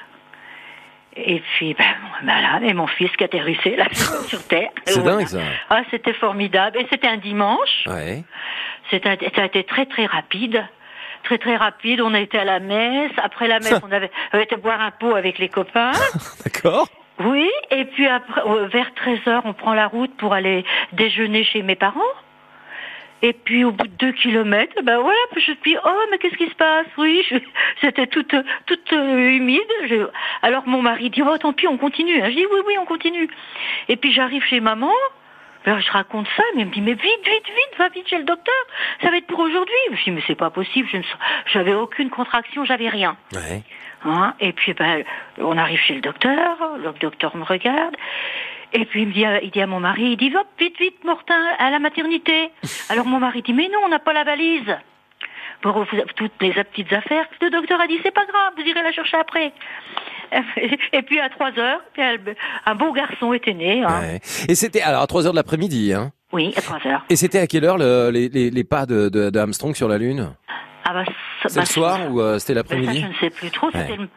[1.15, 1.85] Et puis, ben,
[2.23, 3.85] voilà, et mon fils qui atterrissait là
[4.27, 4.69] sur Terre.
[4.85, 5.17] C'est Voilà.
[5.17, 5.39] dingue ça.
[5.69, 6.77] Ah, c'était formidable.
[6.79, 7.85] Et c'était un dimanche.
[7.85, 8.23] Ouais.
[8.89, 10.65] C'était, ça a été très très rapide.
[11.25, 12.01] Très très rapide.
[12.01, 13.11] On a été à la messe.
[13.21, 15.91] Après la messe, on avait, on avait été boire un pot avec les copains.
[16.43, 16.87] D'accord.
[17.25, 17.49] Oui.
[17.69, 21.61] Et puis après, euh, vers 13 heures, on prend la route pour aller déjeuner chez
[21.61, 22.01] mes parents.
[23.23, 26.49] Et puis au bout de deux kilomètres, ben voilà, je suis oh mais qu'est-ce qui
[26.49, 26.87] se passe?
[26.97, 27.23] Oui,
[27.81, 28.35] c'était toute
[28.65, 30.09] toute euh, humide.
[30.41, 32.19] Alors mon mari dit oh tant pis, on continue.
[32.19, 33.29] Je dis oui oui on continue.
[33.89, 34.91] Et puis j'arrive chez maman.
[35.65, 38.17] Ben, je raconte ça, mais elle me dit mais vite vite vite va vite chez
[38.17, 38.53] le docteur.
[39.01, 39.75] Ça va être pour aujourd'hui.
[39.89, 40.87] Je me dis mais c'est pas possible.
[40.91, 40.97] Je
[41.53, 43.15] j'avais aucune contraction, j'avais rien.
[43.33, 43.61] Ouais.
[44.03, 45.03] Hein, et puis ben,
[45.37, 47.95] on arrive chez le docteur, le docteur me regarde,
[48.73, 50.79] et puis il, me dit, à- il dit à mon mari, il dit va vite,
[50.79, 52.49] vite, Mortin, à la maternité.
[52.89, 54.75] Alors mon mari dit, mais non, on n'a pas la valise.
[55.61, 55.85] Pour
[56.15, 59.17] toutes les petites affaires, le docteur a dit, c'est pas grave, vous irez la chercher
[59.17, 59.51] après.
[60.93, 61.81] Et puis à 3 heures,
[62.65, 63.83] un beau garçon était né.
[63.83, 63.99] hein.
[64.01, 64.19] Ouais.
[64.47, 67.05] Et c'était alors à 3 heures de l'après-midi, hein Oui, à 3 heures.
[67.09, 69.87] Et c'était à quelle heure le- les, les, les pas de, de, de Armstrong sur
[69.87, 70.29] la Lune?
[70.85, 71.03] Ah bah,
[71.45, 73.67] C'est bah, le soir ça- ou euh, c'était bah, l'après-midi je ne sais plus trop.
[73.71, 73.97] C'était Ouais.
[73.97, 74.07] le,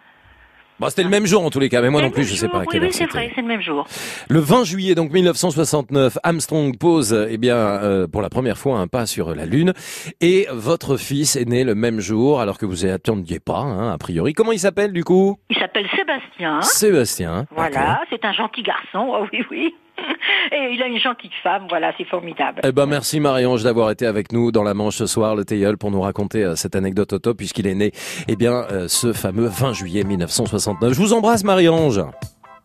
[0.80, 2.48] Bon, c'était le même jour en tous les cas, mais moi non plus, je sais
[2.48, 3.86] pas à quelle Oui, c'est vrai, c'est le même jour.
[4.28, 8.88] Le 20 juillet donc 1969, Armstrong pose eh bien euh, pour la première fois un
[8.88, 9.72] pas sur la Lune
[10.20, 13.98] et votre fils est né le même jour alors que vous attendiez pas hein, a
[13.98, 14.32] priori.
[14.32, 15.38] Comment il s'appelle du coup?
[15.48, 16.60] Il s'appelle Sébastien.
[16.62, 17.46] Sébastien.
[17.54, 19.74] Voilà, c'est un gentil garçon, oh oui, oui.
[20.52, 22.60] Et il a une gentille femme, voilà, c'est formidable.
[22.64, 25.78] Eh ben merci Marie-Ange d'avoir été avec nous dans la Manche ce soir, le Teilleul,
[25.78, 27.92] pour nous raconter euh, cette anecdote au top puisqu'il est né,
[28.28, 30.92] eh bien, euh, ce fameux 20 juillet 1969.
[30.92, 32.02] Je vous embrasse Marie-Ange.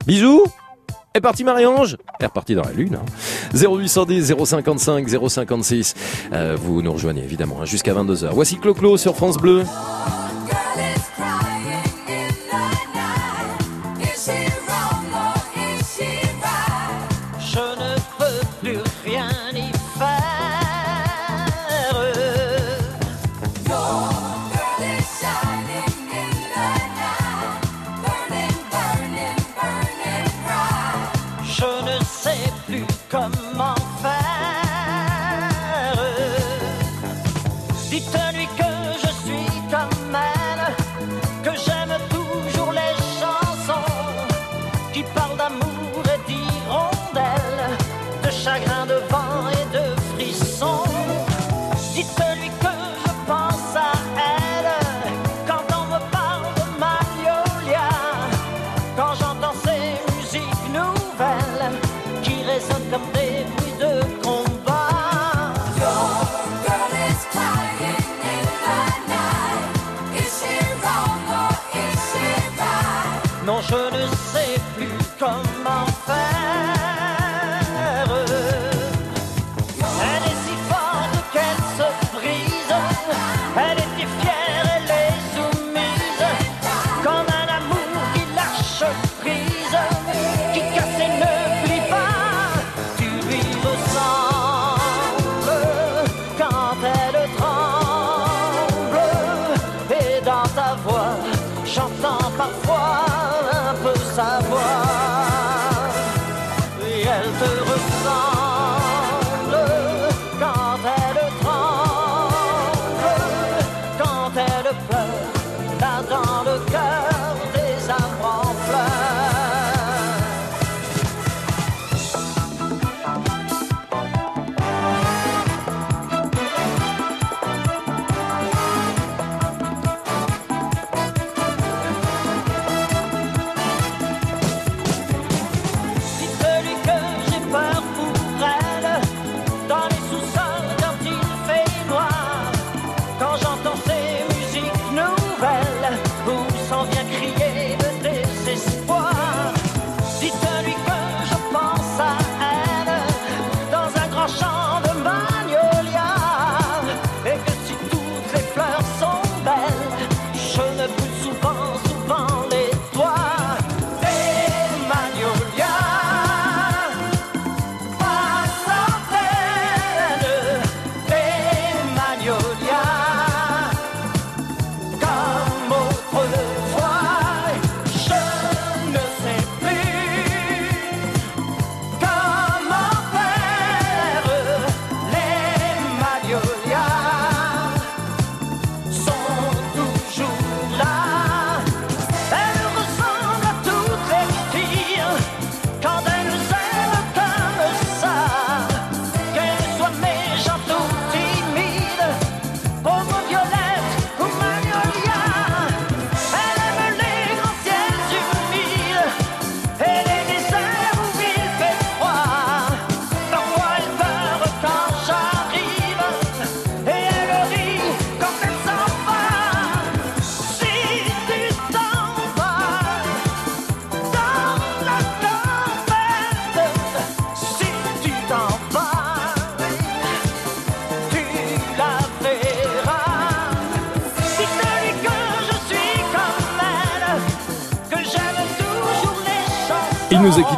[0.06, 0.44] Bisous.
[1.16, 1.98] Est parti Marie-Ange?
[2.20, 2.96] Elle est repartie dans la lune.
[2.96, 3.06] Hein.
[3.56, 5.96] 0810 055 056.
[6.34, 8.30] Euh, vous nous rejoignez évidemment hein, jusqu'à 22h.
[8.32, 9.64] Voici Clo-Clo sur France Bleu.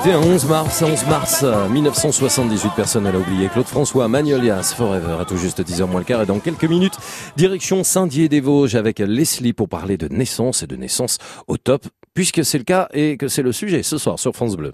[0.01, 3.49] Quitté un 11 mars, 11 mars euh, 1978, personne ne l'a oublié.
[3.49, 6.23] Claude François, Magnolias, Forever, à tout juste 10h moins le quart.
[6.23, 6.97] Et dans quelques minutes,
[7.37, 12.57] direction Saint-Dié-des-Vosges avec Leslie pour parler de naissance et de naissance au top, puisque c'est
[12.57, 14.73] le cas et que c'est le sujet ce soir sur France Bleu.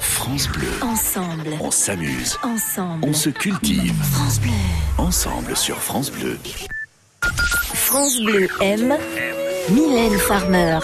[0.00, 0.68] France Bleu.
[0.82, 1.50] Ensemble.
[1.60, 2.38] On s'amuse.
[2.42, 3.04] Ensemble.
[3.06, 3.94] On se cultive.
[4.10, 4.50] France Bleu.
[4.98, 6.36] Ensemble sur France Bleu.
[7.74, 8.96] France Bleu aime
[9.70, 10.80] Mylène Farmer.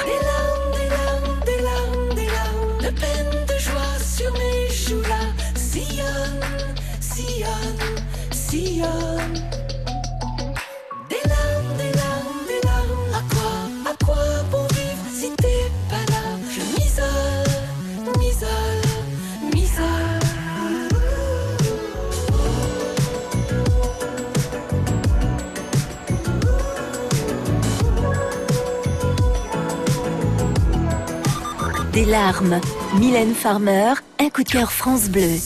[32.12, 32.60] Des larmes.
[32.98, 35.39] Mylène Farmer, un coup de cœur France Bleu.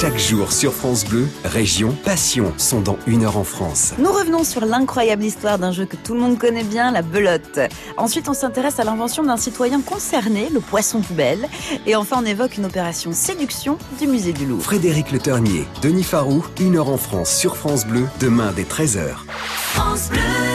[0.00, 3.94] Chaque jour sur France Bleu, Région, Passion sont dans une heure en France.
[3.98, 7.58] Nous revenons sur l'incroyable histoire d'un jeu que tout le monde connaît bien, la belote.
[7.96, 11.48] Ensuite, on s'intéresse à l'invention d'un citoyen concerné, le poisson poubelle.
[11.86, 14.62] Et enfin, on évoque une opération séduction du musée du Louvre.
[14.62, 19.08] Frédéric Le Ternier, Denis Farou, une heure en France sur France Bleu, demain dès 13h.
[19.26, 20.53] France Bleu.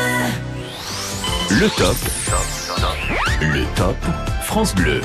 [1.51, 1.97] Le top.
[3.41, 3.95] Le top.
[4.43, 5.01] France Bleu.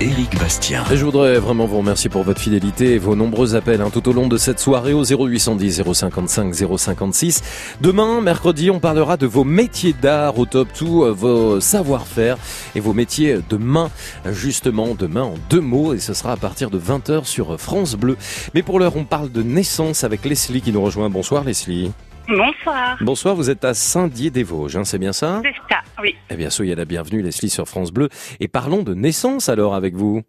[0.00, 0.84] Éric Bastien.
[0.92, 4.08] Et je voudrais vraiment vous remercier pour votre fidélité et vos nombreux appels hein, tout
[4.08, 7.42] au long de cette soirée au 0810 055 056.
[7.80, 12.38] Demain, mercredi, on parlera de vos métiers d'art au top, tout euh, vos savoir-faire
[12.76, 13.90] et vos métiers de main,
[14.30, 18.16] justement, demain en deux mots et ce sera à partir de 20h sur France Bleu.
[18.54, 21.10] Mais pour l'heure, on parle de naissance avec Leslie qui nous rejoint.
[21.10, 21.90] Bonsoir Leslie.
[22.28, 22.98] Bonsoir.
[23.00, 26.14] Bonsoir, vous êtes à Saint-Dié-des-Vosges, hein, c'est bien ça C'est ça, oui.
[26.28, 29.94] Eh bien, soyez la bienvenue Leslie sur France Bleu et parlons de naissance alors avec
[29.94, 30.22] vous.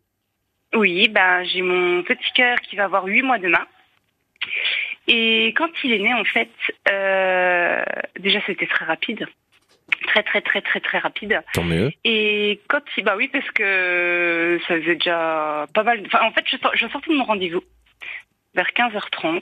[0.73, 3.65] Oui, ben j'ai mon petit cœur qui va avoir huit mois demain.
[5.09, 6.49] Et quand il est né, en fait,
[6.89, 7.83] euh,
[8.17, 9.27] déjà c'était très rapide.
[10.07, 11.41] Très très très très très rapide.
[11.53, 11.91] Tant mieux.
[12.05, 16.01] Et quand il, bah oui, parce que ça faisait déjà pas mal.
[16.05, 17.63] Enfin, en fait, je, je sortais de mon rendez-vous
[18.59, 19.41] vers 15h30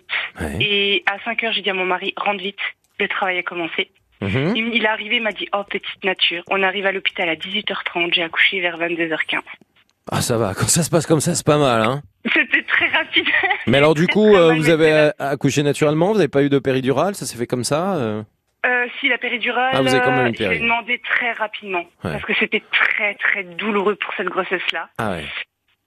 [0.61, 2.59] et à 5h, j'ai dit à mon mari rentre vite,
[2.99, 3.91] le travail a commencé.
[4.21, 4.53] Mhm.
[4.55, 6.43] Il, il est arrivé, il m'a dit oh petite nature.
[6.49, 9.41] On arrive à l'hôpital à 18h30, j'ai accouché vers 22h15.
[10.11, 11.81] Ah ça va, quand ça se passe comme ça, c'est pas mal.
[11.81, 12.01] Hein
[12.33, 13.27] C'était très rapide.
[13.67, 17.13] Mais alors du coup, euh, vous avez accouché naturellement, vous n'avez pas eu de péridurale,
[17.15, 18.23] ça s'est fait comme ça euh
[18.65, 21.85] Euh, si la péridurale, Ah, vous avez quand même une je l'ai demandé très rapidement
[22.03, 22.11] Ouais.
[22.13, 24.89] parce que c'était très très douloureux pour cette grossesse-là.
[24.97, 25.25] Ah ouais.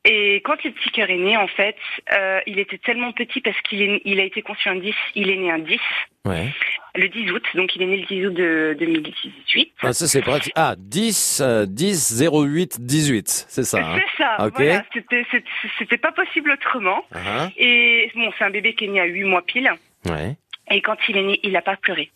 [0.06, 1.77] Et quand le petit cœur est né, en fait,
[2.14, 5.28] euh, il était tellement petit parce qu'il est, il a été conçu un 10, il
[5.28, 5.78] est né un 10,
[6.24, 6.48] Ouais.
[6.94, 9.72] le 10 août, donc il est né le 10 août de 2018.
[9.82, 10.55] Ah, ça c'est pratique.
[10.56, 13.28] Ah, 10, euh, 10, 08, 18.
[13.48, 13.78] C'est ça.
[13.78, 14.55] hein C'est ça, Ok.
[14.56, 15.44] voilà, c'était, c'était-
[15.78, 17.05] c'était pas possible autrement.
[17.14, 19.70] Ah, Et bon, c'est un bébé qui est né à 8 mois pile.
[20.06, 20.35] Ouais.
[20.70, 22.10] Et quand il est né, il n'a pas pleuré.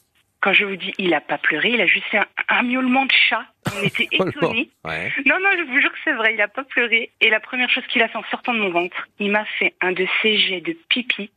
[0.44, 3.06] Quand je vous dis il a pas pleuré, il a juste fait un, un miaulement
[3.06, 3.46] de chat.
[3.74, 4.68] On était étonnés.
[4.84, 5.10] Ouais.
[5.24, 7.10] Non, non, je vous jure que c'est vrai, il a pas pleuré.
[7.22, 9.74] Et la première chose qu'il a fait en sortant de mon ventre, il m'a fait
[9.80, 11.30] un de ses jets de pipi.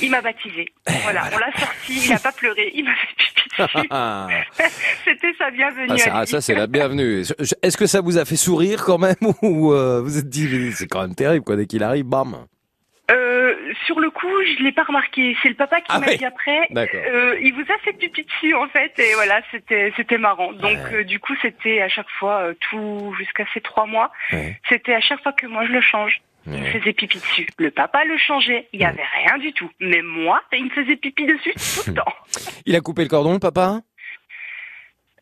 [0.00, 0.64] Il m'a baptisé.
[1.02, 4.64] Voilà, on l'a sorti, il a pas pleuré, il m'a fait pipi dessus.
[5.04, 5.88] C'était sa bienvenue.
[5.90, 7.20] ah, ça, ah, ça, c'est la bienvenue.
[7.20, 10.86] Est-ce que ça vous a fait sourire quand même ou euh, vous êtes dit c'est
[10.86, 12.46] quand même terrible quoi dès qu'il arrive, bam.
[13.84, 15.36] Sur le coup, je l'ai pas remarqué.
[15.42, 16.16] C'est le papa qui Ah m'a oui.
[16.16, 16.68] dit après.
[16.76, 20.52] Euh, il vous a fait pipi dessus en fait, et voilà, c'était c'était marrant.
[20.52, 24.10] Donc euh, du coup, c'était à chaque fois euh, tout jusqu'à ces trois mois.
[24.32, 24.58] Ouais.
[24.68, 26.20] C'était à chaque fois que moi je le change.
[26.48, 27.48] Il me faisait pipi dessus.
[27.58, 28.68] Le papa le changeait.
[28.72, 29.68] Il y avait rien du tout.
[29.80, 32.14] Mais moi, il me faisait pipi dessus tout le temps.
[32.66, 33.80] Il a coupé le cordon, le papa?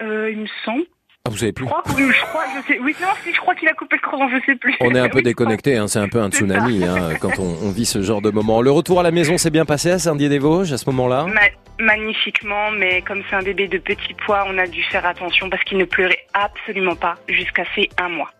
[0.02, 0.84] Euh, il me semble.
[1.26, 1.64] Ah, vous savez plus.
[1.64, 2.78] Je crois, oui, je crois, je sais.
[2.80, 4.74] Oui, non, si, je crois qu'il a coupé le cordon, je sais plus.
[4.80, 7.56] On est un peu Oui, déconnecté, hein, c'est un peu un tsunami hein, quand on,
[7.62, 8.60] on vit ce genre de moment.
[8.60, 11.24] Le retour à la maison s'est bien passé à Saint-Dié-des-Vosges à ce moment-là?
[11.32, 15.48] Ma- magnifiquement, mais comme c'est un bébé de petit poids, on a dû faire attention
[15.48, 18.30] parce qu'il ne pleurait absolument pas jusqu'à ses un mois.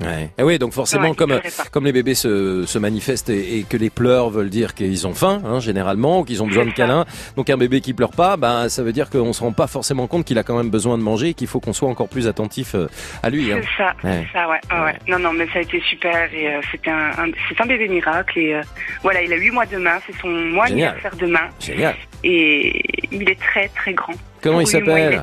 [0.00, 0.30] Ouais.
[0.36, 1.40] Et oui, donc forcément, Ouais, comme,
[1.70, 5.14] comme les bébés se, se manifestent et, et que les pleurs veulent dire qu'ils ont
[5.14, 7.06] faim, hein, généralement, ou qu'ils ont besoin de câlins.
[7.36, 10.06] Donc un bébé qui pleure pas, ben ça veut dire qu'on se rend pas forcément
[10.06, 12.28] compte qu'il a quand même besoin de manger et qu'il faut qu'on soit encore plus
[12.28, 12.88] attentif euh,
[13.22, 13.50] à lui.
[13.52, 13.58] hein.
[13.62, 14.26] C'est ça, Ouais.
[14.26, 14.94] c'est ça, ouais, ouais, ouais.
[15.08, 17.88] Non, non, mais ça a été super et euh, c'était un, un- c'est un bébé
[17.88, 18.62] miracle et euh,
[19.02, 20.90] voilà, il a huit mois demain, c'est son mois Génial.
[20.94, 21.94] anniversaire demain Génial.
[22.22, 22.82] et
[23.12, 24.12] il est très très grand.
[24.42, 25.22] Comment il s'appelle.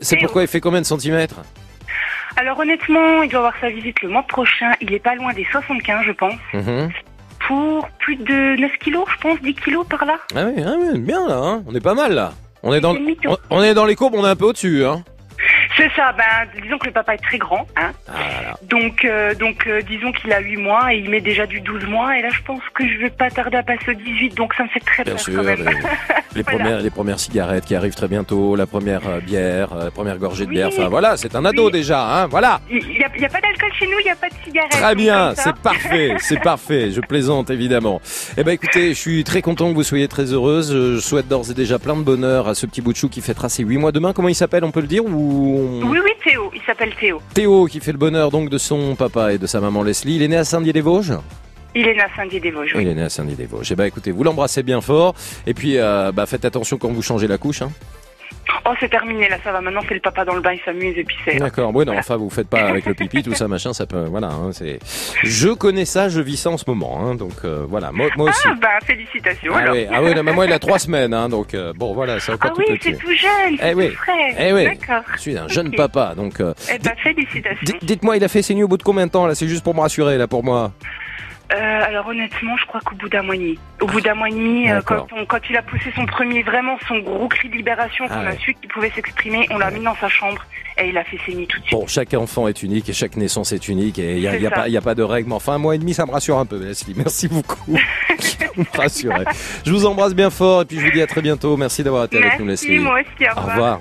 [0.00, 1.40] C'est pourquoi il fait combien de centimètres?
[2.36, 4.72] Alors honnêtement, il doit avoir sa visite le mois prochain.
[4.80, 6.90] Il est pas loin des 75, je pense, Mhm.
[7.46, 10.16] pour plus de 9 kilos, je pense, 10 kilos par là.
[10.34, 11.62] Ah oui, ah oui, bien là, hein.
[11.66, 12.32] on est pas mal là.
[12.62, 12.94] On est dans,
[13.26, 14.84] on, on est dans les courbes, on est un peu au-dessus.
[14.84, 15.04] Hein.
[15.76, 17.90] C'est ça, ben disons que le papa est très grand, hein.
[18.08, 21.60] Ah, Donc, euh, donc euh, disons qu'il a 8 mois et il met déjà du
[21.60, 24.36] 12 mois et là je pense que je vais pas tarder à passer au 18
[24.36, 25.64] donc ça me fait très Bien peur sûr, quand même.
[25.64, 29.90] les, les premières, les premières cigarettes qui arrivent très bientôt, la première euh, bière, la
[29.90, 30.68] première gorgée de bière.
[30.68, 32.26] Enfin voilà, c'est un ado déjà, hein.
[32.28, 32.60] Voilà.
[32.70, 34.34] Il n'y a, il y a pas d'alcool chez nous, il n'y a pas de
[34.44, 34.70] cigarette.
[34.70, 36.92] Très bien, c'est parfait, c'est parfait.
[36.92, 38.00] Je plaisante évidemment.
[38.36, 40.72] Eh ben écoutez, je suis très content que vous soyez très heureuse.
[40.72, 43.20] Je souhaite d'ores et déjà plein de bonheur à ce petit bout de chou qui
[43.20, 44.12] fêtera ses 8 mois demain.
[44.12, 47.20] Comment il s'appelle, on peut le dire ou Oui, oui, Théo, il s'appelle Théo.
[47.32, 50.16] Théo qui fait le bonheur donc de son papa et de sa maman Leslie.
[50.16, 51.14] Il est né à Saint-Dié-des-Vosges
[51.74, 52.76] Il est né à Saint-Dié-des-Vosges.
[52.78, 53.72] Il est né à Saint-Dié-des-Vosges.
[53.72, 55.14] Eh ben écoutez, vous l'embrassez bien fort
[55.46, 57.62] et puis euh, bah, faites attention quand vous changez la couche.
[57.62, 57.70] Hein.
[58.66, 59.60] Oh, c'est terminé, là, ça va.
[59.60, 61.36] Maintenant, c'est le papa dans le bain, il s'amuse et puis c'est.
[61.36, 61.70] D'accord.
[61.74, 64.28] Oui, non, enfin vous faites pas avec le pipi, tout ça, machin, ça peut, voilà.
[64.28, 64.78] hein, c'est.
[65.22, 67.00] Je connais ça, je vis ça en ce moment.
[67.04, 68.40] Hein, donc euh, voilà, moi, moi aussi.
[68.46, 69.52] Ah, bah, félicitations.
[69.54, 69.74] Ah alors.
[69.74, 72.20] oui, ah oui, non, mais moi il a trois semaines, hein, donc euh, bon voilà,
[72.20, 72.92] c'est encore Ah tout oui, petit.
[72.92, 74.34] c'est tout jeune, c'est Eh oui, frais.
[74.38, 75.02] eh oui, D'accord.
[75.14, 76.40] je suis un jeune papa, donc.
[76.40, 77.58] euh, Eh ben, félicitations.
[77.64, 79.34] dites- Dites-moi, il a fait ses nuits au bout de combien de temps là?
[79.34, 80.72] C'est juste pour me rassurer là, pour moi.
[81.54, 83.58] Euh, alors honnêtement, je crois qu'au bout d'un mois et demi.
[83.80, 86.42] Au bout d'un mois et demi, euh, quand, on- quand il a poussé son premier,
[86.42, 88.38] vraiment son gros cri de libération, qu'on Ah a ouais.
[88.40, 90.44] su qu'il pouvait s'exprimer, on l'a mis dans sa chambre
[90.78, 91.78] et il a fait ses nuits tout de suite.
[91.78, 94.46] Bon, chaque enfant est unique et chaque naissance est unique et il n'y a, y
[94.46, 95.28] a pas, y a pas de règle.
[95.28, 96.94] Mais enfin, un mois et demi, ça me rassure un peu, Leslie.
[96.96, 97.76] Merci beaucoup.
[98.56, 101.56] Je vous embrasse bien fort et puis je vous dis à très bientôt.
[101.56, 102.78] Merci d'avoir été avec nous, Leslie.
[102.78, 103.78] moi aussi, au Au revoir.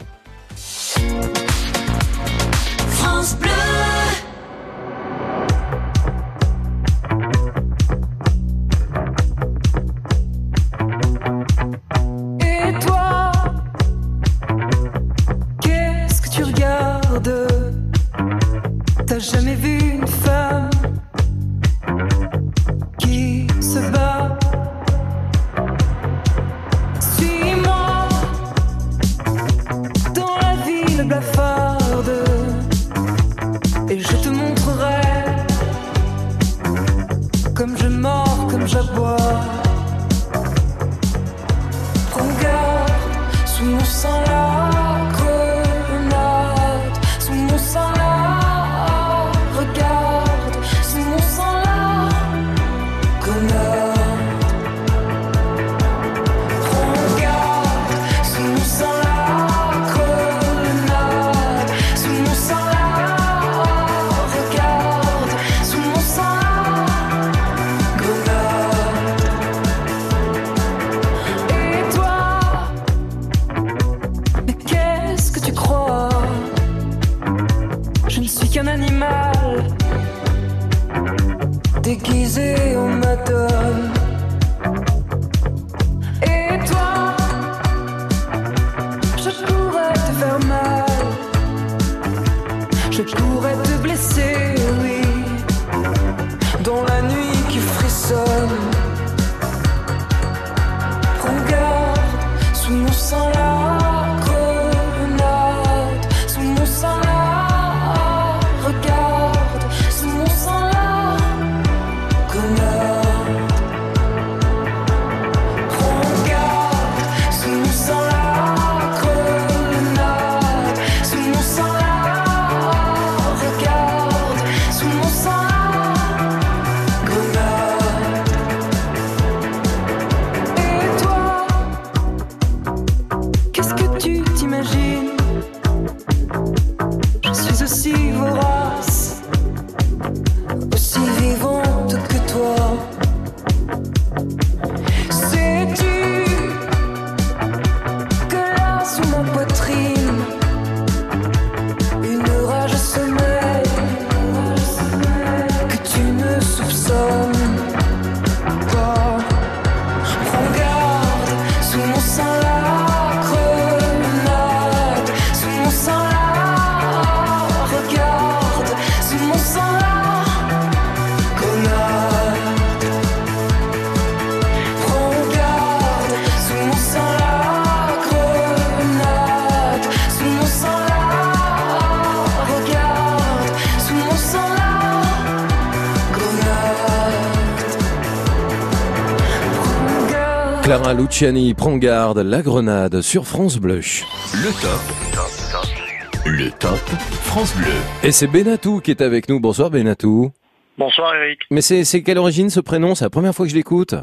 [190.94, 193.80] Clara Luciani prend garde, la grenade sur France Bleu.
[193.80, 196.24] Le top.
[196.28, 196.78] Le top
[197.24, 197.74] France Bleu.
[198.04, 199.40] Et c'est Benatou qui est avec nous.
[199.40, 200.32] Bonsoir Benatou.
[200.78, 201.40] Bonsoir Eric.
[201.50, 202.94] Mais c'est quelle origine ce prénom?
[202.94, 203.96] C'est la première fois que je l'écoute.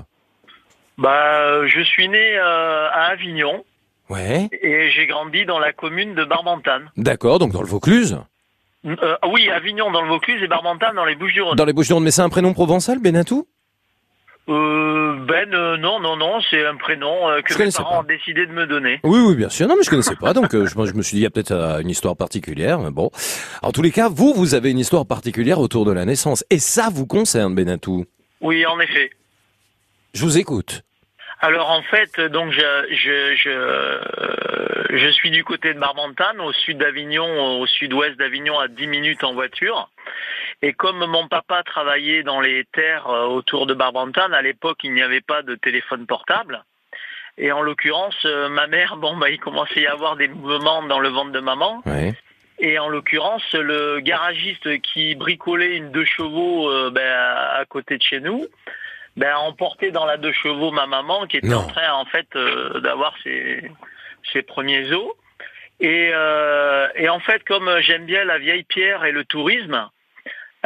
[0.98, 3.64] Bah, je suis né euh, à Avignon
[4.08, 4.48] Ouais.
[4.60, 6.90] et j'ai grandi dans la commune de Barbantane.
[6.96, 8.18] D'accord, donc dans le Vaucluse.
[8.84, 11.54] Euh, oui, Avignon dans le Vaucluse et Barbantane dans les Bouches-du-Rhône.
[11.56, 13.46] Dans les Bouches-du-Rhône, mais c'est un prénom provençal, Benatou?
[14.50, 18.04] Euh, ben euh, non, non, non, c'est un prénom euh, que Je mes parents ont
[18.04, 18.98] décidé de me donner.
[19.04, 19.68] Oui, oui, bien sûr.
[19.68, 21.52] Non, mais je connaissais pas, donc je, je me suis dit, il y a peut-être
[21.80, 22.80] une histoire particulière.
[22.80, 23.10] Mais bon,
[23.62, 26.58] en tous les cas, vous, vous avez une histoire particulière autour de la naissance, et
[26.58, 28.06] ça vous concerne, Benatou.
[28.40, 29.10] Oui, en effet.
[30.14, 30.82] Je vous écoute.
[31.42, 32.60] Alors en fait, donc je
[32.90, 38.68] je je, je suis du côté de Barbantane, au sud d'Avignon, au sud-ouest d'Avignon, à
[38.68, 39.88] 10 minutes en voiture.
[40.62, 44.92] Et comme mon papa travaillait dans les terres euh, autour de Barbantane, à l'époque il
[44.92, 46.64] n'y avait pas de téléphone portable.
[47.38, 50.82] Et en l'occurrence, euh, ma mère, bon bah il commençait à y avoir des mouvements
[50.82, 51.82] dans le ventre de maman.
[52.62, 58.02] Et en l'occurrence, le garagiste qui bricolait une deux chevaux euh, ben, à côté de
[58.02, 58.44] chez nous,
[59.16, 61.60] ben, a emporté dans la deux chevaux ma maman qui était Non.
[61.60, 63.70] en train en fait euh, d'avoir ses,
[64.30, 65.10] ses premiers os.
[65.80, 69.88] Et, euh, et en fait, comme j'aime bien la vieille pierre et le tourisme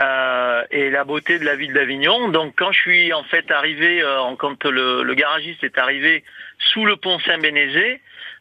[0.01, 4.03] euh, et la beauté de la ville d'Avignon, donc quand je suis en fait arrivé,
[4.03, 6.25] euh, quand le, le garagiste est arrivé
[6.73, 8.01] sous le pont Saint-Bénézé,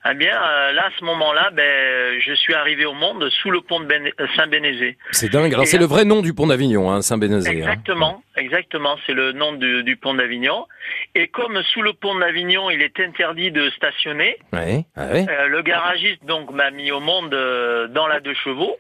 [0.09, 3.61] eh bien euh, là, à ce moment-là, ben, je suis arrivé au monde sous le
[3.61, 4.97] pont de Béné- Saint-Bénézé.
[5.11, 5.53] C'est dingue.
[5.53, 7.49] Alors, c'est le vrai nom du pont d'Avignon, hein, Saint-Bénézé.
[7.49, 7.53] hein.
[7.53, 10.65] Exactement, exactement, c'est le nom du, du pont d'Avignon.
[11.15, 14.85] Et comme sous le pont d'Avignon, il est interdit de stationner, Ouais.
[14.97, 15.25] Ouais.
[15.29, 18.77] euh, le garagiste donc m'a mis au monde euh, dans la deux chevaux.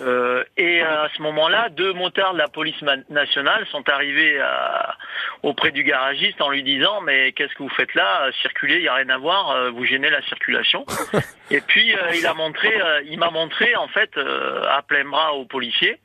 [0.00, 4.96] Euh, et à ce moment-là, deux motards de la police nationale sont arrivés à-
[5.42, 8.22] auprès du garagiste en lui disant mais qu'est-ce que vous faites là?
[8.26, 10.84] Euh, Circuler, il y a rien à voir, euh, vous gênez la circulation.
[11.50, 15.04] et puis euh, il a montré, euh, il m'a montré en fait euh, à plein
[15.04, 15.98] bras aux policiers.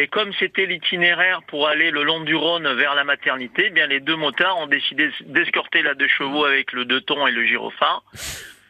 [0.00, 3.86] Et comme c'était l'itinéraire pour aller le long du Rhône vers la maternité, eh bien
[3.86, 7.44] les deux motards ont décidé d'escorter la deux chevaux avec le deux tons et le
[7.44, 8.02] gyrophare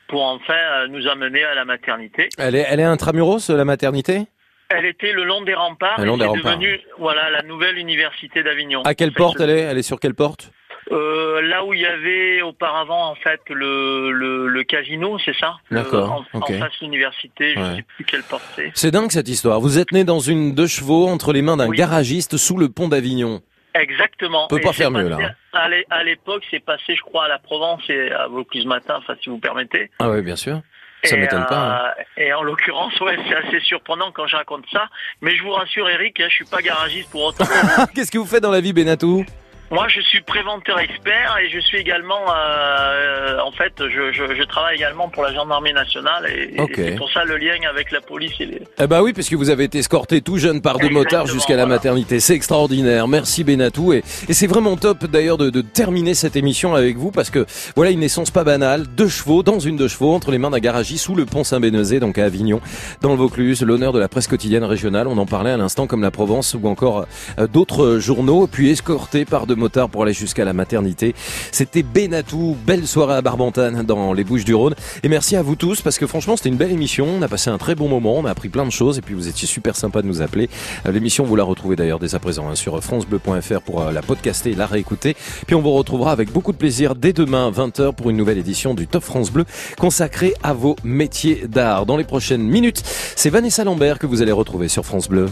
[0.08, 2.28] pour enfin euh, nous amener à la maternité.
[2.38, 4.22] Elle est, elle est intramuros, la maternité?
[4.70, 6.58] Elle était le long des remparts Le long des c'est remparts.
[6.58, 8.82] devenu voilà la nouvelle université d'Avignon.
[8.82, 9.60] À quelle En fait, porte elle est?
[9.60, 10.50] Elle est sur quelle porte?
[10.90, 15.56] Euh, Là où il y avait auparavant en fait le, le, le casino, c'est ça?
[15.70, 17.76] D'accord, En, face de l'université, je Ouais.
[17.76, 18.70] sais plus quelle porte c'est.
[18.74, 19.60] C'est dingue cette histoire.
[19.60, 22.88] Vous êtes né dans une deux chevaux entre les mains d'un garagiste sous le pont
[22.88, 23.40] d'Avignon.
[23.74, 24.44] Exactement.
[24.46, 25.18] On peut Et pas faire mieux, là.
[25.52, 28.96] À l'é- à l'époque, c'est passé, je crois, à la Provence et à Vaucluse Matin,
[28.98, 29.90] enfin si vous permettez.
[29.98, 30.60] Ah oui, bien sûr.
[31.04, 31.56] Ça m'étonne pas.
[31.56, 31.92] hein.
[32.18, 34.88] euh, Et en l'occurrence, ouais, c'est assez surprenant quand je raconte ça.
[35.20, 37.44] Mais je vous rassure, Eric, hein, je suis pas garagiste pour autant.
[37.94, 39.24] Qu'est-ce que vous faites dans la vie, Benatou?
[39.70, 44.42] Moi, je suis préventeur expert et je suis également, euh, en fait, je, je, je
[44.44, 48.32] travaille également pour la gendarmerie nationale et, c'est pour ça le lien avec la police
[48.40, 48.62] et les.
[48.80, 51.56] Eh bah oui, parce que vous avez été escorté tout jeune par deux motards jusqu'à
[51.56, 52.18] la maternité.
[52.20, 53.08] C'est extraordinaire.
[53.08, 53.92] Merci Benatou.
[53.92, 57.44] Et, et c'est vraiment top d'ailleurs de, de terminer cette émission avec vous parce que
[57.76, 58.86] voilà une naissance pas banale.
[58.86, 62.00] Deux chevaux dans une deux chevaux entre les mains d'un garagiste sous le pont Saint-Bénézé,
[62.00, 62.60] donc à Avignon,
[63.02, 63.62] dans le Vaucluse.
[63.62, 65.08] L'honneur de la presse quotidienne régionale.
[65.08, 67.06] On en parlait à l'instant comme la Provence ou encore
[67.38, 68.46] euh, d'autres journaux.
[68.46, 71.14] Puis escorté par deux motards pour aller jusqu'à la maternité.
[71.52, 72.56] C'était Benatou.
[72.66, 74.74] Belle soirée à Barbantane dans les Bouches du Rhône.
[75.02, 77.06] Et merci à vous tous parce que franchement c'était une belle émission.
[77.18, 78.14] On a passé un très bon moment.
[78.16, 80.48] On a appris plein de choses et puis vous étiez super sympa de nous appeler.
[80.86, 84.02] Euh, L'émission vous la retrouvez d'ailleurs dès à présent hein, sur francebleu.fr pour euh, la
[84.02, 85.16] podcaster et la réécouter.
[85.46, 88.74] Puis on vous retrouvera avec beaucoup de plaisir dès demain 20h pour une nouvelle édition
[88.74, 89.44] du Top France Bleu
[89.78, 91.86] consacrée à vos métiers d'art.
[91.86, 92.82] Dans les prochaines minutes,
[93.16, 95.28] c'est Vanessa Lambert que vous allez retrouver sur France Bleu.